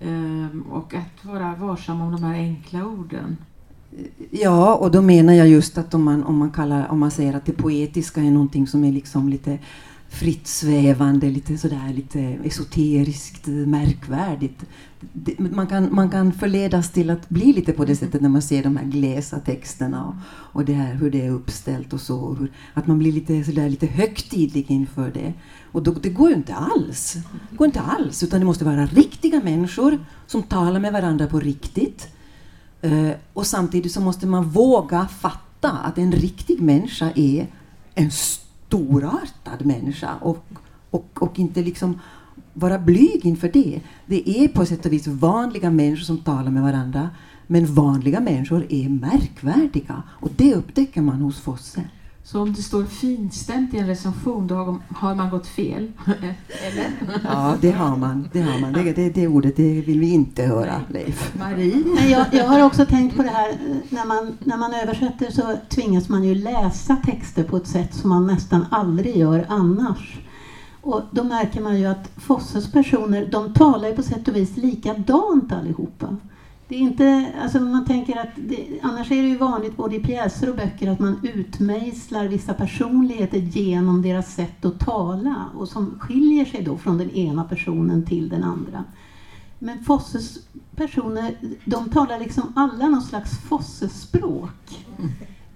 Eh, 0.00 0.70
och 0.70 0.94
att 0.94 1.24
vara 1.24 1.54
varsam 1.54 2.00
om 2.00 2.12
de 2.12 2.22
här 2.22 2.34
enkla 2.34 2.86
orden. 2.86 3.36
Ja, 4.30 4.74
och 4.74 4.90
då 4.90 5.02
menar 5.02 5.32
jag 5.32 5.48
just 5.48 5.78
att 5.78 5.94
om 5.94 6.04
man, 6.04 6.24
om 6.24 6.38
man, 6.38 6.50
kallar, 6.50 6.88
om 6.88 6.98
man 6.98 7.10
säger 7.10 7.34
att 7.34 7.46
det 7.46 7.52
poetiska 7.52 8.20
är 8.20 8.30
någonting 8.30 8.66
som 8.66 8.84
är 8.84 8.92
liksom 8.92 9.28
lite 9.28 9.58
fritt 10.16 10.46
svävande, 10.46 11.30
lite 11.30 11.58
sådär 11.58 11.92
lite 11.94 12.20
esoteriskt, 12.20 13.46
märkvärdigt. 13.46 14.64
Man 15.38 15.66
kan, 15.66 15.94
man 15.94 16.10
kan 16.10 16.32
förledas 16.32 16.90
till 16.90 17.10
att 17.10 17.28
bli 17.28 17.52
lite 17.52 17.72
på 17.72 17.84
det 17.84 17.96
sättet 17.96 18.20
när 18.20 18.28
man 18.28 18.42
ser 18.42 18.62
de 18.62 18.76
här 18.76 18.84
glesa 18.84 19.38
texterna 19.38 20.04
och, 20.04 20.14
och 20.28 20.64
det 20.64 20.72
här 20.72 20.94
hur 20.94 21.10
det 21.10 21.26
är 21.26 21.30
uppställt 21.30 21.92
och 21.92 22.00
så. 22.00 22.34
Hur, 22.34 22.52
att 22.74 22.86
man 22.86 22.98
blir 22.98 23.12
lite, 23.12 23.44
sådär, 23.44 23.68
lite 23.68 23.86
högtidlig 23.86 24.70
inför 24.70 25.10
det. 25.10 25.32
Och 25.72 25.82
då, 25.82 25.92
det 25.92 26.10
går 26.10 26.28
ju 26.28 26.36
inte 26.36 26.54
alls. 26.54 27.16
Det 27.50 27.56
går 27.56 27.66
inte 27.66 27.80
alls, 27.80 28.22
utan 28.22 28.40
det 28.40 28.46
måste 28.46 28.64
vara 28.64 28.86
riktiga 28.86 29.40
människor 29.44 29.98
som 30.26 30.42
talar 30.42 30.80
med 30.80 30.92
varandra 30.92 31.26
på 31.26 31.40
riktigt. 31.40 32.08
Uh, 32.84 33.10
och 33.32 33.46
samtidigt 33.46 33.92
så 33.92 34.00
måste 34.00 34.26
man 34.26 34.50
våga 34.50 35.08
fatta 35.08 35.70
att 35.70 35.98
en 35.98 36.12
riktig 36.12 36.60
människa 36.60 37.10
är 37.14 37.46
en 37.94 38.10
storartad 38.66 39.66
människa 39.66 40.14
och, 40.20 40.46
och, 40.90 41.08
och 41.14 41.38
inte 41.38 41.62
liksom 41.62 42.00
vara 42.52 42.78
blyg 42.78 43.26
inför 43.26 43.48
det. 43.48 43.80
Det 44.06 44.30
är 44.30 44.48
på 44.48 44.66
sätt 44.66 44.86
och 44.86 44.92
vis 44.92 45.06
vanliga 45.06 45.70
människor 45.70 46.04
som 46.04 46.18
talar 46.18 46.50
med 46.50 46.62
varandra 46.62 47.10
men 47.46 47.74
vanliga 47.74 48.20
människor 48.20 48.66
är 48.68 48.88
märkvärdiga 48.88 50.02
och 50.08 50.30
det 50.36 50.54
upptäcker 50.54 51.00
man 51.00 51.20
hos 51.20 51.40
Fosse. 51.40 51.84
Så 52.26 52.40
om 52.40 52.52
det 52.52 52.62
står 52.62 52.84
finstämt 52.84 53.74
i 53.74 53.78
en 53.78 53.86
recension, 53.86 54.46
då 54.46 54.78
har 54.88 55.14
man 55.14 55.30
gått 55.30 55.46
fel? 55.46 55.92
Eller? 56.66 56.90
Ja, 57.24 57.56
det 57.60 57.70
har 57.70 57.96
man. 57.96 58.28
Det, 58.32 58.40
har 58.40 58.60
man. 58.60 58.72
Det, 58.72 58.92
det, 58.92 59.10
det 59.10 59.28
ordet 59.28 59.56
det 59.56 59.80
vill 59.80 60.00
vi 60.00 60.10
inte 60.10 60.42
höra, 60.42 60.80
Leif. 60.88 61.34
Marie? 61.38 62.08
Jag, 62.08 62.26
jag 62.32 62.44
har 62.44 62.62
också 62.62 62.86
tänkt 62.86 63.16
på 63.16 63.22
det 63.22 63.28
här, 63.28 63.52
när 63.90 64.04
man, 64.04 64.38
när 64.44 64.56
man 64.56 64.74
översätter 64.74 65.30
så 65.30 65.56
tvingas 65.68 66.08
man 66.08 66.24
ju 66.24 66.34
läsa 66.34 66.96
texter 66.96 67.44
på 67.44 67.56
ett 67.56 67.68
sätt 67.68 67.94
som 67.94 68.10
man 68.10 68.26
nästan 68.26 68.66
aldrig 68.70 69.16
gör 69.16 69.46
annars. 69.48 70.18
Och 70.80 71.02
då 71.10 71.24
märker 71.24 71.60
man 71.60 71.78
ju 71.78 71.86
att 71.86 72.10
Fosses 72.16 72.72
personer, 72.72 73.28
de 73.32 73.54
talar 73.54 73.88
ju 73.88 73.96
på 73.96 74.02
sätt 74.02 74.28
och 74.28 74.36
vis 74.36 74.56
likadant 74.56 75.52
allihopa. 75.52 76.16
Det 76.68 76.74
är 76.74 76.78
inte, 76.78 77.32
alltså 77.42 77.60
man 77.60 77.84
tänker 77.84 78.16
att 78.20 78.28
det, 78.36 78.66
annars 78.82 79.10
är 79.10 79.22
det 79.22 79.28
ju 79.28 79.36
vanligt 79.36 79.76
både 79.76 79.96
i 79.96 80.00
pjäser 80.00 80.50
och 80.50 80.56
böcker 80.56 80.90
att 80.90 80.98
man 80.98 81.20
utmejslar 81.22 82.28
vissa 82.28 82.54
personligheter 82.54 83.38
genom 83.38 84.02
deras 84.02 84.34
sätt 84.34 84.64
att 84.64 84.80
tala 84.80 85.44
och 85.58 85.68
som 85.68 85.98
skiljer 85.98 86.44
sig 86.44 86.62
då 86.62 86.76
från 86.78 86.98
den 86.98 87.10
ena 87.10 87.44
personen 87.44 88.04
till 88.04 88.28
den 88.28 88.44
andra. 88.44 88.84
Men 89.58 89.84
Fosses 89.84 90.38
personer, 90.76 91.36
de 91.64 91.90
talar 91.90 92.18
liksom 92.18 92.52
alla 92.56 92.88
någon 92.88 93.02
slags 93.02 93.38
Fossespråk. 93.38 94.86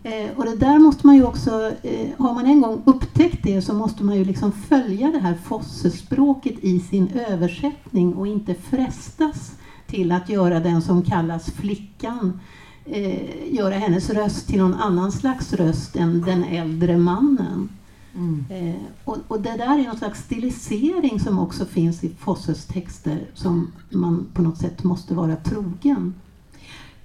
Eh, 0.03 0.31
och 0.37 0.45
det 0.45 0.57
där 0.57 0.79
måste 0.79 1.07
man 1.07 1.17
ju 1.17 1.25
också, 1.25 1.73
eh, 1.83 2.09
har 2.19 2.35
man 2.35 2.47
en 2.47 2.61
gång 2.61 2.83
upptäckt 2.87 3.43
det 3.43 3.63
så 3.63 3.75
måste 3.75 4.05
man 4.05 4.17
ju 4.17 4.25
liksom 4.25 4.53
följa 4.53 5.11
det 5.11 5.19
här 5.19 5.35
Fossespråket 5.35 6.59
i 6.61 6.81
sin 6.81 7.09
översättning 7.09 8.15
och 8.15 8.27
inte 8.27 8.55
frestas 8.55 9.53
till 9.91 10.13
att 10.13 10.29
göra 10.29 10.61
den 10.61 10.83
som 10.83 11.03
kallas 11.03 11.51
flickan, 11.51 12.41
eh, 12.85 13.55
göra 13.55 13.75
hennes 13.75 14.11
röst 14.11 14.49
till 14.49 14.59
någon 14.59 14.75
annan 14.75 15.13
slags 15.13 15.53
röst 15.53 15.97
än 15.97 16.21
den 16.21 16.45
äldre 16.45 16.99
mannen. 16.99 17.69
Mm. 18.15 18.45
Eh, 18.51 18.81
och, 19.05 19.17
och, 19.29 19.41
det 19.41 19.57
där 19.57 19.79
är 19.79 19.87
någon 19.87 19.99
slags 19.99 20.21
stilisering 20.21 21.21
som 21.21 21.39
också 21.39 21.67
finns 21.67 22.05
i 22.05 22.09
Fosses 22.19 22.67
texter 22.67 23.27
som 23.35 23.73
man 23.91 24.27
på 24.35 24.43
något 24.43 24.59
sätt 24.59 24.85
måste 24.85 25.15
vara 25.15 25.37
trogen. 25.37 26.15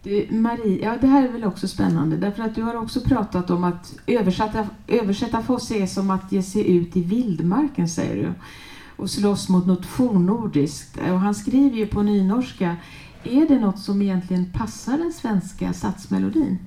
Du, 0.04 0.28
Marie, 0.32 0.84
ja, 0.84 0.98
det 1.02 1.08
här 1.08 1.24
är 1.24 1.32
väl 1.32 1.44
också 1.44 1.68
spännande 1.68 2.18
därför 2.18 2.44
att 2.44 2.56
du 2.56 2.62
har 2.62 2.76
också 2.76 3.02
pratat 3.02 3.50
om 3.50 3.64
att 3.64 3.96
översätta, 4.08 4.68
översätta 4.88 5.42
Fosse 5.42 5.76
är 5.76 5.88
som 5.88 6.10
att 6.10 6.32
ge 6.32 6.44
sig 6.44 6.72
ut 6.72 6.98
i 6.98 7.04
vildmarken, 7.04 7.90
säger 7.90 8.16
du 8.16 8.34
och 8.98 9.10
slåss 9.10 9.50
mot 9.50 9.66
något 9.68 9.86
fornnordiskt. 9.86 10.98
Och 10.98 11.20
han 11.20 11.36
skriver 11.36 11.78
ju 11.78 11.88
på 11.88 12.02
nynorska. 12.02 12.76
Är 13.24 13.48
det 13.48 13.60
något 13.60 13.80
som 13.80 14.02
egentligen 14.02 14.52
passar 14.54 14.98
den 14.98 15.14
svenska 15.14 15.74
satsmelodin? 15.74 16.58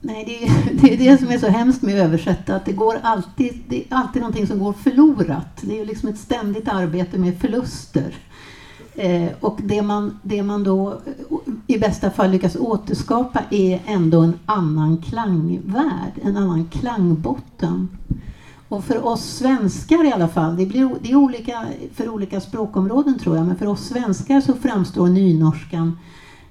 Nej, 0.00 0.24
det 0.24 0.44
är, 0.44 0.74
det 0.82 0.94
är 0.94 0.98
det 0.98 1.18
som 1.18 1.30
är 1.30 1.38
så 1.38 1.48
hemskt 1.48 1.82
med 1.82 1.94
att 1.94 2.06
översätta, 2.06 2.56
att 2.56 2.64
det, 2.64 2.72
går 2.72 2.98
alltid, 3.02 3.62
det 3.68 3.76
är 3.76 3.86
alltid 3.90 4.22
någonting 4.22 4.46
som 4.46 4.58
går 4.58 4.72
förlorat. 4.72 5.58
Det 5.60 5.80
är 5.80 5.86
liksom 5.86 6.08
ett 6.08 6.18
ständigt 6.18 6.68
arbete 6.68 7.18
med 7.18 7.38
förluster. 7.38 8.14
Eh, 8.94 9.28
och 9.40 9.58
det 9.62 9.82
man, 9.82 10.18
det 10.22 10.42
man 10.42 10.64
då 10.64 10.90
eh, 10.90 11.36
i 11.66 11.78
bästa 11.78 12.10
fall 12.10 12.30
lyckas 12.30 12.56
återskapa 12.56 13.42
är 13.50 13.80
ändå 13.86 14.20
en 14.20 14.38
annan 14.46 15.02
klangvärld, 15.02 16.12
en 16.22 16.36
annan 16.36 16.68
klangbotten. 16.68 17.88
Och 18.72 18.84
för 18.84 19.06
oss 19.06 19.24
svenskar 19.24 20.04
i 20.04 20.12
alla 20.12 20.28
fall, 20.28 20.56
det, 20.56 20.66
blir, 20.66 20.90
det 21.02 21.10
är 21.10 21.16
olika 21.16 21.66
för 21.94 22.08
olika 22.08 22.40
språkområden 22.40 23.18
tror 23.18 23.36
jag, 23.36 23.46
men 23.46 23.56
för 23.56 23.66
oss 23.66 23.84
svenskar 23.84 24.40
så 24.40 24.54
framstår 24.54 25.08
nynorskan 25.08 25.98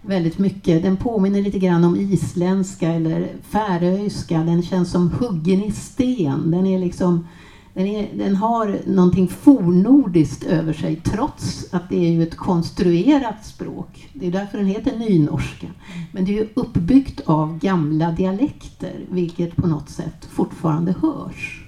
väldigt 0.02 0.38
mycket. 0.38 0.84
Den 0.84 0.98
påminner 0.98 1.42
lite 1.42 1.60
grann 1.60 1.84
om 1.84 1.96
isländska 1.96 2.88
eller 2.88 3.28
färöiska. 3.50 4.38
Den 4.38 4.64
känns 4.64 4.92
som 4.92 5.12
huggen 5.12 5.64
i 5.64 5.72
sten. 5.72 6.52
Den, 6.52 6.68
är 6.68 6.80
liksom, 6.80 7.28
den, 7.74 7.88
är, 7.88 8.10
den 8.14 8.36
har 8.36 8.80
någonting 8.86 9.28
fornordiskt 9.28 10.44
över 10.44 10.74
sig 10.74 10.96
trots 10.96 11.66
att 11.72 11.90
det 11.90 12.06
är 12.06 12.12
ju 12.12 12.24
ett 12.24 12.38
konstruerat 12.38 13.46
språk. 13.46 14.10
Det 14.14 14.28
är 14.28 14.32
därför 14.32 14.58
den 14.58 14.68
heter 14.68 14.98
nynorska. 14.98 15.68
Men 16.12 16.26
det 16.26 16.32
är 16.32 16.36
ju 16.36 16.48
uppbyggt 16.54 17.22
av 17.26 17.60
gamla 17.60 18.12
dialekter 18.12 19.06
vilket 19.10 19.56
på 19.56 19.68
något 19.68 19.90
sätt 19.90 20.28
fortfarande 20.32 20.96
hörs. 21.02 21.61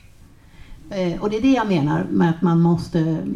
Eh, 0.93 1.21
och 1.21 1.29
det 1.29 1.37
är 1.37 1.41
det 1.41 1.51
jag 1.51 1.67
menar 1.67 2.03
med 2.03 2.29
att 2.29 2.41
man 2.41 2.61
måste... 2.61 3.27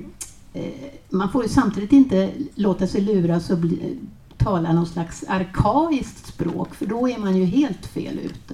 Eh, 0.54 0.72
man 1.10 1.32
får 1.32 1.44
ju 1.44 1.50
samtidigt 1.50 1.92
inte 1.92 2.32
låta 2.56 2.88
sig 2.88 3.02
luras 3.02 3.50
och 3.50 3.58
bli, 3.58 4.00
tala 4.38 4.74
någon 4.74 4.86
slags 4.86 5.24
arkaiskt 5.28 6.28
språk, 6.28 6.76
för 6.76 6.86
då 6.86 7.10
är 7.10 7.18
man 7.18 7.38
ju 7.38 7.46
helt 7.46 7.86
fel 7.86 8.20
ute. 8.20 8.54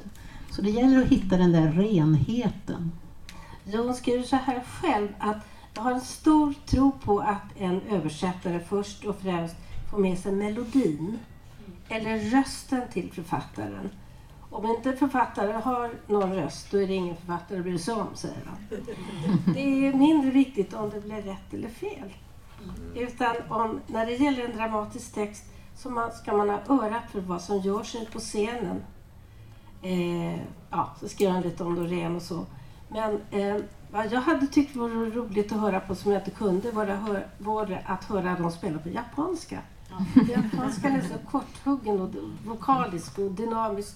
Så 0.52 0.62
det 0.62 0.70
gäller 0.70 1.02
att 1.02 1.08
hitta 1.08 1.38
den 1.38 1.52
där 1.52 1.72
renheten. 1.72 2.92
Jag 3.64 3.96
skriver 3.96 4.24
så 4.24 4.36
här 4.36 4.64
själv 4.82 5.08
att 5.20 5.38
jag 5.74 5.82
har 5.82 5.92
en 5.92 6.02
stor 6.02 6.54
tro 6.66 6.92
på 6.92 7.20
att 7.20 7.60
en 7.60 7.82
översättare 7.92 8.60
först 8.70 9.06
och 9.06 9.20
främst 9.22 9.56
får 9.92 9.98
med 9.98 10.20
sig 10.20 10.32
melodin 10.32 11.20
eller 11.90 12.20
rösten 12.20 12.82
till 12.94 13.12
författaren 13.12 13.90
om 14.54 14.66
inte 14.66 14.94
författaren 14.94 15.62
har 15.62 15.92
någon 16.08 16.34
röst, 16.34 16.72
då 16.72 16.78
är 16.78 16.88
det 16.88 16.94
ingen 16.94 17.16
författare 17.16 17.58
att 17.58 17.64
bry 17.64 17.80
sig 17.80 17.94
om, 17.94 18.08
säger 18.14 18.46
han. 18.46 18.58
Det 19.54 19.88
är 19.88 19.94
mindre 19.94 20.32
viktigt 20.32 20.74
om 20.74 20.90
det 20.90 21.02
blir 21.02 21.22
rätt 21.22 21.54
eller 21.54 21.70
fel. 21.70 22.14
Utan 22.96 23.36
om, 23.50 23.80
när 23.88 24.06
det 24.06 24.16
gäller 24.16 24.46
en 24.46 24.58
dramatisk 24.58 25.14
text 25.14 25.44
så 25.76 25.90
man, 25.90 26.12
ska 26.12 26.38
man 26.38 26.50
ha 26.50 26.60
örat 26.70 27.12
för 27.12 27.22
vad 27.22 27.42
som 27.42 27.60
görs 27.60 27.96
på 28.14 28.20
scenen. 28.20 28.84
Eh, 29.82 30.40
ja, 30.70 30.96
så 31.00 31.08
skriver 31.08 31.32
han 31.32 31.42
lite 31.42 31.64
om 31.64 31.76
Dorén 31.76 32.16
och 32.16 32.22
så. 32.22 32.46
Men 32.90 33.22
eh, 33.32 33.56
vad 33.92 34.12
jag 34.12 34.22
hade 34.22 34.48
tyckt 34.48 34.76
vore 34.76 35.10
roligt 35.10 35.52
att 35.52 35.60
höra 35.60 35.80
på 35.80 35.96
som 35.96 36.12
jag 36.12 36.22
inte 36.22 36.32
kunde 36.32 36.72
var, 36.72 37.24
var 37.38 37.82
att 37.86 38.04
höra 38.04 38.36
dem 38.36 38.52
spela 38.52 38.80
på 38.80 38.90
japanska. 38.90 39.60
Japanskan 40.30 40.92
är 40.92 41.02
så 41.02 41.32
korthuggen 41.32 42.02
och 42.02 42.10
vokalisk 42.46 43.20
och 43.20 43.32
dynamisk. 43.32 43.96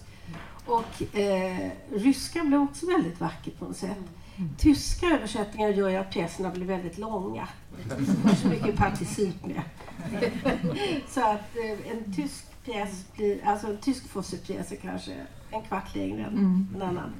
Och 0.67 1.17
eh, 1.17 1.71
ryska 1.91 2.43
blev 2.43 2.61
också 2.61 2.85
väldigt 2.85 3.19
vackert 3.19 3.59
på 3.59 3.65
något 3.65 3.77
sätt. 3.77 3.97
Mm. 4.37 4.49
Tyska 4.57 5.05
översättningar 5.05 5.69
gör 5.69 5.89
ju 5.89 5.95
att 5.95 6.11
pjäserna 6.11 6.49
blir 6.49 6.65
väldigt 6.65 6.97
långa. 6.97 7.47
Det 8.23 8.31
är 8.31 8.35
så 8.35 8.47
mycket 8.47 8.75
particip 8.75 9.45
med. 9.45 9.61
så 11.09 11.21
att 11.21 11.55
eh, 11.57 11.91
en 11.91 12.13
tysk 12.13 12.45
pjäs 12.65 13.05
blir, 13.15 13.47
alltså 13.47 13.67
en 13.67 13.77
tysk 13.77 14.07
Fosse-pjäs 14.07 14.71
är 14.71 14.75
kanske 14.75 15.11
en 15.51 15.61
kvart 15.61 15.95
längre 15.95 16.23
än 16.23 16.37
mm. 16.37 16.67
en 16.75 16.81
annan. 16.81 17.13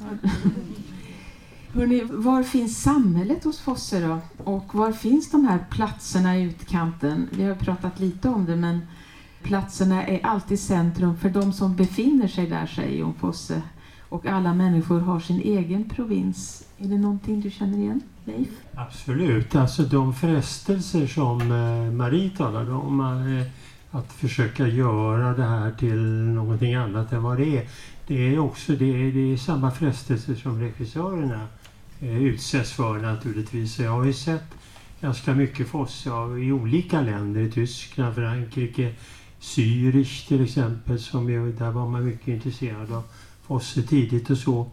Hörrni, 1.74 2.04
var 2.04 2.44
finns 2.44 2.82
samhället 2.82 3.44
hos 3.44 3.60
Fosse 3.60 4.00
då? 4.00 4.20
Och 4.44 4.76
var 4.76 4.92
finns 4.92 5.32
de 5.32 5.46
här 5.46 5.66
platserna 5.72 6.38
i 6.38 6.44
utkanten? 6.44 7.30
Vi 7.32 7.44
har 7.44 7.56
pratat 7.56 8.00
lite 8.00 8.30
om 8.30 8.46
det 8.46 8.56
men 8.56 8.82
platserna 9.48 10.08
är 10.08 10.26
alltid 10.26 10.60
centrum 10.60 11.18
för 11.18 11.30
de 11.30 11.54
som 11.54 11.76
befinner 11.76 12.28
sig 12.28 12.48
där, 12.48 12.66
säger 12.66 13.00
Jon 13.00 13.14
Fosse. 13.14 13.62
Och 14.10 14.26
alla 14.26 14.54
människor 14.54 15.00
har 15.00 15.20
sin 15.20 15.42
egen 15.42 15.90
provins. 15.90 16.64
Är 16.78 16.88
det 16.88 16.98
någonting 16.98 17.42
du 17.42 17.52
känner 17.52 17.78
igen, 17.78 18.02
Leif? 18.26 18.48
Absolut. 18.76 19.56
Alltså 19.56 19.84
de 19.84 20.14
frestelser 20.14 21.08
som 21.08 21.42
eh, 21.42 21.92
Marie 21.92 22.30
talade 22.30 22.72
om, 22.72 23.00
eh, 23.00 23.48
att 24.00 24.14
försöka 24.14 24.68
göra 24.68 25.34
det 25.34 25.44
här 25.44 25.72
till 25.72 26.04
någonting 26.34 26.76
annat 26.76 27.14
än 27.14 27.24
vad 27.24 27.38
det 27.38 27.58
är. 27.58 27.68
Det 28.08 28.36
är 28.36 28.40
också 28.40 28.72
det 28.74 28.86
är, 28.86 29.12
det 29.12 29.34
är 29.34 29.38
samma 29.38 29.72
frestelser 29.72 30.36
som 30.36 30.60
regissörerna 30.60 31.48
eh, 32.00 32.24
utsätts 32.24 32.72
för 32.72 32.98
naturligtvis. 32.98 33.80
Jag 33.80 33.92
har 33.92 34.06
ju 34.06 34.14
sett 34.14 34.54
ganska 35.02 35.34
mycket 35.34 35.68
Fosse 35.68 36.10
i 36.40 36.52
olika 36.52 37.02
länder, 37.02 37.42
i 37.42 37.52
Tyskland, 37.52 38.16
Frankrike, 38.16 38.94
Zürich 39.40 40.28
till 40.28 40.44
exempel, 40.44 41.00
som 41.00 41.30
ju, 41.30 41.52
där 41.52 41.72
var 41.72 41.90
man 41.90 42.06
mycket 42.06 42.28
intresserad 42.28 42.92
av 42.92 43.04
Fosse 43.48 43.82
tidigt 43.82 44.30
och 44.30 44.38
så. 44.38 44.68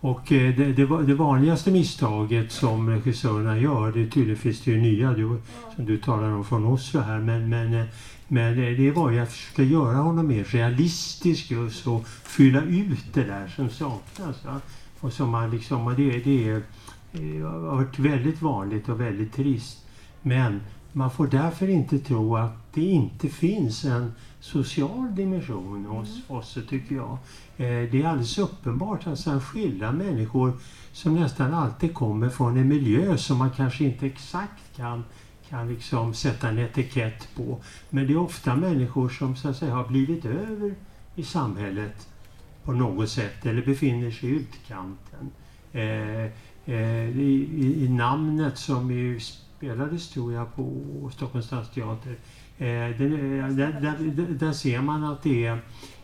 Och 0.00 0.32
eh, 0.32 0.56
det, 0.56 0.72
det, 0.72 1.02
det, 1.02 1.14
vanligaste 1.14 1.70
misstaget 1.70 2.52
som 2.52 2.90
regissörerna 2.90 3.58
gör, 3.58 3.92
det 3.92 4.10
tydligen 4.10 4.36
finns 4.36 4.60
det 4.60 4.70
ju 4.70 4.80
nya 4.80 5.12
du, 5.12 5.40
som 5.76 5.84
du 5.84 5.96
talar 5.96 6.30
om 6.30 6.44
från 6.44 6.64
Oslo 6.64 7.00
här, 7.00 7.18
men, 7.18 7.48
men, 7.48 7.74
eh, 7.74 7.86
men 8.28 8.56
det 8.56 8.90
var 8.90 9.10
ju 9.10 9.18
att 9.18 9.32
försöka 9.32 9.62
göra 9.62 9.96
honom 9.96 10.26
mer 10.26 10.44
realistisk 10.44 11.50
just 11.50 11.86
och 11.86 12.08
fylla 12.08 12.62
ut 12.62 13.14
det 13.14 13.24
där 13.24 13.48
som 13.56 13.70
saknas. 13.70 14.44
Va? 14.44 14.60
Och 15.00 15.12
som 15.12 15.30
man 15.30 15.50
liksom, 15.50 15.94
det, 15.96 16.18
det 16.18 16.48
är, 16.48 16.62
har 17.42 17.58
varit 17.58 17.98
väldigt 17.98 18.42
vanligt 18.42 18.88
och 18.88 19.00
väldigt 19.00 19.32
trist. 19.32 19.86
Men 20.22 20.60
man 20.96 21.10
får 21.10 21.26
därför 21.26 21.68
inte 21.68 21.98
tro 21.98 22.36
att 22.36 22.72
det 22.74 22.84
inte 22.84 23.28
finns 23.28 23.84
en 23.84 24.12
social 24.40 25.14
dimension 25.14 25.84
hos 25.84 26.24
Fosse, 26.26 26.62
tycker 26.62 26.94
jag. 26.94 27.18
Eh, 27.56 27.90
det 27.90 28.02
är 28.02 28.06
alldeles 28.06 28.38
uppenbart 28.38 29.06
att 29.06 29.24
han 29.24 29.40
skildrar 29.40 29.92
människor 29.92 30.52
som 30.92 31.14
nästan 31.14 31.54
alltid 31.54 31.94
kommer 31.94 32.28
från 32.28 32.56
en 32.56 32.68
miljö 32.68 33.16
som 33.16 33.38
man 33.38 33.50
kanske 33.50 33.84
inte 33.84 34.06
exakt 34.06 34.76
kan, 34.76 35.04
kan 35.48 35.68
liksom 35.68 36.14
sätta 36.14 36.48
en 36.48 36.58
etikett 36.58 37.28
på. 37.36 37.58
Men 37.90 38.06
det 38.06 38.12
är 38.12 38.18
ofta 38.18 38.56
människor 38.56 39.08
som 39.08 39.36
så 39.36 39.48
att 39.48 39.56
säga, 39.56 39.74
har 39.74 39.88
blivit 39.88 40.24
över 40.24 40.74
i 41.14 41.22
samhället 41.22 42.08
på 42.64 42.72
något 42.72 43.08
sätt 43.08 43.46
eller 43.46 43.62
befinner 43.62 44.10
sig 44.10 44.28
i 44.28 44.32
utkanten. 44.32 45.30
Eh, 45.72 46.24
eh, 46.66 47.18
i, 47.18 47.84
i, 47.84 47.88
namnet 47.88 48.58
som 48.58 48.90
ju 48.90 49.20
spelades 49.56 50.08
tror 50.08 50.32
jag 50.32 50.54
på 50.54 50.82
Stockholms 51.12 51.46
stadsteater. 51.46 52.16
Eh, 52.58 52.66
där, 52.66 53.80
där, 53.80 54.26
där, 54.28 54.52
ser 54.52 54.80
man 54.80 55.04
att 55.04 55.22
det 55.22 55.46
är, 55.46 55.58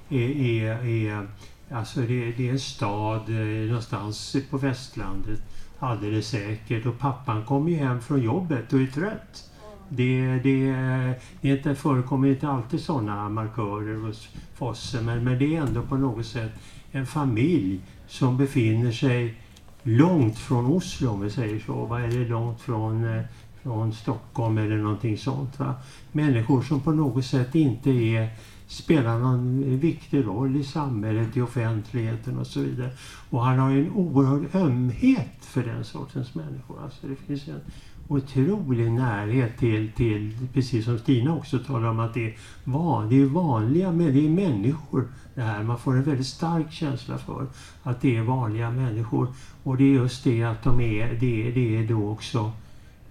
är, 0.08 0.86
är 0.86 1.28
Alltså 1.72 2.00
det, 2.00 2.32
det, 2.32 2.48
är 2.48 2.52
en 2.52 2.60
stad 2.60 3.28
eh, 3.28 3.66
någonstans 3.66 4.36
på 4.50 4.58
västlandet 4.58 5.40
alldeles 5.78 6.28
säkert 6.28 6.86
och 6.86 6.98
pappan 6.98 7.44
kommer 7.44 7.70
ju 7.70 7.76
hem 7.76 8.00
från 8.00 8.22
jobbet 8.22 8.72
och 8.72 8.80
är 8.80 8.86
trött. 8.86 9.50
Det, 9.88 10.38
det, 10.38 11.14
det 11.40 11.74
förekommer 11.74 12.28
inte 12.28 12.48
alltid 12.48 12.80
sådana 12.80 13.28
markörer 13.28 13.96
hos 13.96 14.28
Fosse 14.54 15.02
men, 15.02 15.24
men 15.24 15.38
det 15.38 15.56
är 15.56 15.60
ändå 15.60 15.82
på 15.82 15.96
något 15.96 16.26
sätt 16.26 16.52
en 16.92 17.06
familj 17.06 17.80
som 18.06 18.36
befinner 18.36 18.92
sig 18.92 19.34
långt 19.82 20.38
från 20.38 20.66
Oslo 20.66 21.10
om 21.10 21.20
vi 21.20 21.30
säger 21.30 21.60
så. 21.60 21.72
Vad 21.72 22.02
är 22.02 22.08
det 22.08 22.28
långt 22.28 22.60
från, 22.60 23.04
eh, 23.04 23.22
från 23.62 23.92
Stockholm 23.92 24.58
eller 24.58 24.76
någonting 24.76 25.18
sånt. 25.18 25.58
Va? 25.58 25.74
Människor 26.12 26.62
som 26.62 26.80
på 26.80 26.92
något 26.92 27.24
sätt 27.24 27.54
inte 27.54 27.90
är 27.90 28.30
spelar 28.66 29.18
någon 29.18 29.78
viktig 29.78 30.26
roll 30.26 30.56
i 30.56 30.64
samhället, 30.64 31.36
i 31.36 31.40
offentligheten 31.40 32.38
och 32.38 32.46
så 32.46 32.60
vidare. 32.60 32.90
Och 33.30 33.44
han 33.44 33.58
har 33.58 33.70
ju 33.70 33.86
en 33.86 33.92
oerhörd 33.92 34.54
ömhet 34.54 35.44
för 35.44 35.62
den 35.62 35.84
sortens 35.84 36.34
människor. 36.34 36.82
Alltså 36.84 37.06
det 37.06 37.16
finns 37.16 37.48
en 37.48 37.60
otrolig 38.08 38.92
närhet 38.92 39.58
till, 39.58 39.92
till, 39.92 40.36
precis 40.52 40.84
som 40.84 40.98
Stina 40.98 41.36
också 41.36 41.58
talar 41.58 41.88
om, 41.88 42.00
att 42.00 42.14
det 42.14 42.26
är, 42.26 42.36
van, 42.64 43.08
det 43.08 43.20
är 43.20 43.26
vanliga 43.26 43.92
det 43.92 44.26
är 44.26 44.30
människor 44.30 45.08
det 45.34 45.42
här. 45.42 45.62
Man 45.62 45.78
får 45.78 45.96
en 45.96 46.02
väldigt 46.02 46.26
stark 46.26 46.72
känsla 46.72 47.18
för 47.18 47.46
att 47.82 48.00
det 48.00 48.16
är 48.16 48.22
vanliga 48.22 48.70
människor. 48.70 49.28
Och 49.62 49.76
det 49.76 49.84
är 49.84 49.94
just 49.94 50.24
det 50.24 50.42
att 50.42 50.62
de 50.62 50.80
är, 50.80 51.06
det, 51.20 51.50
det 51.50 51.76
är 51.76 51.88
då 51.88 52.10
också 52.10 52.52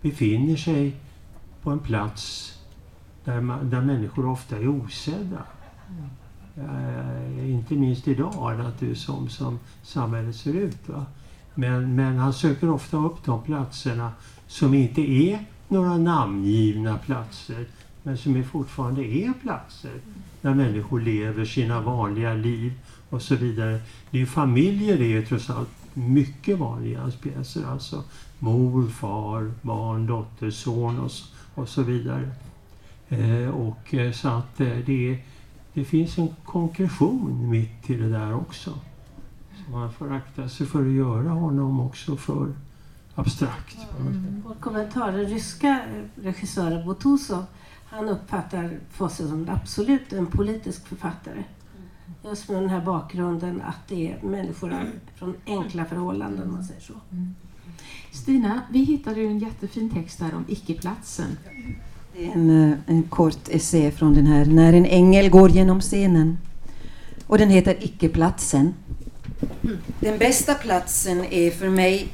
befinner 0.02 0.56
sig 0.56 0.96
på 1.62 1.70
en 1.70 1.80
plats 1.80 2.54
där, 3.24 3.42
man, 3.42 3.70
där 3.70 3.82
människor 3.82 4.26
ofta 4.26 4.58
är 4.58 4.68
osedda. 4.68 5.44
Eh, 6.58 7.52
inte 7.52 7.74
minst 7.74 8.08
idag 8.08 8.58
naturligtvis 8.58 9.04
som, 9.04 9.30
som 9.30 9.60
samhället 9.84 10.36
ser 10.36 10.54
ut. 10.54 10.90
Va? 10.90 11.06
Men, 11.56 11.96
men 11.96 12.18
han 12.18 12.34
söker 12.34 12.70
ofta 12.70 12.98
upp 12.98 13.26
de 13.26 13.44
platserna 13.44 14.12
som 14.48 14.74
inte 14.74 15.02
är 15.02 15.46
några 15.68 15.98
namngivna 15.98 16.98
platser 16.98 17.66
men 18.04 18.18
som 18.18 18.36
är 18.36 18.44
fortfarande 18.44 19.06
är 19.06 19.34
platser 19.42 20.02
där 20.42 20.54
människor 20.54 21.02
lever 21.02 21.46
sina 21.46 21.82
vanliga 21.82 22.34
liv 22.34 22.74
och 23.10 23.22
så 23.22 23.36
vidare. 23.36 23.80
Det 24.12 24.22
är 24.22 24.26
familjer 24.26 24.98
är 24.98 25.06
ju 25.06 25.26
trots 25.26 25.50
allt 25.50 25.70
mycket 25.94 26.60
vanliga 26.60 26.92
i 26.92 27.02
hans 27.02 27.16
pjäser. 27.16 27.66
Alltså 27.66 28.04
mor, 28.42 28.88
far, 28.88 29.52
barn, 29.62 30.08
dotter, 30.08 30.52
son 30.52 31.00
och, 31.00 31.12
och 31.56 31.70
så 31.70 31.84
vidare. 31.84 32.32
Eh, 33.10 33.50
och 33.50 33.94
eh, 33.94 34.12
så 34.12 34.30
att 34.30 34.60
eh, 34.60 34.78
det, 34.86 35.20
det 35.74 35.86
finns 35.86 36.18
en 36.18 36.36
konkretion 36.46 37.50
mitt 37.50 37.90
i 37.90 37.96
det 37.96 38.10
där 38.10 38.36
också. 38.36 38.74
Så 39.56 39.72
man 39.72 39.94
får 39.94 40.14
akta 40.14 40.50
sig 40.50 40.68
för 40.68 40.86
att 40.86 40.92
göra 40.92 41.30
honom 41.30 41.80
också 41.80 42.18
för 42.18 42.54
abstrakt. 43.16 43.78
Mm. 44.00 44.44
Vår 44.48 44.56
kommentar, 44.56 45.12
den 45.12 45.26
ryska 45.26 45.82
regissören 46.16 46.88
Butuzov, 46.88 47.46
han 47.86 48.10
uppfattar 48.10 48.80
Fosse 48.92 49.28
som 49.28 49.50
absolut 49.50 50.14
en 50.14 50.28
politisk 50.28 50.88
författare. 50.88 51.44
Just 52.24 52.50
med 52.50 52.62
den 52.62 52.70
här 52.70 52.82
bakgrunden 52.82 53.62
att 53.62 53.88
det 53.88 54.12
är 54.12 54.22
människor 54.22 54.92
från 55.16 55.36
enkla 55.46 55.86
förhållanden, 55.86 56.48
om 56.48 56.54
man 56.54 56.64
säger 56.64 56.82
så. 56.82 56.94
Stina, 58.12 58.62
vi 58.72 58.80
hittade 58.80 59.20
ju 59.20 59.28
en 59.28 59.40
jättefin 59.40 59.90
text 59.90 60.20
där 60.20 60.36
om 60.36 60.46
icke-platsen. 60.48 61.38
Det 62.14 62.28
är 62.28 62.32
en, 62.32 62.72
eh, 62.72 62.78
en 62.86 63.04
kort 63.04 63.50
essä 63.50 63.92
från 63.92 64.14
den 64.14 64.28
här 64.28 64.46
När 64.46 64.74
en 64.74 64.86
ängel 64.86 65.30
går 65.30 65.50
genom 65.50 65.82
scenen. 65.82 66.38
Och 67.28 67.38
den 67.38 67.50
heter 67.50 67.84
Icke-platsen. 67.84 68.74
Den 70.00 70.18
bästa 70.18 70.54
platsen 70.54 71.26
är 71.26 71.52
för 71.52 71.70
mig 71.70 72.08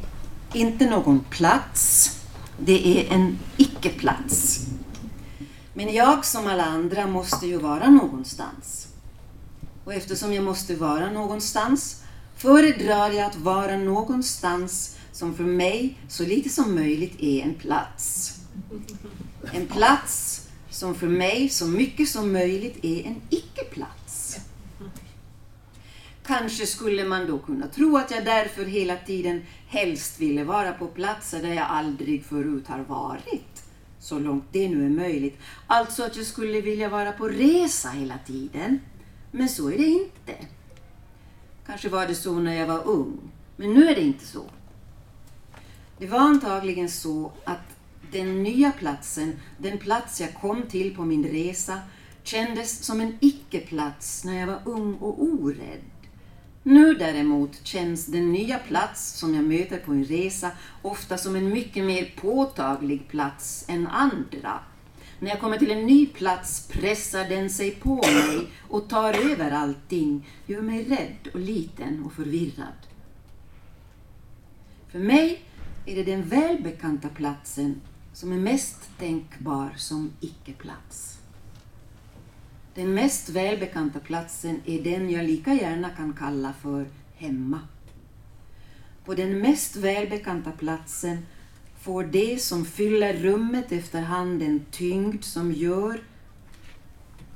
inte 0.54 0.90
någon 0.90 1.20
plats. 1.20 2.12
Det 2.58 2.88
är 2.88 3.14
en 3.14 3.38
icke-plats. 3.58 4.68
Men 5.74 5.94
jag 5.94 6.26
som 6.26 6.48
alla 6.48 6.66
andra 6.66 7.08
måste 7.08 7.48
ju 7.48 7.58
vara 7.58 7.90
någonstans. 7.90 8.88
Och 9.84 9.94
eftersom 9.94 10.34
jag 10.34 10.44
måste 10.44 10.76
vara 10.76 11.12
någonstans 11.12 12.04
föredrar 12.36 13.12
jag 13.12 13.26
att 13.26 13.38
vara 13.38 13.78
någonstans 13.78 14.97
som 15.18 15.36
för 15.36 15.44
mig 15.44 16.00
så 16.08 16.26
lite 16.26 16.50
som 16.50 16.76
möjligt 16.76 17.16
är 17.20 17.42
en 17.42 17.54
plats. 17.54 18.36
En 19.54 19.68
plats 19.68 20.48
som 20.70 20.96
för 20.96 21.08
mig 21.08 21.50
så 21.50 21.68
mycket 21.68 22.10
som 22.10 22.34
möjligt 22.34 22.86
är 22.86 23.06
en 23.06 23.22
icke-plats. 23.30 24.40
Kanske 26.26 26.66
skulle 26.66 27.06
man 27.06 27.28
då 27.28 27.40
kunna 27.40 27.68
tro 27.68 27.98
att 27.98 28.12
jag 28.12 28.26
därför 28.26 28.66
hela 28.66 28.98
tiden 28.98 29.42
helst 29.68 30.20
ville 30.20 30.44
vara 30.44 30.72
på 30.72 30.88
platser 30.88 31.42
där 31.42 31.54
jag 31.54 31.68
aldrig 31.70 32.26
förut 32.26 32.68
har 32.68 32.84
varit. 32.84 33.64
Så 34.00 34.20
långt 34.20 34.46
det 34.52 34.70
nu 34.70 34.86
är 34.86 34.90
möjligt. 34.90 35.38
Alltså 35.68 36.04
att 36.04 36.18
jag 36.18 36.26
skulle 36.26 36.62
vilja 36.62 36.90
vara 36.90 37.12
på 37.12 37.28
resa 37.28 37.90
hela 37.90 38.18
tiden. 38.28 38.80
Men 39.32 39.50
så 39.50 39.72
är 39.72 39.78
det 39.78 39.88
inte. 39.88 40.36
Kanske 41.66 41.90
var 41.90 42.08
det 42.08 42.16
så 42.16 42.40
när 42.40 42.54
jag 42.54 42.68
var 42.68 42.88
ung. 42.88 43.32
Men 43.56 43.74
nu 43.74 43.88
är 43.88 43.96
det 43.96 44.02
inte 44.02 44.26
så. 44.26 44.46
Det 46.00 46.08
var 46.08 46.20
antagligen 46.20 46.90
så 46.90 47.32
att 47.44 47.78
den 48.12 48.44
nya 48.44 48.72
platsen, 48.72 49.40
den 49.58 49.78
plats 49.78 50.22
jag 50.22 50.34
kom 50.34 50.62
till 50.62 50.96
på 50.96 51.06
min 51.06 51.28
resa, 51.28 51.80
kändes 52.24 52.84
som 52.84 53.02
en 53.02 53.18
icke-plats 53.20 54.24
när 54.24 54.40
jag 54.40 54.48
var 54.48 54.60
ung 54.66 54.94
och 54.94 55.24
orädd. 55.24 55.82
Nu 56.64 56.94
däremot 56.94 57.60
känns 57.64 58.06
den 58.06 58.32
nya 58.32 58.60
plats 58.60 59.20
som 59.20 59.36
jag 59.36 59.44
möter 59.44 59.78
på 59.78 59.92
en 59.92 60.06
resa 60.06 60.52
ofta 60.82 61.18
som 61.18 61.36
en 61.36 61.50
mycket 61.50 61.84
mer 61.84 62.14
påtaglig 62.22 63.08
plats 63.08 63.66
än 63.68 63.88
andra. 63.88 64.60
När 65.20 65.30
jag 65.30 65.40
kommer 65.40 65.58
till 65.58 65.72
en 65.72 65.86
ny 65.86 66.06
plats 66.06 66.68
pressar 66.68 67.30
den 67.30 67.50
sig 67.50 67.72
på 67.72 67.96
mig 67.96 68.48
och 68.70 68.90
tar 68.90 69.32
över 69.32 69.52
allting, 69.52 70.30
gör 70.46 70.62
mig 70.62 70.84
rädd 70.84 71.34
och 71.34 71.40
liten 71.40 72.04
och 72.04 72.14
förvirrad. 72.14 72.88
För 74.92 75.00
mig 75.00 75.47
är 75.88 75.96
det 75.96 76.04
den 76.04 76.24
välbekanta 76.24 77.10
platsen 77.10 77.82
som 78.14 78.32
är 78.32 78.38
mest 78.38 78.90
tänkbar 79.00 79.74
som 79.78 80.12
icke-plats. 80.20 81.18
Den 82.76 82.94
mest 82.94 83.30
välbekanta 83.30 84.00
platsen 84.00 84.62
är 84.66 84.82
den 84.84 85.10
jag 85.10 85.26
lika 85.26 85.54
gärna 85.54 85.90
kan 85.90 86.14
kalla 86.14 86.54
för 86.62 86.86
hemma. 87.16 87.60
På 89.06 89.14
den 89.14 89.40
mest 89.40 89.76
välbekanta 89.76 90.52
platsen 90.52 91.18
får 91.80 92.04
det 92.04 92.42
som 92.42 92.66
fyller 92.66 93.14
rummet 93.14 93.72
efterhand 93.72 94.42
en 94.42 94.66
tyngd 94.72 95.24
som 95.24 95.52
gör 95.52 96.02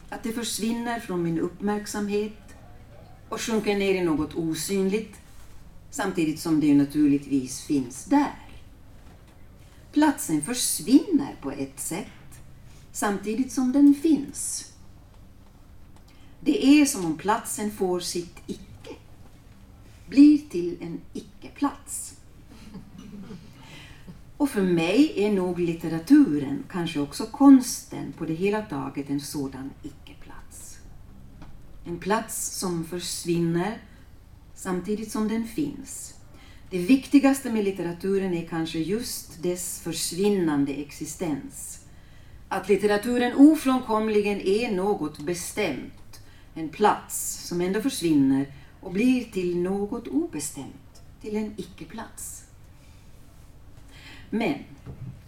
att 0.10 0.24
det 0.24 0.32
försvinner 0.32 1.00
från 1.00 1.24
min 1.24 1.40
uppmärksamhet 1.40 2.56
och 3.30 3.42
sjunker 3.42 3.78
ner 3.78 3.94
i 3.94 4.02
något 4.02 4.36
osynligt 4.36 5.22
samtidigt 5.92 6.40
som 6.40 6.60
det 6.60 6.74
naturligtvis 6.74 7.62
finns 7.62 8.06
där. 8.06 8.41
Platsen 9.92 10.42
försvinner 10.42 11.36
på 11.42 11.52
ett 11.52 11.80
sätt 11.80 12.08
samtidigt 12.92 13.52
som 13.52 13.72
den 13.72 13.94
finns. 13.94 14.72
Det 16.40 16.66
är 16.66 16.86
som 16.86 17.06
om 17.06 17.18
platsen 17.18 17.72
får 17.72 18.00
sitt 18.00 18.38
icke. 18.48 18.96
blir 20.10 20.38
till 20.38 20.78
en 20.82 21.02
icke-plats. 21.14 22.18
Och 24.38 24.50
för 24.50 24.62
mig 24.62 25.14
är 25.16 25.32
nog 25.32 25.60
litteraturen, 25.60 26.64
kanske 26.70 27.00
också 27.00 27.26
konsten 27.26 28.14
på 28.18 28.26
det 28.26 28.34
hela 28.34 28.62
taget, 28.62 29.10
en 29.10 29.22
sådan 29.22 29.72
icke-plats. 29.84 30.78
En 31.86 32.00
plats 32.00 32.60
som 32.60 32.86
försvinner 32.86 33.82
samtidigt 34.56 35.12
som 35.12 35.28
den 35.28 35.48
finns. 35.48 36.14
Det 36.72 36.78
viktigaste 36.78 37.52
med 37.52 37.64
litteraturen 37.64 38.34
är 38.34 38.48
kanske 38.48 38.80
just 38.80 39.44
dess 39.44 39.80
försvinnande 39.80 40.74
existens. 40.74 41.86
Att 42.48 42.70
litteraturen 42.70 43.34
ofrånkomligen 43.36 44.42
är 44.42 44.72
något 44.72 45.20
bestämt, 45.20 46.22
en 46.54 46.70
plats 46.70 47.48
som 47.48 47.62
ändå 47.62 47.82
försvinner 47.82 48.54
och 48.82 48.92
blir 48.92 49.24
till 49.24 49.58
något 49.58 50.08
obestämt, 50.08 51.02
till 51.22 51.36
en 51.36 51.54
icke-plats. 51.58 52.44
Men 54.30 54.56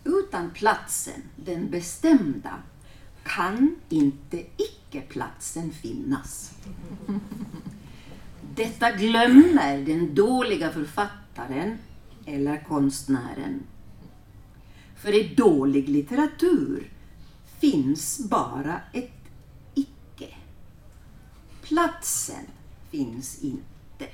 utan 0.04 0.52
platsen, 0.52 1.22
den 1.36 1.70
bestämda, 1.70 2.54
kan 3.24 3.76
inte 3.90 4.38
icke-platsen 4.38 5.72
finnas. 5.72 6.52
Detta 8.56 8.92
glömmer 8.92 9.78
den 9.86 10.16
dåliga 10.16 10.72
författaren 10.72 11.23
eller 12.26 12.64
konstnären. 12.64 13.64
För 14.96 15.14
i 15.14 15.36
dålig 15.36 15.90
litteratur 15.90 16.92
finns 17.60 18.30
bara 18.30 18.82
ett 18.94 19.30
icke. 19.74 20.28
Platsen 21.62 22.46
finns 22.92 23.44
inte. 23.44 24.08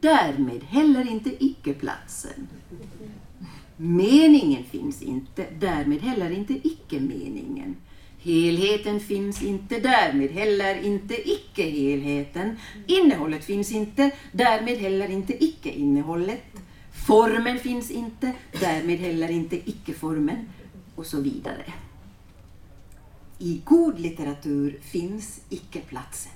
Därmed 0.00 0.62
heller 0.62 1.10
inte 1.10 1.44
icke-platsen. 1.44 2.48
Meningen 3.76 4.64
finns 4.64 5.02
inte, 5.02 5.46
därmed 5.60 6.00
heller 6.00 6.30
inte 6.30 6.68
icke-meningen. 6.68 7.76
Helheten 8.24 9.00
finns 9.00 9.42
inte, 9.42 9.80
därmed 9.80 10.30
heller 10.30 10.82
inte 10.82 11.30
icke-helheten. 11.30 12.56
Innehållet 12.86 13.44
finns 13.44 13.72
inte, 13.72 14.10
därmed 14.32 14.78
heller 14.78 15.08
inte 15.08 15.44
icke-innehållet. 15.44 16.44
Formen 17.06 17.58
finns 17.58 17.90
inte, 17.90 18.32
därmed 18.60 18.98
heller 18.98 19.30
inte 19.30 19.70
icke-formen. 19.70 20.48
Och 20.94 21.06
så 21.06 21.20
vidare. 21.20 21.72
I 23.38 23.60
god 23.64 24.00
litteratur 24.00 24.80
finns 24.82 25.40
icke-platsen. 25.48 26.32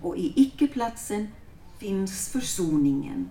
Och 0.00 0.16
i 0.16 0.32
icke-platsen 0.36 1.28
finns 1.78 2.28
försoningen. 2.28 3.28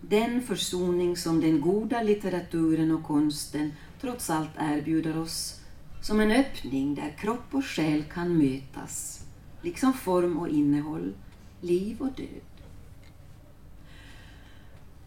Den 0.00 0.42
försoning 0.42 1.16
som 1.16 1.40
den 1.40 1.60
goda 1.60 2.02
litteraturen 2.02 2.90
och 2.90 3.04
konsten 3.04 3.72
trots 4.00 4.30
allt 4.30 4.50
erbjuder 4.58 5.18
oss 5.18 5.60
som 6.04 6.20
en 6.20 6.30
öppning 6.30 6.94
där 6.94 7.14
kropp 7.18 7.44
och 7.50 7.64
själ 7.64 8.04
kan 8.04 8.38
mötas, 8.38 9.24
liksom 9.62 9.92
form 9.92 10.38
och 10.38 10.48
innehåll, 10.48 11.14
liv 11.60 12.00
och 12.00 12.12
död. 12.12 12.40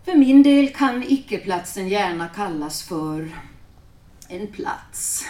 För 0.06 0.16
min 0.16 0.44
del 0.44 0.74
kan 0.74 1.04
icke-platsen 1.04 1.88
gärna 1.88 2.28
kallas 2.28 2.84
för 2.84 3.30
en 4.28 4.48
plats. 4.48 5.26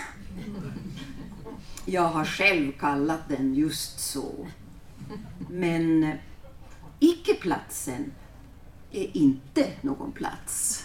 Jag 1.85 2.07
har 2.07 2.25
själv 2.25 2.71
kallat 2.71 3.29
den 3.29 3.55
just 3.55 3.99
så. 3.99 4.47
Men 5.49 6.11
icke-platsen 6.99 8.11
är 8.91 9.17
inte 9.17 9.71
någon 9.81 10.11
plats. 10.11 10.83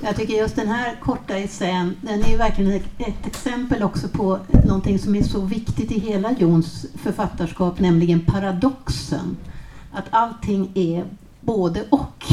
Jag 0.00 0.16
tycker 0.16 0.34
just 0.34 0.56
den 0.56 0.68
här 0.68 0.96
korta 1.00 1.36
essän, 1.36 1.96
den 2.00 2.22
är 2.22 2.28
ju 2.28 2.36
verkligen 2.36 2.72
ett, 2.98 3.26
exempel 3.26 3.82
också 3.82 4.08
på 4.08 4.38
någonting 4.64 4.98
som 4.98 5.14
är 5.14 5.22
så 5.22 5.40
viktigt 5.40 5.92
i 5.92 5.98
hela 5.98 6.32
Jons 6.32 6.86
författarskap, 6.94 7.80
nämligen 7.80 8.20
paradoxen. 8.20 9.36
Att 9.92 10.04
allting 10.10 10.70
är 10.74 11.04
både 11.40 11.84
och. 11.90 12.24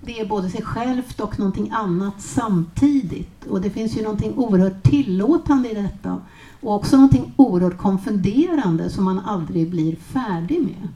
Det 0.00 0.20
är 0.20 0.26
både 0.26 0.50
sig 0.50 0.62
självt 0.62 1.20
och 1.20 1.38
någonting 1.38 1.70
annat 1.70 2.14
samtidigt. 2.18 3.44
Och 3.46 3.60
det 3.60 3.70
finns 3.70 3.96
ju 3.96 4.02
någonting 4.02 4.34
oerhört 4.36 4.82
tillåtande 4.82 5.70
i 5.70 5.74
detta. 5.74 6.22
Och 6.60 6.74
också 6.74 6.96
någonting 6.96 7.32
oerhört 7.36 7.78
konfunderande 7.78 8.90
som 8.90 9.04
man 9.04 9.20
aldrig 9.20 9.70
blir 9.70 9.96
färdig 9.96 10.60
med. 10.60 10.88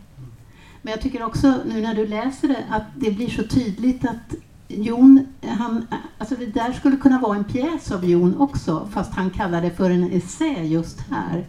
Men 0.82 0.90
jag 0.90 1.00
tycker 1.00 1.22
också 1.22 1.54
nu 1.66 1.80
när 1.80 1.94
du 1.94 2.06
läser 2.06 2.48
det 2.48 2.64
att 2.70 2.84
det 2.96 3.10
blir 3.10 3.30
så 3.30 3.42
tydligt 3.42 4.04
att 4.04 4.34
Jon, 4.76 5.26
han, 5.42 5.86
alltså 6.18 6.36
det 6.36 6.46
där 6.46 6.72
skulle 6.72 6.96
kunna 6.96 7.18
vara 7.18 7.36
en 7.36 7.44
pjäs 7.44 7.92
av 7.92 8.04
Jon 8.04 8.36
också, 8.36 8.88
fast 8.92 9.12
han 9.12 9.30
kallar 9.30 9.62
det 9.62 9.70
för 9.70 9.90
en 9.90 10.10
essä 10.12 10.62
just 10.62 11.00
här. 11.00 11.46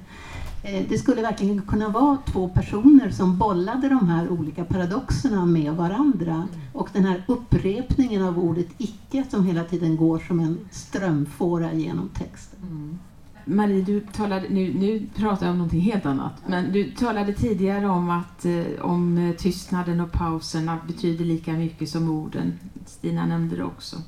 Eh, 0.63 0.85
det 0.89 0.97
skulle 0.97 1.21
verkligen 1.21 1.61
kunna 1.61 1.89
vara 1.89 2.17
två 2.25 2.49
personer 2.49 3.09
som 3.09 3.37
bollade 3.37 3.89
de 3.89 4.09
här 4.09 4.29
olika 4.29 4.65
paradoxerna 4.65 5.45
med 5.45 5.73
varandra. 5.73 6.47
Och 6.73 6.89
den 6.93 7.05
här 7.05 7.23
upprepningen 7.27 8.23
av 8.23 8.39
ordet 8.39 8.67
icke 8.77 9.23
som 9.29 9.45
hela 9.45 9.63
tiden 9.63 9.97
går 9.97 10.19
som 10.19 10.39
en 10.39 10.57
strömfåra 10.71 11.73
genom 11.73 12.09
texten. 12.09 12.59
Mm. 12.61 12.99
Marie, 13.45 13.81
du 13.81 13.99
talade, 13.99 14.49
nu, 14.49 14.73
nu 14.73 15.07
pratar 15.15 15.45
jag 15.45 15.51
om 15.51 15.57
någonting 15.57 15.81
helt 15.81 16.05
annat, 16.05 16.33
men 16.47 16.71
du 16.71 16.91
talade 16.91 17.33
tidigare 17.33 17.87
om 17.87 18.09
att 18.09 18.45
eh, 18.45 18.63
om 18.81 19.33
tystnaden 19.37 19.99
och 19.99 20.11
pauserna 20.11 20.77
betyder 20.87 21.25
lika 21.25 21.53
mycket 21.53 21.89
som 21.89 22.09
orden. 22.09 22.59
Stina 22.85 23.25
nämnde 23.25 23.55
det 23.55 23.63
också. 23.63 24.01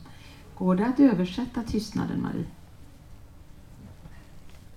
Går 0.58 0.76
det 0.76 0.86
att 0.86 1.00
översätta 1.00 1.64
tystnaden, 1.64 2.22
Marie? 2.22 2.46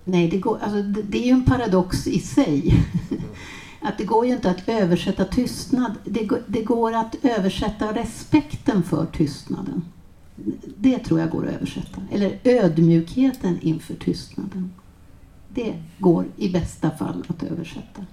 Nej, 0.03 0.29
det, 0.29 0.37
går, 0.37 0.59
alltså, 0.61 0.81
det, 0.81 1.01
det 1.01 1.17
är 1.17 1.25
ju 1.25 1.31
en 1.31 1.45
paradox 1.45 2.07
i 2.07 2.19
sig. 2.19 2.85
att 3.81 3.97
det 3.97 4.05
går 4.05 4.25
ju 4.25 4.33
inte 4.33 4.49
att 4.49 4.69
översätta 4.69 5.25
tystnad. 5.25 5.91
Det, 6.05 6.29
det 6.47 6.63
går 6.63 6.95
att 6.95 7.15
översätta 7.21 7.95
respekten 7.95 8.83
för 8.83 9.05
tystnaden. 9.05 9.85
Det 10.77 10.99
tror 10.99 11.19
jag 11.19 11.29
går 11.29 11.47
att 11.47 11.53
översätta. 11.53 12.01
Eller 12.11 12.39
ödmjukheten 12.43 13.59
inför 13.61 13.95
tystnaden. 13.95 14.71
Det 15.53 15.83
går 15.97 16.25
i 16.37 16.49
bästa 16.49 16.91
fall 16.91 17.25
att 17.27 17.43
översätta. 17.43 18.05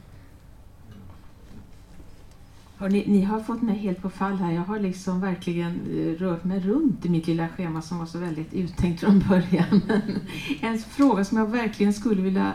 Hörrni, 2.79 3.05
ni 3.07 3.23
har 3.23 3.41
fått 3.41 3.63
mig 3.63 3.77
helt 3.77 4.03
på 4.03 4.11
fall 4.11 4.37
här. 4.37 4.53
Jag 4.53 4.63
har 4.63 4.81
liksom 4.81 5.21
verkligen 5.21 5.81
eh, 5.91 6.21
rört 6.21 6.45
mig 6.45 6.61
runt 6.61 7.05
i 7.05 7.09
mitt 7.09 7.27
lilla 7.27 7.49
schema 7.49 7.83
som 7.83 7.99
var 7.99 8.07
så 8.07 8.19
väldigt 8.19 8.55
uttänkt 8.55 9.01
från 9.01 9.25
början. 9.29 9.81
en 10.61 10.79
fråga 10.79 11.25
som 11.25 11.39
jag 11.39 11.47
verkligen 11.47 11.93
skulle 11.93 12.23
vilja 12.23 12.53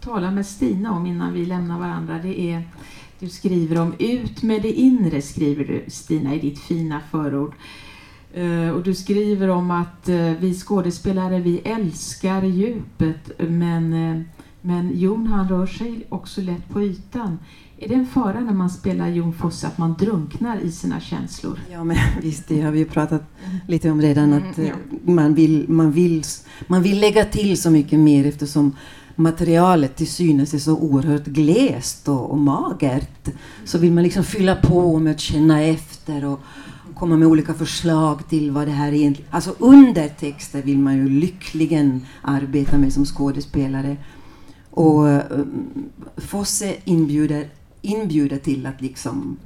tala 0.00 0.30
med 0.30 0.46
Stina 0.46 0.92
om 0.92 1.06
innan 1.06 1.32
vi 1.32 1.46
lämnar 1.46 1.78
varandra, 1.78 2.18
det 2.22 2.40
är 2.40 2.62
du 3.18 3.28
skriver 3.28 3.80
om 3.80 3.94
ut 3.98 4.42
med 4.42 4.62
det 4.62 4.72
inre, 4.72 5.22
skriver 5.22 5.64
du 5.64 5.84
Stina 5.88 6.34
i 6.34 6.38
ditt 6.38 6.58
fina 6.58 7.00
förord. 7.10 7.54
Eh, 8.34 8.68
och 8.68 8.82
du 8.82 8.94
skriver 8.94 9.48
om 9.48 9.70
att 9.70 10.08
eh, 10.08 10.16
vi 10.16 10.54
skådespelare, 10.54 11.40
vi 11.40 11.58
älskar 11.58 12.42
djupet, 12.42 13.30
men, 13.38 14.24
men 14.60 14.98
Jon 14.98 15.26
han 15.26 15.48
rör 15.48 15.66
sig 15.66 16.06
också 16.08 16.40
lätt 16.40 16.68
på 16.68 16.82
ytan. 16.82 17.38
Är 17.78 17.88
det 17.88 17.94
en 17.94 18.06
fara 18.06 18.40
när 18.40 18.52
man 18.52 18.70
spelar 18.70 19.08
Jon 19.08 19.32
Fosse 19.32 19.66
att 19.66 19.78
man 19.78 19.94
drunknar 19.98 20.60
i 20.60 20.72
sina 20.72 21.00
känslor? 21.00 21.60
Ja, 21.72 21.84
men 21.84 21.96
visst, 22.22 22.48
det 22.48 22.60
har 22.60 22.70
vi 22.70 22.78
ju 22.78 22.84
pratat 22.84 23.22
lite 23.68 23.90
om 23.90 24.02
redan. 24.02 24.32
Att 24.32 24.58
mm, 24.58 24.70
ja. 24.70 24.74
man, 25.12 25.34
vill, 25.34 25.68
man, 25.68 25.92
vill, 25.92 26.24
man 26.66 26.82
vill 26.82 27.00
lägga 27.00 27.24
till 27.24 27.62
så 27.62 27.70
mycket 27.70 27.98
mer 27.98 28.26
eftersom 28.26 28.76
materialet 29.16 29.96
till 29.96 30.06
synes 30.06 30.54
är 30.54 30.58
så 30.58 30.76
oerhört 30.76 31.24
glest 31.24 32.08
och, 32.08 32.30
och 32.30 32.38
magert. 32.38 33.28
Så 33.64 33.78
vill 33.78 33.92
man 33.92 34.04
liksom 34.04 34.24
fylla 34.24 34.56
på 34.56 34.98
med 34.98 35.10
att 35.10 35.20
känna 35.20 35.62
efter 35.62 36.24
och 36.24 36.40
komma 36.94 37.16
med 37.16 37.28
olika 37.28 37.54
förslag 37.54 38.28
till 38.28 38.50
vad 38.50 38.66
det 38.66 38.72
här 38.72 38.92
egentligen... 38.92 39.30
Alltså 39.30 39.54
undertexter 39.58 40.62
vill 40.62 40.78
man 40.78 40.96
ju 40.96 41.08
lyckligen 41.08 42.06
arbeta 42.22 42.78
med 42.78 42.92
som 42.92 43.04
skådespelare. 43.04 43.96
Och 44.70 45.04
uh, 45.04 45.20
Fosse 46.16 46.74
inbjuder 46.84 47.48
inbjuder 47.84 48.38
till 48.38 48.66
att 48.66 48.82
liksom 48.82 49.36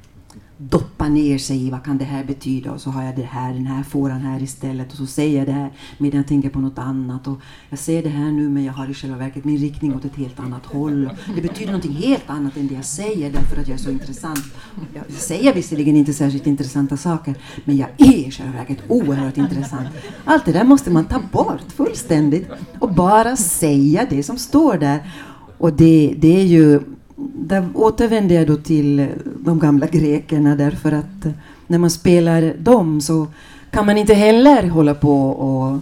doppa 0.61 1.09
ner 1.09 1.37
sig 1.37 1.67
i 1.67 1.69
vad 1.69 1.83
kan 1.83 1.97
det 1.97 2.05
här 2.05 2.23
betyda 2.23 2.71
och 2.71 2.81
så 2.81 2.89
har 2.89 3.03
jag 3.03 3.15
det 3.15 3.23
här, 3.23 3.53
den 3.53 3.65
här 3.65 3.83
fåran 3.83 4.21
här 4.21 4.43
istället 4.43 4.91
och 4.91 4.97
så 4.97 5.05
säger 5.05 5.37
jag 5.37 5.47
det 5.47 5.51
här 5.51 5.73
medan 5.97 6.17
jag 6.17 6.27
tänker 6.27 6.49
på 6.49 6.59
något 6.59 6.77
annat 6.77 7.27
och 7.27 7.39
jag 7.69 7.79
säger 7.79 8.03
det 8.03 8.09
här 8.09 8.31
nu 8.31 8.49
men 8.49 8.63
jag 8.63 8.73
har 8.73 8.89
i 8.89 8.93
själva 8.93 9.17
verket 9.17 9.45
min 9.45 9.57
riktning 9.57 9.95
åt 9.95 10.05
ett 10.05 10.15
helt 10.15 10.39
annat 10.39 10.65
håll. 10.65 11.09
Det 11.35 11.41
betyder 11.41 11.65
någonting 11.71 11.91
helt 11.91 12.29
annat 12.29 12.57
än 12.57 12.67
det 12.67 12.73
jag 12.73 12.85
säger 12.85 13.31
därför 13.31 13.61
att 13.61 13.67
jag 13.67 13.75
är 13.75 13.83
så 13.83 13.89
intressant. 13.89 14.43
Jag 14.93 15.11
säger 15.11 15.53
visserligen 15.53 15.95
inte 15.95 16.13
särskilt 16.13 16.47
intressanta 16.47 16.97
saker 16.97 17.35
men 17.65 17.77
jag 17.77 17.89
är 17.97 18.27
i 18.27 18.31
själva 18.31 18.53
verket 18.53 18.77
oerhört 18.87 19.37
intressant. 19.37 19.87
Allt 20.25 20.45
det 20.45 20.51
där 20.51 20.63
måste 20.63 20.91
man 20.91 21.05
ta 21.05 21.21
bort 21.31 21.71
fullständigt 21.75 22.49
och 22.79 22.93
bara 22.93 23.35
säga 23.35 24.07
det 24.09 24.23
som 24.23 24.37
står 24.37 24.77
där. 24.77 25.11
Och 25.57 25.73
det, 25.73 26.15
det 26.17 26.41
är 26.41 26.45
ju 26.45 26.81
där 27.33 27.69
återvänder 27.73 28.35
jag 28.35 28.47
då 28.47 28.55
till 28.55 28.99
eh, 28.99 29.07
de 29.39 29.59
gamla 29.59 29.87
grekerna 29.87 30.55
därför 30.55 30.91
att 30.91 31.25
eh, 31.25 31.31
när 31.67 31.77
man 31.77 31.89
spelar 31.89 32.53
dem 32.59 33.01
så 33.01 33.27
kan 33.71 33.85
man 33.85 33.97
inte 33.97 34.13
heller 34.13 34.67
hålla 34.67 34.93
på 34.93 35.29
och 35.29 35.79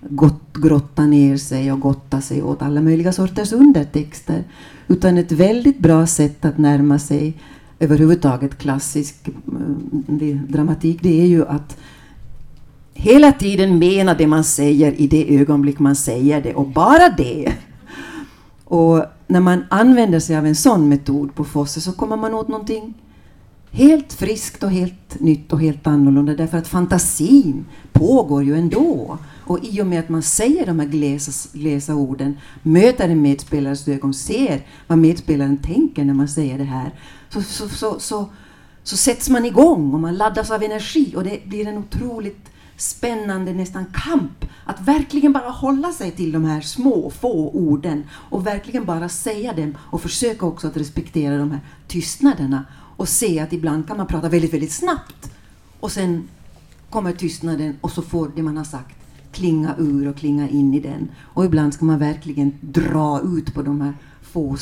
gott, 0.00 0.56
grotta 0.56 1.06
ner 1.06 1.36
sig 1.36 1.72
och 1.72 1.80
gotta 1.80 2.20
sig 2.20 2.42
åt 2.42 2.62
alla 2.62 2.80
möjliga 2.80 3.12
sorters 3.12 3.52
undertexter. 3.52 4.44
Utan 4.88 5.18
ett 5.18 5.32
väldigt 5.32 5.78
bra 5.78 6.06
sätt 6.06 6.44
att 6.44 6.58
närma 6.58 6.98
sig 6.98 7.34
överhuvudtaget 7.78 8.58
klassisk 8.58 9.28
eh, 9.28 9.32
det, 10.06 10.34
dramatik 10.34 10.98
det 11.02 11.20
är 11.20 11.26
ju 11.26 11.46
att 11.46 11.76
hela 12.94 13.32
tiden 13.32 13.78
mena 13.78 14.14
det 14.14 14.26
man 14.26 14.44
säger 14.44 15.00
i 15.00 15.06
det 15.06 15.36
ögonblick 15.40 15.78
man 15.78 15.96
säger 15.96 16.42
det 16.42 16.54
och 16.54 16.68
bara 16.68 17.08
det. 17.16 17.52
Och 18.64 19.04
när 19.28 19.40
man 19.40 19.64
använder 19.70 20.20
sig 20.20 20.36
av 20.36 20.46
en 20.46 20.54
sån 20.54 20.88
metod 20.88 21.34
på 21.34 21.44
Fosse 21.44 21.80
så 21.80 21.92
kommer 21.92 22.16
man 22.16 22.34
åt 22.34 22.48
någonting 22.48 22.94
helt 23.70 24.12
friskt 24.12 24.62
och 24.62 24.70
helt 24.70 25.20
nytt 25.20 25.52
och 25.52 25.60
helt 25.60 25.86
annorlunda 25.86 26.34
därför 26.34 26.58
att 26.58 26.68
fantasin 26.68 27.66
pågår 27.92 28.44
ju 28.44 28.54
ändå. 28.54 29.18
Och 29.44 29.64
i 29.64 29.82
och 29.82 29.86
med 29.86 30.00
att 30.00 30.08
man 30.08 30.22
säger 30.22 30.66
de 30.66 30.78
här 30.78 30.86
glesa, 30.86 31.48
glesa 31.52 31.94
orden, 31.94 32.38
möter 32.62 33.08
en 33.08 33.22
medspelares 33.22 33.88
ögon, 33.88 34.14
ser 34.14 34.66
vad 34.86 34.98
medspelaren 34.98 35.56
tänker 35.56 36.04
när 36.04 36.14
man 36.14 36.28
säger 36.28 36.58
det 36.58 36.64
här, 36.64 36.94
så, 37.28 37.42
så, 37.42 37.68
så, 37.68 38.00
så, 38.00 38.30
så 38.82 38.96
sätts 38.96 39.28
man 39.28 39.44
igång 39.44 39.94
och 39.94 40.00
man 40.00 40.16
laddas 40.16 40.50
av 40.50 40.62
energi 40.62 41.14
och 41.16 41.24
det 41.24 41.46
blir 41.46 41.68
en 41.68 41.78
otroligt 41.78 42.50
spännande 42.80 43.52
nästan 43.52 43.84
kamp 43.94 44.44
att 44.64 44.80
verkligen 44.80 45.32
bara 45.32 45.50
hålla 45.50 45.92
sig 45.92 46.10
till 46.10 46.32
de 46.32 46.44
här 46.44 46.60
små, 46.60 47.10
få 47.10 47.50
orden 47.50 48.04
och 48.12 48.46
verkligen 48.46 48.84
bara 48.84 49.08
säga 49.08 49.52
dem 49.52 49.76
och 49.78 50.02
försöka 50.02 50.46
också 50.46 50.68
att 50.68 50.76
respektera 50.76 51.38
de 51.38 51.50
här 51.50 51.60
tystnaderna 51.86 52.64
och 52.96 53.08
se 53.08 53.40
att 53.40 53.52
ibland 53.52 53.86
kan 53.88 53.96
man 53.96 54.06
prata 54.06 54.28
väldigt, 54.28 54.52
väldigt 54.52 54.72
snabbt 54.72 55.32
och 55.80 55.92
sen 55.92 56.28
kommer 56.90 57.12
tystnaden 57.12 57.76
och 57.80 57.90
så 57.90 58.02
får 58.02 58.32
det 58.36 58.42
man 58.42 58.56
har 58.56 58.64
sagt 58.64 58.96
klinga 59.32 59.74
ur 59.78 60.08
och 60.08 60.16
klinga 60.16 60.48
in 60.48 60.74
i 60.74 60.80
den. 60.80 61.08
Och 61.20 61.44
ibland 61.44 61.74
ska 61.74 61.84
man 61.84 61.98
verkligen 61.98 62.52
dra 62.60 63.20
ut 63.24 63.54
på 63.54 63.62
de 63.62 63.80
här 63.80 63.94
få. 64.28 64.56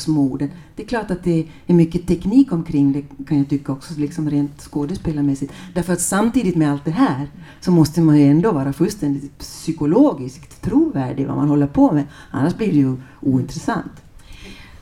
Det 0.75 0.83
är 0.83 0.87
klart 0.87 1.11
att 1.11 1.23
det 1.23 1.47
är 1.67 1.73
mycket 1.73 2.07
teknik 2.07 2.51
omkring 2.51 2.91
det 2.91 3.25
kan 3.25 3.37
jag 3.37 3.49
tycka 3.49 3.71
också, 3.71 3.93
liksom 3.99 4.29
rent 4.29 4.61
skådespelarmässigt. 4.61 5.53
Därför 5.73 5.93
att 5.93 6.01
samtidigt 6.01 6.55
med 6.55 6.71
allt 6.71 6.85
det 6.85 6.91
här 6.91 7.27
så 7.61 7.71
måste 7.71 8.01
man 8.01 8.17
ju 8.17 8.25
ändå 8.25 8.51
vara 8.51 8.73
fullständigt 8.73 9.37
psykologiskt 9.37 10.61
trovärdig 10.61 11.27
vad 11.27 11.35
man 11.35 11.49
håller 11.49 11.67
på 11.67 11.91
med. 11.91 12.03
Annars 12.31 12.55
blir 12.55 12.67
det 12.67 12.77
ju 12.77 12.95
ointressant. 13.21 13.91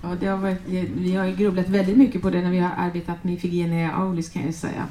Ja, 0.02 0.16
det 0.20 0.28
har 0.28 0.38
varit, 0.38 0.62
vi 0.98 1.16
har 1.16 1.28
grubblat 1.28 1.70
väldigt 1.70 1.98
mycket 1.98 2.22
på 2.22 2.30
det 2.30 2.42
när 2.42 2.52
vi 2.52 2.60
har 2.60 2.72
arbetat 2.78 3.24
med 3.24 3.34
Ifigenia 3.34 3.92
Aulis 3.92 4.30
kan 4.30 4.46
jag 4.46 4.54
säga. 4.54 4.86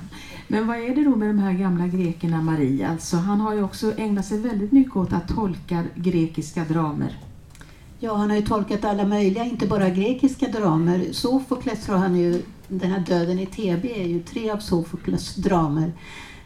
Men 0.48 0.66
vad 0.66 0.76
är 0.76 0.94
det 0.94 1.04
då 1.04 1.16
med 1.16 1.28
de 1.28 1.38
här 1.38 1.52
gamla 1.52 1.86
grekerna, 1.86 2.42
Marie? 2.42 2.88
Alltså, 2.88 3.16
han 3.16 3.40
har 3.40 3.54
ju 3.54 3.62
också 3.62 3.92
ägnat 3.96 4.26
sig 4.26 4.40
väldigt 4.40 4.72
mycket 4.72 4.96
åt 4.96 5.12
att 5.12 5.28
tolka 5.28 5.82
grekiska 5.94 6.64
dramer. 6.64 7.18
Ja, 8.04 8.14
han 8.14 8.30
har 8.30 8.36
ju 8.36 8.42
tolkat 8.42 8.84
alla 8.84 9.04
möjliga, 9.04 9.44
inte 9.44 9.66
bara 9.66 9.90
grekiska 9.90 10.48
dramer. 10.48 11.12
Sofokles 11.12 11.88
har 11.88 11.96
han 11.96 12.16
ju, 12.16 12.42
den 12.68 12.90
här 12.90 13.00
Döden 13.00 13.38
i 13.38 13.46
TB 13.46 13.84
är 13.84 14.06
ju 14.06 14.22
tre 14.22 14.50
av 14.50 14.58
Sofokles 14.58 15.34
dramer. 15.34 15.92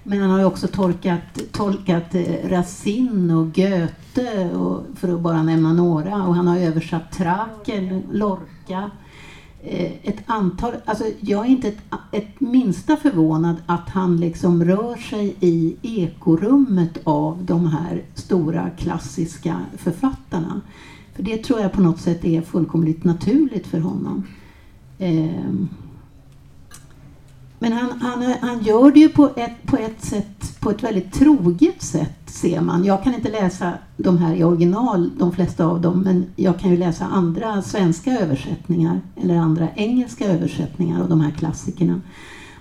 Men 0.03 0.21
han 0.21 0.31
har 0.31 0.39
ju 0.39 0.45
också 0.45 0.69
tolkat, 0.69 1.53
tolkat 1.53 2.15
eh, 2.15 2.49
Racine 2.49 3.35
och 3.35 3.55
Goethe, 3.55 4.51
och, 4.51 4.85
för 4.97 5.15
att 5.15 5.21
bara 5.21 5.43
nämna 5.43 5.73
några. 5.73 6.25
Och 6.25 6.35
han 6.35 6.47
har 6.47 6.59
översatt 6.59 7.13
Traken, 7.13 8.03
Lorca. 8.13 8.91
Eh, 9.63 9.93
ett 10.03 10.23
antal, 10.27 10.73
alltså 10.85 11.05
jag 11.21 11.47
är 11.47 11.51
inte 11.51 11.69
ett, 11.69 11.83
ett 12.13 12.41
minsta 12.41 12.97
förvånad 12.97 13.57
att 13.67 13.89
han 13.89 14.17
liksom 14.17 14.65
rör 14.65 14.97
sig 14.97 15.37
i 15.41 15.77
ekorummet 15.83 16.99
av 17.05 17.45
de 17.45 17.67
här 17.67 18.03
stora 18.15 18.71
klassiska 18.71 19.61
författarna. 19.77 20.61
För 21.19 21.25
det 21.25 21.37
tror 21.37 21.61
jag 21.61 21.73
på 21.73 21.81
något 21.81 22.01
sätt 22.01 22.25
är 22.25 22.43
fullkomligt 22.43 23.05
naturligt 23.05 23.66
för 23.66 23.81
honom. 23.81 24.23
Eh, 24.99 25.53
men 27.59 27.73
han, 27.73 28.01
han, 28.01 28.35
han 28.41 28.62
gör 28.62 28.91
det 28.91 29.01
ju 29.01 29.09
på 29.09 29.31
ett, 29.37 29.66
på 29.66 29.77
ett 29.77 30.05
sätt, 30.05 30.61
på 30.61 30.71
ett 30.71 30.83
väldigt 30.83 31.12
troget 31.12 31.83
sätt 31.83 32.19
ser 32.27 32.61
man. 32.61 32.85
Jag 32.85 33.03
kan 33.03 33.14
inte 33.14 33.31
läsa 33.31 33.73
de 33.97 34.19
här 34.19 34.35
i 34.35 34.45
original, 34.45 35.11
de 35.19 35.33
flesta 35.33 35.66
av 35.66 35.81
dem, 35.81 36.01
men 36.01 36.27
jag 36.37 36.59
kan 36.59 36.71
ju 36.71 36.77
läsa 36.77 37.05
andra 37.05 37.62
svenska 37.62 38.19
översättningar 38.19 39.01
eller 39.16 39.37
andra 39.37 39.69
engelska 39.75 40.25
översättningar 40.33 41.03
av 41.03 41.09
de 41.09 41.21
här 41.21 41.31
klassikerna. 41.31 42.01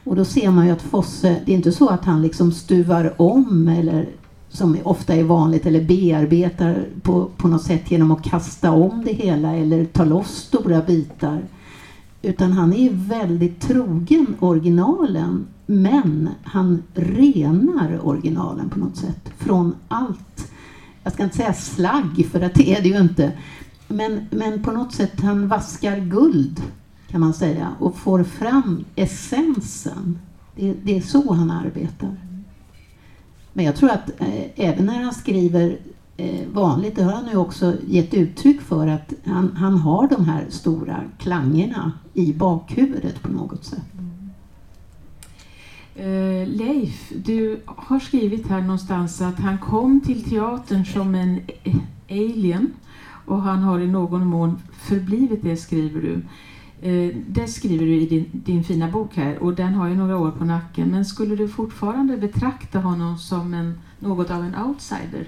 Och 0.04 0.16
då 0.16 0.26
ser 0.26 0.52
man 0.52 0.66
ju 0.66 0.72
att 0.72 0.82
Fosse, 0.82 1.42
det 1.46 1.52
är 1.52 1.56
inte 1.56 1.72
så 1.72 1.90
att 1.90 2.06
han 2.06 2.22
liksom 2.22 2.52
stuvar 2.52 3.22
om 3.22 3.68
eller 3.68 4.10
som 4.50 4.78
ofta 4.84 5.16
är 5.16 5.24
vanligt 5.24 5.66
eller 5.66 5.84
bearbetar 5.84 6.86
på, 7.02 7.30
på 7.38 7.48
något 7.48 7.64
sätt 7.64 7.92
genom 7.92 8.12
att 8.12 8.24
kasta 8.24 8.72
om 8.72 9.04
det 9.06 9.14
hela 9.14 9.56
eller 9.56 9.86
ta 9.86 10.06
loss 10.06 10.36
stora 10.36 10.82
bitar. 10.82 11.42
Utan 12.22 12.52
han 12.52 12.74
är 12.74 12.90
väldigt 12.92 13.62
trogen 13.62 14.36
originalen 14.40 15.48
men 15.66 16.30
han 16.44 16.84
renar 16.94 18.00
originalen 18.08 18.70
på 18.70 18.80
något 18.80 18.98
sätt 18.98 19.30
från 19.38 19.76
allt. 19.88 20.52
Jag 21.04 21.14
ska 21.14 21.24
inte 21.24 21.36
säga 21.36 21.54
slagg 21.54 22.26
för 22.32 22.42
att 22.42 22.54
det 22.54 22.76
är 22.76 22.82
det 22.82 22.90
ju 22.90 22.98
inte. 22.98 23.32
Men, 23.88 24.28
men 24.32 24.64
på 24.64 24.72
något 24.72 24.94
sätt 24.94 25.22
han 25.22 25.48
vaskar 25.48 26.00
guld 26.00 26.62
kan 27.08 27.22
man 27.22 27.34
säga 27.34 27.76
och 27.80 27.96
får 27.96 28.24
fram 28.24 28.86
essensen. 28.96 30.20
Det, 30.56 30.74
det 30.84 30.98
är 30.98 31.02
så 31.02 31.34
han 31.34 31.52
arbetar. 31.52 32.27
Men 33.58 33.66
jag 33.66 33.76
tror 33.76 33.90
att 33.90 34.22
eh, 34.22 34.46
även 34.56 34.86
när 34.86 35.04
han 35.04 35.14
skriver 35.14 35.78
eh, 36.18 36.48
vanligt, 36.54 36.96
det 36.96 37.04
har 37.04 37.12
han 37.12 37.30
ju 37.30 37.38
också 37.38 37.74
gett 37.88 38.14
uttryck 38.14 38.62
för 38.62 38.88
att 38.88 39.14
han, 39.26 39.52
han 39.56 39.78
har 39.78 40.08
de 40.08 40.26
här 40.26 40.46
stora 40.50 41.04
klangerna 41.18 41.92
i 42.14 42.34
bakhuvudet 42.34 43.22
på 43.22 43.32
något 43.32 43.66
sätt. 43.66 43.84
Uh, 46.00 46.48
Leif, 46.48 47.12
du 47.26 47.62
har 47.66 48.00
skrivit 48.00 48.48
här 48.48 48.62
någonstans 48.62 49.22
att 49.22 49.40
han 49.40 49.58
kom 49.58 50.02
till 50.02 50.24
teatern 50.24 50.86
som 50.86 51.16
en 51.16 51.42
e-, 51.64 51.80
alien 52.10 52.74
och 53.26 53.42
han 53.42 53.60
har 53.60 53.80
i 53.80 53.88
någon 53.88 54.26
mån 54.26 54.60
förblivit 54.72 55.44
det, 55.44 55.58
skriver 55.58 56.02
du. 56.02 56.22
Uh, 56.86 57.16
det 57.28 57.48
skriver 57.48 57.86
du 57.86 57.96
i 57.96 58.06
din, 58.06 58.26
din, 58.32 58.64
fina 58.64 58.88
bok 58.88 59.16
här 59.16 59.38
och 59.38 59.56
den 59.56 59.74
har 59.74 59.88
ju 59.88 59.96
några 59.96 60.18
år 60.18 60.32
på 60.32 60.46
nacken. 60.46 60.88
Men 60.90 61.06
skulle 61.06 61.36
du 61.36 61.48
fortfarande 61.48 62.18
betrakta 62.18 62.80
honom 62.80 63.18
som 63.18 63.54
en, 63.54 63.80
något 64.00 64.32
av 64.32 64.44
en 64.44 64.56
outsider? 64.56 65.28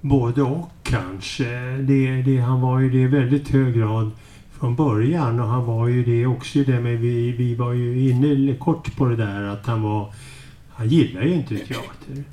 Både 0.00 0.42
och 0.42 0.70
kanske. 0.82 1.76
Det, 1.76 2.22
det, 2.22 2.38
han 2.38 2.60
var 2.60 2.80
ju 2.80 2.90
det 2.90 2.98
i 2.98 3.06
väldigt 3.06 3.48
hög 3.48 3.74
grad 3.74 4.10
från 4.52 4.76
början 4.76 5.40
och 5.40 5.48
han 5.48 5.66
var 5.66 5.88
ju 5.88 6.04
det 6.04 6.26
också 6.26 6.58
det 6.58 6.80
med 6.80 6.98
vi, 6.98 7.32
vi 7.32 7.54
var 7.54 7.72
ju 7.72 8.10
inne 8.10 8.54
kort 8.54 8.96
på 8.96 9.04
det 9.04 9.16
där 9.16 9.42
att 9.42 9.66
han 9.66 9.82
var 9.82 10.12
han 10.76 10.88
gillar 10.88 11.22
ju 11.22 11.34
inte 11.34 11.56
teater. 11.56 12.24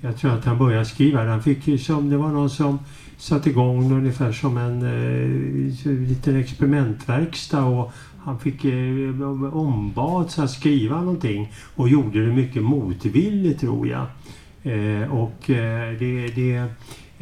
Jag 0.00 0.16
tror 0.16 0.32
att 0.32 0.44
han 0.44 0.58
började 0.58 0.84
skriva. 0.84 1.26
Han 1.26 1.42
fick 1.42 1.68
ju 1.68 1.78
som, 1.78 2.10
det 2.10 2.16
var 2.16 2.28
någon 2.28 2.50
som 2.50 2.78
satt 3.20 3.46
igång 3.46 3.92
ungefär 3.92 4.32
som 4.32 4.56
en 4.56 4.82
eh, 4.82 5.92
liten 5.92 6.36
experimentverkstad 6.36 7.64
och 7.64 7.92
han 8.18 8.38
fick 8.38 8.64
eh, 8.64 9.22
ombads 9.52 10.38
att 10.38 10.50
skriva 10.50 11.00
någonting 11.00 11.52
och 11.76 11.88
gjorde 11.88 12.26
det 12.26 12.32
mycket 12.32 12.62
motvilligt 12.62 13.60
tror 13.60 13.88
jag. 13.88 14.06
Eh, 14.62 15.12
och, 15.12 15.50
eh, 15.50 15.98
det, 15.98 16.26
det, 16.28 16.56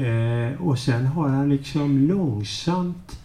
eh, 0.07 0.63
och 0.63 0.79
sen 0.79 1.07
har 1.07 1.29
han 1.29 1.49
liksom 1.49 2.09
långsamt 2.09 3.21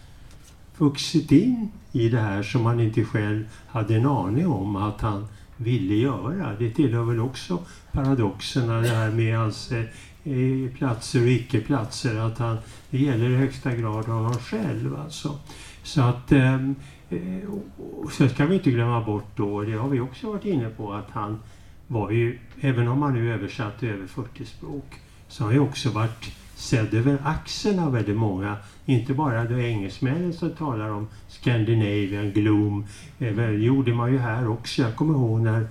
vuxit 0.78 1.32
in 1.32 1.70
i 1.92 2.08
det 2.08 2.20
här 2.20 2.42
som 2.42 2.66
han 2.66 2.80
inte 2.80 3.04
själv 3.04 3.44
hade 3.66 3.94
en 3.94 4.06
aning 4.06 4.46
om 4.46 4.76
att 4.76 5.00
han 5.00 5.26
ville 5.56 5.94
göra. 5.94 6.56
Det 6.58 6.70
tillhör 6.70 7.04
väl 7.04 7.20
också 7.20 7.58
paradoxerna 7.92 8.80
det 8.80 8.88
här 8.88 9.10
med 9.10 9.38
hans 9.38 9.72
eh, 9.72 9.84
platser 10.76 11.22
och 11.22 11.28
icke-platser. 11.28 12.16
Att 12.18 12.38
han, 12.38 12.56
det 12.90 12.98
gäller 12.98 13.30
i 13.30 13.36
högsta 13.36 13.74
grad 13.74 14.06
honom 14.06 14.34
själv 14.34 14.96
alltså. 14.96 15.38
Så 15.82 16.02
att 16.02 16.32
ehm, 16.32 16.74
eh, 17.10 17.50
och 18.02 18.12
sen 18.12 18.30
ska 18.30 18.46
vi 18.46 18.54
inte 18.54 18.70
glömma 18.70 19.00
bort 19.00 19.36
då, 19.36 19.62
det 19.62 19.72
har 19.72 19.88
vi 19.88 20.00
också 20.00 20.32
varit 20.32 20.44
inne 20.44 20.68
på, 20.68 20.92
att 20.92 21.10
han 21.10 21.38
var 21.86 22.10
ju, 22.10 22.38
även 22.60 22.88
om 22.88 23.02
han 23.02 23.14
nu 23.14 23.34
översatt 23.34 23.82
över 23.82 24.06
40 24.06 24.44
språk, 24.44 25.00
så 25.28 25.42
har 25.42 25.48
han 25.48 25.54
ju 25.54 25.60
också 25.60 25.90
varit 25.90 26.32
sedd 26.54 26.94
över 26.94 27.18
axeln 27.24 27.78
av 27.78 27.92
väldigt 27.92 28.16
många. 28.16 28.56
Inte 28.86 29.14
bara 29.14 29.44
de 29.44 29.54
engelsmännen 29.54 30.32
som 30.32 30.50
talar 30.50 30.90
om 30.90 31.08
Scandinavian 31.28 32.32
gloom. 32.32 32.84
Eh, 33.18 33.36
det 33.36 33.52
gjorde 33.52 33.94
man 33.94 34.12
ju 34.12 34.18
här 34.18 34.48
också. 34.48 34.82
Jag 34.82 34.96
kommer 34.96 35.14
ihåg 35.14 35.40
när, 35.40 35.66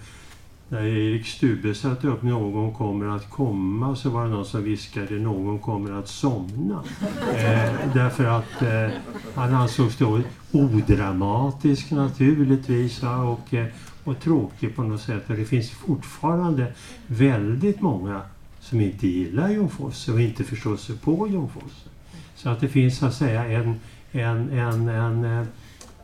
när 0.74 0.86
Erik 0.86 1.26
Stube 1.26 1.76
satte 1.76 2.08
upp 2.08 2.24
Någon 2.24 2.74
kommer 2.74 3.16
att 3.16 3.30
komma 3.30 3.96
så 3.96 4.10
var 4.10 4.24
det 4.24 4.30
någon 4.30 4.46
som 4.46 4.64
viskade 4.64 5.16
Någon 5.16 5.60
kommer 5.60 6.00
att 6.00 6.08
somna. 6.08 6.84
Eh, 7.34 7.74
därför 7.94 8.26
att 8.26 8.62
eh, 8.62 8.90
han 9.36 9.54
ansågs 9.54 9.98
då 9.98 10.22
odramatisk 10.52 11.92
naturligtvis 11.92 13.04
och, 13.04 13.54
eh, 13.54 13.66
och 14.04 14.20
tråkig 14.20 14.76
på 14.76 14.84
något 14.84 15.02
sätt. 15.02 15.30
Och 15.30 15.36
det 15.36 15.46
finns 15.46 15.72
fortfarande 15.72 16.74
väldigt 17.08 17.82
många 17.82 18.22
som 18.60 18.82
inte 18.82 19.08
gillar 19.08 19.50
Jon 19.50 19.70
Fosse 19.70 20.12
och 20.12 20.22
inte 20.22 20.44
förstår 20.44 20.78
sig 20.78 20.98
på 20.98 21.28
Jon 21.28 21.50
Fosse. 21.50 21.90
Så 22.36 22.50
att 22.50 22.60
det 22.60 22.70
finns 22.70 22.98
så 22.98 23.06
att 23.06 23.14
säga 23.14 23.46
en, 23.46 23.80
en, 24.12 24.50
en, 24.50 24.90
en 24.90 25.48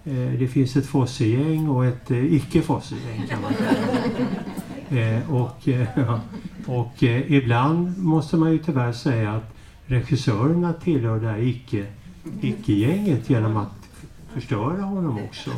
eh, 0.03 0.39
det 0.39 0.47
finns 0.47 0.75
ett 0.75 0.85
Fosse-gäng 0.85 1.69
och 1.69 1.85
ett 1.85 2.11
eh, 2.11 2.33
icke-Fosse-gäng 2.33 3.27
kan 3.29 3.41
man 3.41 3.53
säga. 3.53 3.71
eh, 4.91 5.33
och 5.33 5.67
eh, 5.67 5.87
och 6.65 7.03
eh, 7.03 7.31
ibland 7.31 7.97
måste 7.97 8.37
man 8.37 8.51
ju 8.51 8.57
tyvärr 8.57 8.91
säga 8.91 9.31
att 9.33 9.55
regissörerna 9.85 10.73
tillhör 10.73 11.19
det 11.19 11.27
här 11.27 11.39
icke, 11.39 11.85
icke-gänget 12.41 13.29
genom 13.29 13.57
att 13.57 13.89
förstöra 14.33 14.81
honom 14.81 15.19
också. 15.23 15.51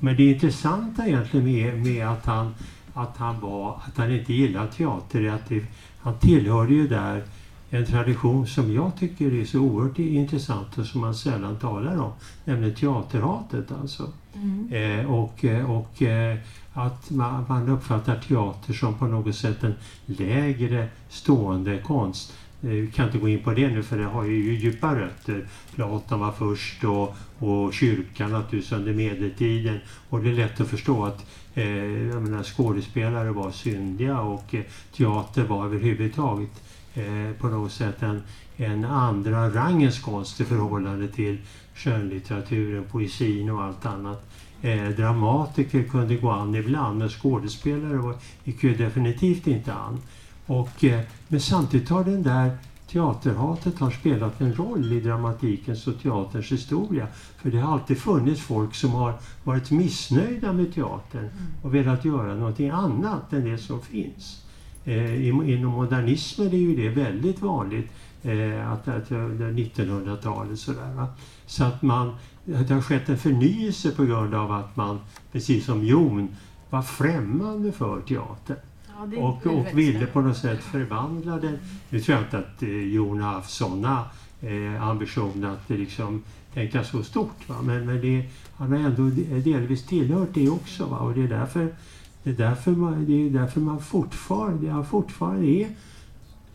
Men 0.00 0.16
det 0.16 0.24
intressanta 0.24 1.06
egentligen 1.06 1.46
med, 1.46 1.86
med 1.86 2.08
att, 2.08 2.26
han, 2.26 2.54
att, 2.94 3.16
han 3.16 3.40
var, 3.40 3.80
att 3.86 3.96
han 3.96 4.12
inte 4.12 4.32
gillar 4.32 4.66
teater 4.66 5.20
är 5.20 5.30
att 5.30 5.48
det, 5.48 5.64
han 5.98 6.18
tillhörde 6.18 6.74
ju 6.74 6.88
där 6.88 7.22
en 7.70 7.86
tradition 7.86 8.46
som 8.46 8.74
jag 8.74 8.92
tycker 8.98 9.34
är 9.34 9.44
så 9.44 9.58
oerhört 9.58 9.98
intressant 9.98 10.78
och 10.78 10.86
som 10.86 11.00
man 11.00 11.14
sällan 11.14 11.58
talar 11.58 12.00
om, 12.00 12.12
nämligen 12.44 12.74
teaterhatet 12.74 13.72
alltså. 13.80 14.08
Mm. 14.34 14.68
Eh, 14.72 15.10
och 15.10 15.44
eh, 15.44 15.70
och 15.70 16.02
eh, 16.02 16.38
att 16.80 17.10
man, 17.10 17.44
man, 17.48 17.68
uppfattar 17.68 18.20
teater 18.28 18.72
som 18.72 18.94
på 18.94 19.06
något 19.06 19.36
sätt 19.36 19.64
en 19.64 19.74
lägre 20.06 20.88
stående 21.08 21.78
konst. 21.78 22.32
Eh, 22.62 22.68
vi 22.68 22.90
kan 22.90 23.06
inte 23.06 23.18
gå 23.18 23.28
in 23.28 23.42
på 23.42 23.50
det 23.50 23.68
nu 23.68 23.82
för 23.82 23.98
det 23.98 24.04
har 24.04 24.24
ju 24.24 24.54
djupa 24.54 24.94
rötter. 24.94 25.46
Platon 25.74 26.20
var 26.20 26.32
först 26.32 26.84
och, 26.84 27.16
och 27.38 27.74
kyrkan 27.74 28.30
naturligtvis 28.30 28.72
under 28.72 28.92
medeltiden. 28.92 29.78
Och 30.08 30.22
det 30.22 30.30
är 30.30 30.34
lätt 30.34 30.60
att 30.60 30.68
förstå 30.68 31.04
att 31.04 31.26
eh, 31.54 32.08
jag 32.08 32.22
menar, 32.22 32.42
skådespelare 32.42 33.32
var 33.32 33.50
syndiga 33.50 34.20
och 34.20 34.54
eh, 34.54 34.62
teater 34.96 35.42
var 35.44 35.64
överhuvudtaget 35.64 36.62
eh, 36.94 37.32
på 37.40 37.48
något 37.48 37.72
sätt 37.72 38.02
en, 38.02 38.22
en 38.56 38.84
andra 38.84 39.50
rangens 39.50 39.98
konst 39.98 40.40
i 40.40 40.44
förhållande 40.44 41.08
till 41.08 41.38
skönlitteraturen, 41.74 42.84
poesin 42.84 43.50
och 43.50 43.62
allt 43.62 43.86
annat. 43.86 44.29
Eh, 44.62 44.88
dramatiker 44.88 45.82
kunde 45.82 46.16
gå 46.16 46.30
an 46.30 46.54
ibland 46.54 46.98
men 46.98 47.08
skådespelare 47.08 47.96
var, 47.96 48.14
gick 48.44 48.62
ju 48.62 48.74
definitivt 48.74 49.46
inte 49.46 49.72
an. 49.72 49.98
Och, 50.46 50.84
eh, 50.84 51.00
men 51.28 51.40
samtidigt 51.40 51.88
har 51.88 52.04
den 52.04 52.22
där 52.22 52.58
teaterhatet 52.92 53.78
har 53.78 53.90
spelat 53.90 54.40
en 54.40 54.54
roll 54.54 54.92
i 54.92 55.00
dramatikens 55.00 55.86
och 55.86 56.02
teaterns 56.02 56.52
historia. 56.52 57.06
För 57.36 57.50
det 57.50 57.58
har 57.58 57.72
alltid 57.72 57.98
funnits 57.98 58.40
folk 58.40 58.74
som 58.74 58.90
har 58.90 59.14
varit 59.44 59.70
missnöjda 59.70 60.52
med 60.52 60.74
teatern 60.74 61.28
och 61.62 61.74
velat 61.74 62.04
göra 62.04 62.34
någonting 62.34 62.70
annat 62.70 63.32
än 63.32 63.44
det 63.44 63.58
som 63.58 63.80
finns. 63.80 64.44
Eh, 64.84 65.28
inom 65.28 65.72
modernismen 65.72 66.48
är 66.48 66.58
ju 66.58 66.76
det 66.76 66.88
väldigt 66.88 67.42
vanligt, 67.42 67.90
eh, 68.22 68.72
att, 68.72 68.88
att 68.88 69.10
1900-talet 69.10 70.58
sådär. 70.58 70.94
Va? 70.94 71.06
Så 71.46 71.64
att 71.64 71.82
man, 71.82 72.14
det 72.50 72.74
har 72.74 72.80
skett 72.80 73.08
en 73.08 73.18
förnyelse 73.18 73.90
på 73.90 74.04
grund 74.04 74.34
av 74.34 74.52
att 74.52 74.76
man, 74.76 75.00
precis 75.32 75.64
som 75.64 75.84
Jon, 75.84 76.28
var 76.70 76.82
främmande 76.82 77.72
för 77.72 78.00
teatern. 78.00 78.56
Ja, 78.86 79.18
och, 79.18 79.46
och 79.46 79.78
ville 79.78 80.06
på 80.06 80.20
något 80.20 80.36
sätt 80.36 80.60
förvandla 80.62 81.36
den. 81.36 81.58
Nu 81.90 82.00
tror 82.00 82.18
jag 82.18 82.26
inte 82.26 82.38
att 82.38 82.62
eh, 82.62 82.68
Jon 82.68 83.20
har 83.20 83.32
haft 83.32 83.50
sådana 83.50 84.04
eh, 84.40 84.88
ambitioner 84.88 85.48
att 85.48 85.70
liksom 85.70 86.22
tänka 86.54 86.84
så 86.84 87.02
stort. 87.02 87.48
Va? 87.48 87.54
Men, 87.62 87.86
men 87.86 88.00
det, 88.00 88.24
han 88.54 88.72
har 88.72 88.78
ändå 88.78 89.02
delvis 89.44 89.86
tillhört 89.86 90.28
det 90.34 90.48
också. 90.48 90.86
Va? 90.86 90.98
Och 90.98 91.14
det 91.14 91.22
är 91.22 91.28
därför, 91.28 91.74
det 92.22 92.30
är 92.30 92.34
därför, 92.34 92.70
man, 92.70 93.06
det 93.06 93.26
är 93.26 93.30
därför 93.30 93.60
man 93.60 93.80
fortfarande, 93.80 94.66
jag 94.66 94.88
fortfarande 94.88 95.46
är 95.46 95.68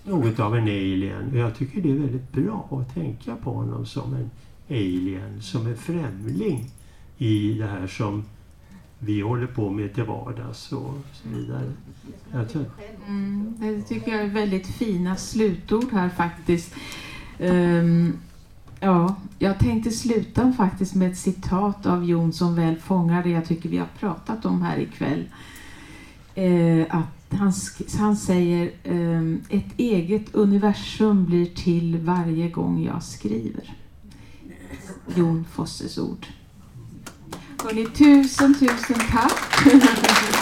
något 0.03 0.39
av 0.39 0.55
en 0.55 0.63
alien. 0.63 1.29
Och 1.31 1.37
jag 1.37 1.55
tycker 1.55 1.81
det 1.81 1.91
är 1.91 1.97
väldigt 1.97 2.31
bra 2.31 2.67
att 2.71 2.93
tänka 2.93 3.35
på 3.35 3.53
honom 3.53 3.85
som 3.85 4.13
en 4.13 4.29
alien, 4.69 5.41
som 5.41 5.67
en 5.67 5.77
främling 5.77 6.71
i 7.17 7.53
det 7.53 7.67
här 7.67 7.87
som 7.87 8.23
vi 8.99 9.21
håller 9.21 9.47
på 9.47 9.69
med 9.69 9.93
till 9.93 10.03
vardags 10.03 10.71
och 10.71 10.93
så 11.13 11.29
vidare. 11.29 11.73
Mm, 13.07 13.53
det 13.59 13.81
tycker 13.81 14.11
jag 14.11 14.21
är 14.21 14.29
väldigt 14.29 14.67
fina 14.67 15.15
slutord 15.15 15.91
här 15.91 16.09
faktiskt. 16.09 16.75
Um, 17.39 18.17
ja, 18.79 19.15
jag 19.39 19.59
tänkte 19.59 19.91
sluta 19.91 20.53
faktiskt 20.53 20.95
med 20.95 21.11
ett 21.11 21.17
citat 21.17 21.85
av 21.85 22.05
Jon 22.05 22.33
som 22.33 22.55
väl 22.55 22.75
fångar 22.75 23.23
det 23.23 23.29
jag 23.29 23.45
tycker 23.45 23.69
vi 23.69 23.77
har 23.77 23.89
pratat 23.99 24.45
om 24.45 24.61
här 24.61 24.77
ikväll. 24.77 25.23
Uh, 26.37 26.85
att 26.89 27.39
han, 27.39 27.53
han 27.97 28.17
säger 28.17 28.71
um, 28.83 29.41
ett 29.49 29.73
eget 29.77 30.35
universum 30.35 31.25
blir 31.25 31.45
till 31.45 31.97
varje 31.97 32.49
gång 32.49 32.83
jag 32.83 33.03
skriver. 33.03 33.84
Jon 35.15 35.45
Fosses 35.51 35.97
ord. 35.97 36.27
Hörrni, 37.63 37.85
tusen, 37.85 38.53
tusen 38.59 38.99
tack. 39.11 39.65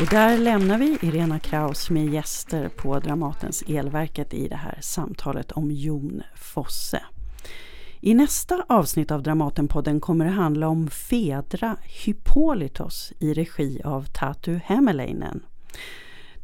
Och 0.00 0.06
där 0.10 0.38
lämnar 0.38 0.78
vi 0.78 0.98
Irena 1.02 1.38
Kraus 1.38 1.90
med 1.90 2.12
gäster 2.12 2.68
på 2.68 2.98
Dramatens 2.98 3.62
Elverket 3.66 4.34
i 4.34 4.48
det 4.48 4.56
här 4.56 4.78
samtalet 4.82 5.52
om 5.52 5.70
Jon 5.70 6.22
Fosse. 6.34 7.02
I 8.00 8.14
nästa 8.14 8.64
avsnitt 8.68 9.10
av 9.10 9.22
Dramatenpodden 9.22 10.00
kommer 10.00 10.24
det 10.24 10.30
handla 10.30 10.68
om 10.68 10.90
Fedra 10.90 11.76
Hippolytos 11.82 13.12
i 13.18 13.34
regi 13.34 13.80
av 13.84 14.04
Tatu 14.04 14.60
Hämäläinen. 14.64 15.42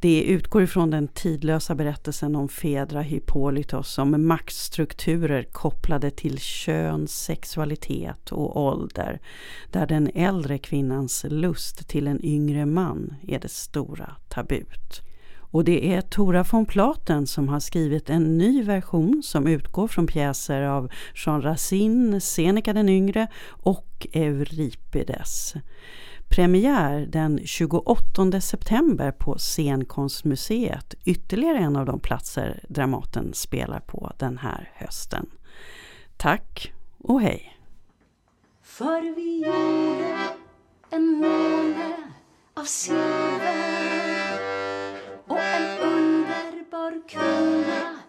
Det 0.03 0.22
utgår 0.22 0.62
ifrån 0.62 0.90
den 0.90 1.09
tidlösa 1.09 1.74
berättelsen 1.74 2.36
om 2.36 2.48
Fedra 2.48 3.00
Hippolytos 3.00 3.92
som 3.92 4.26
maktstrukturer 4.26 5.42
kopplade 5.42 6.11
till 6.11 6.38
kön, 6.38 7.09
sexualitet 7.09 8.32
och 8.32 8.61
ålder. 8.61 9.20
Där 9.70 9.86
den 9.86 10.11
äldre 10.14 10.59
kvinnans 10.59 11.26
lust 11.28 11.88
till 11.88 12.07
en 12.07 12.24
yngre 12.24 12.66
man 12.66 13.14
är 13.28 13.38
det 13.38 13.50
stora 13.50 14.16
tabut. 14.28 15.03
Och 15.36 15.64
det 15.64 15.94
är 15.94 16.00
Tora 16.00 16.44
von 16.50 16.66
Platen 16.66 17.26
som 17.26 17.48
har 17.48 17.61
skrivit 17.61 18.11
en 18.11 18.38
ny 18.38 18.62
version 18.62 19.22
som 19.24 19.46
utgår 19.46 19.88
från 19.88 20.07
pjäser 20.07 20.62
av 20.62 20.90
Jean 21.14 21.42
Racine, 21.42 22.20
Seneca 22.20 22.72
den 22.72 22.88
yngre 22.88 23.26
och 23.48 24.07
Euripides 24.12 25.55
premiär 26.33 27.07
den 27.07 27.41
28 27.45 28.41
september 28.41 29.11
på 29.11 29.39
Scenkonstmuseet. 29.39 30.95
Ytterligare 31.05 31.59
en 31.59 31.76
av 31.76 31.87
de 31.87 32.01
platser 32.01 32.64
Dramaten 32.68 33.35
spelar 33.35 33.80
på 33.80 34.12
den 34.18 34.39
här 34.39 34.72
hösten. 34.74 35.30
Tack 36.16 36.72
och 36.99 37.20
hej! 37.20 37.59
För 38.62 39.14
vi 39.14 39.45
gjorde 39.47 40.18
en 40.91 41.07
måne 41.07 41.97
av 42.55 42.64
silver 42.64 43.03
och 45.26 45.39
en 45.39 45.78
underbar 45.80 47.09
krona 47.09 48.01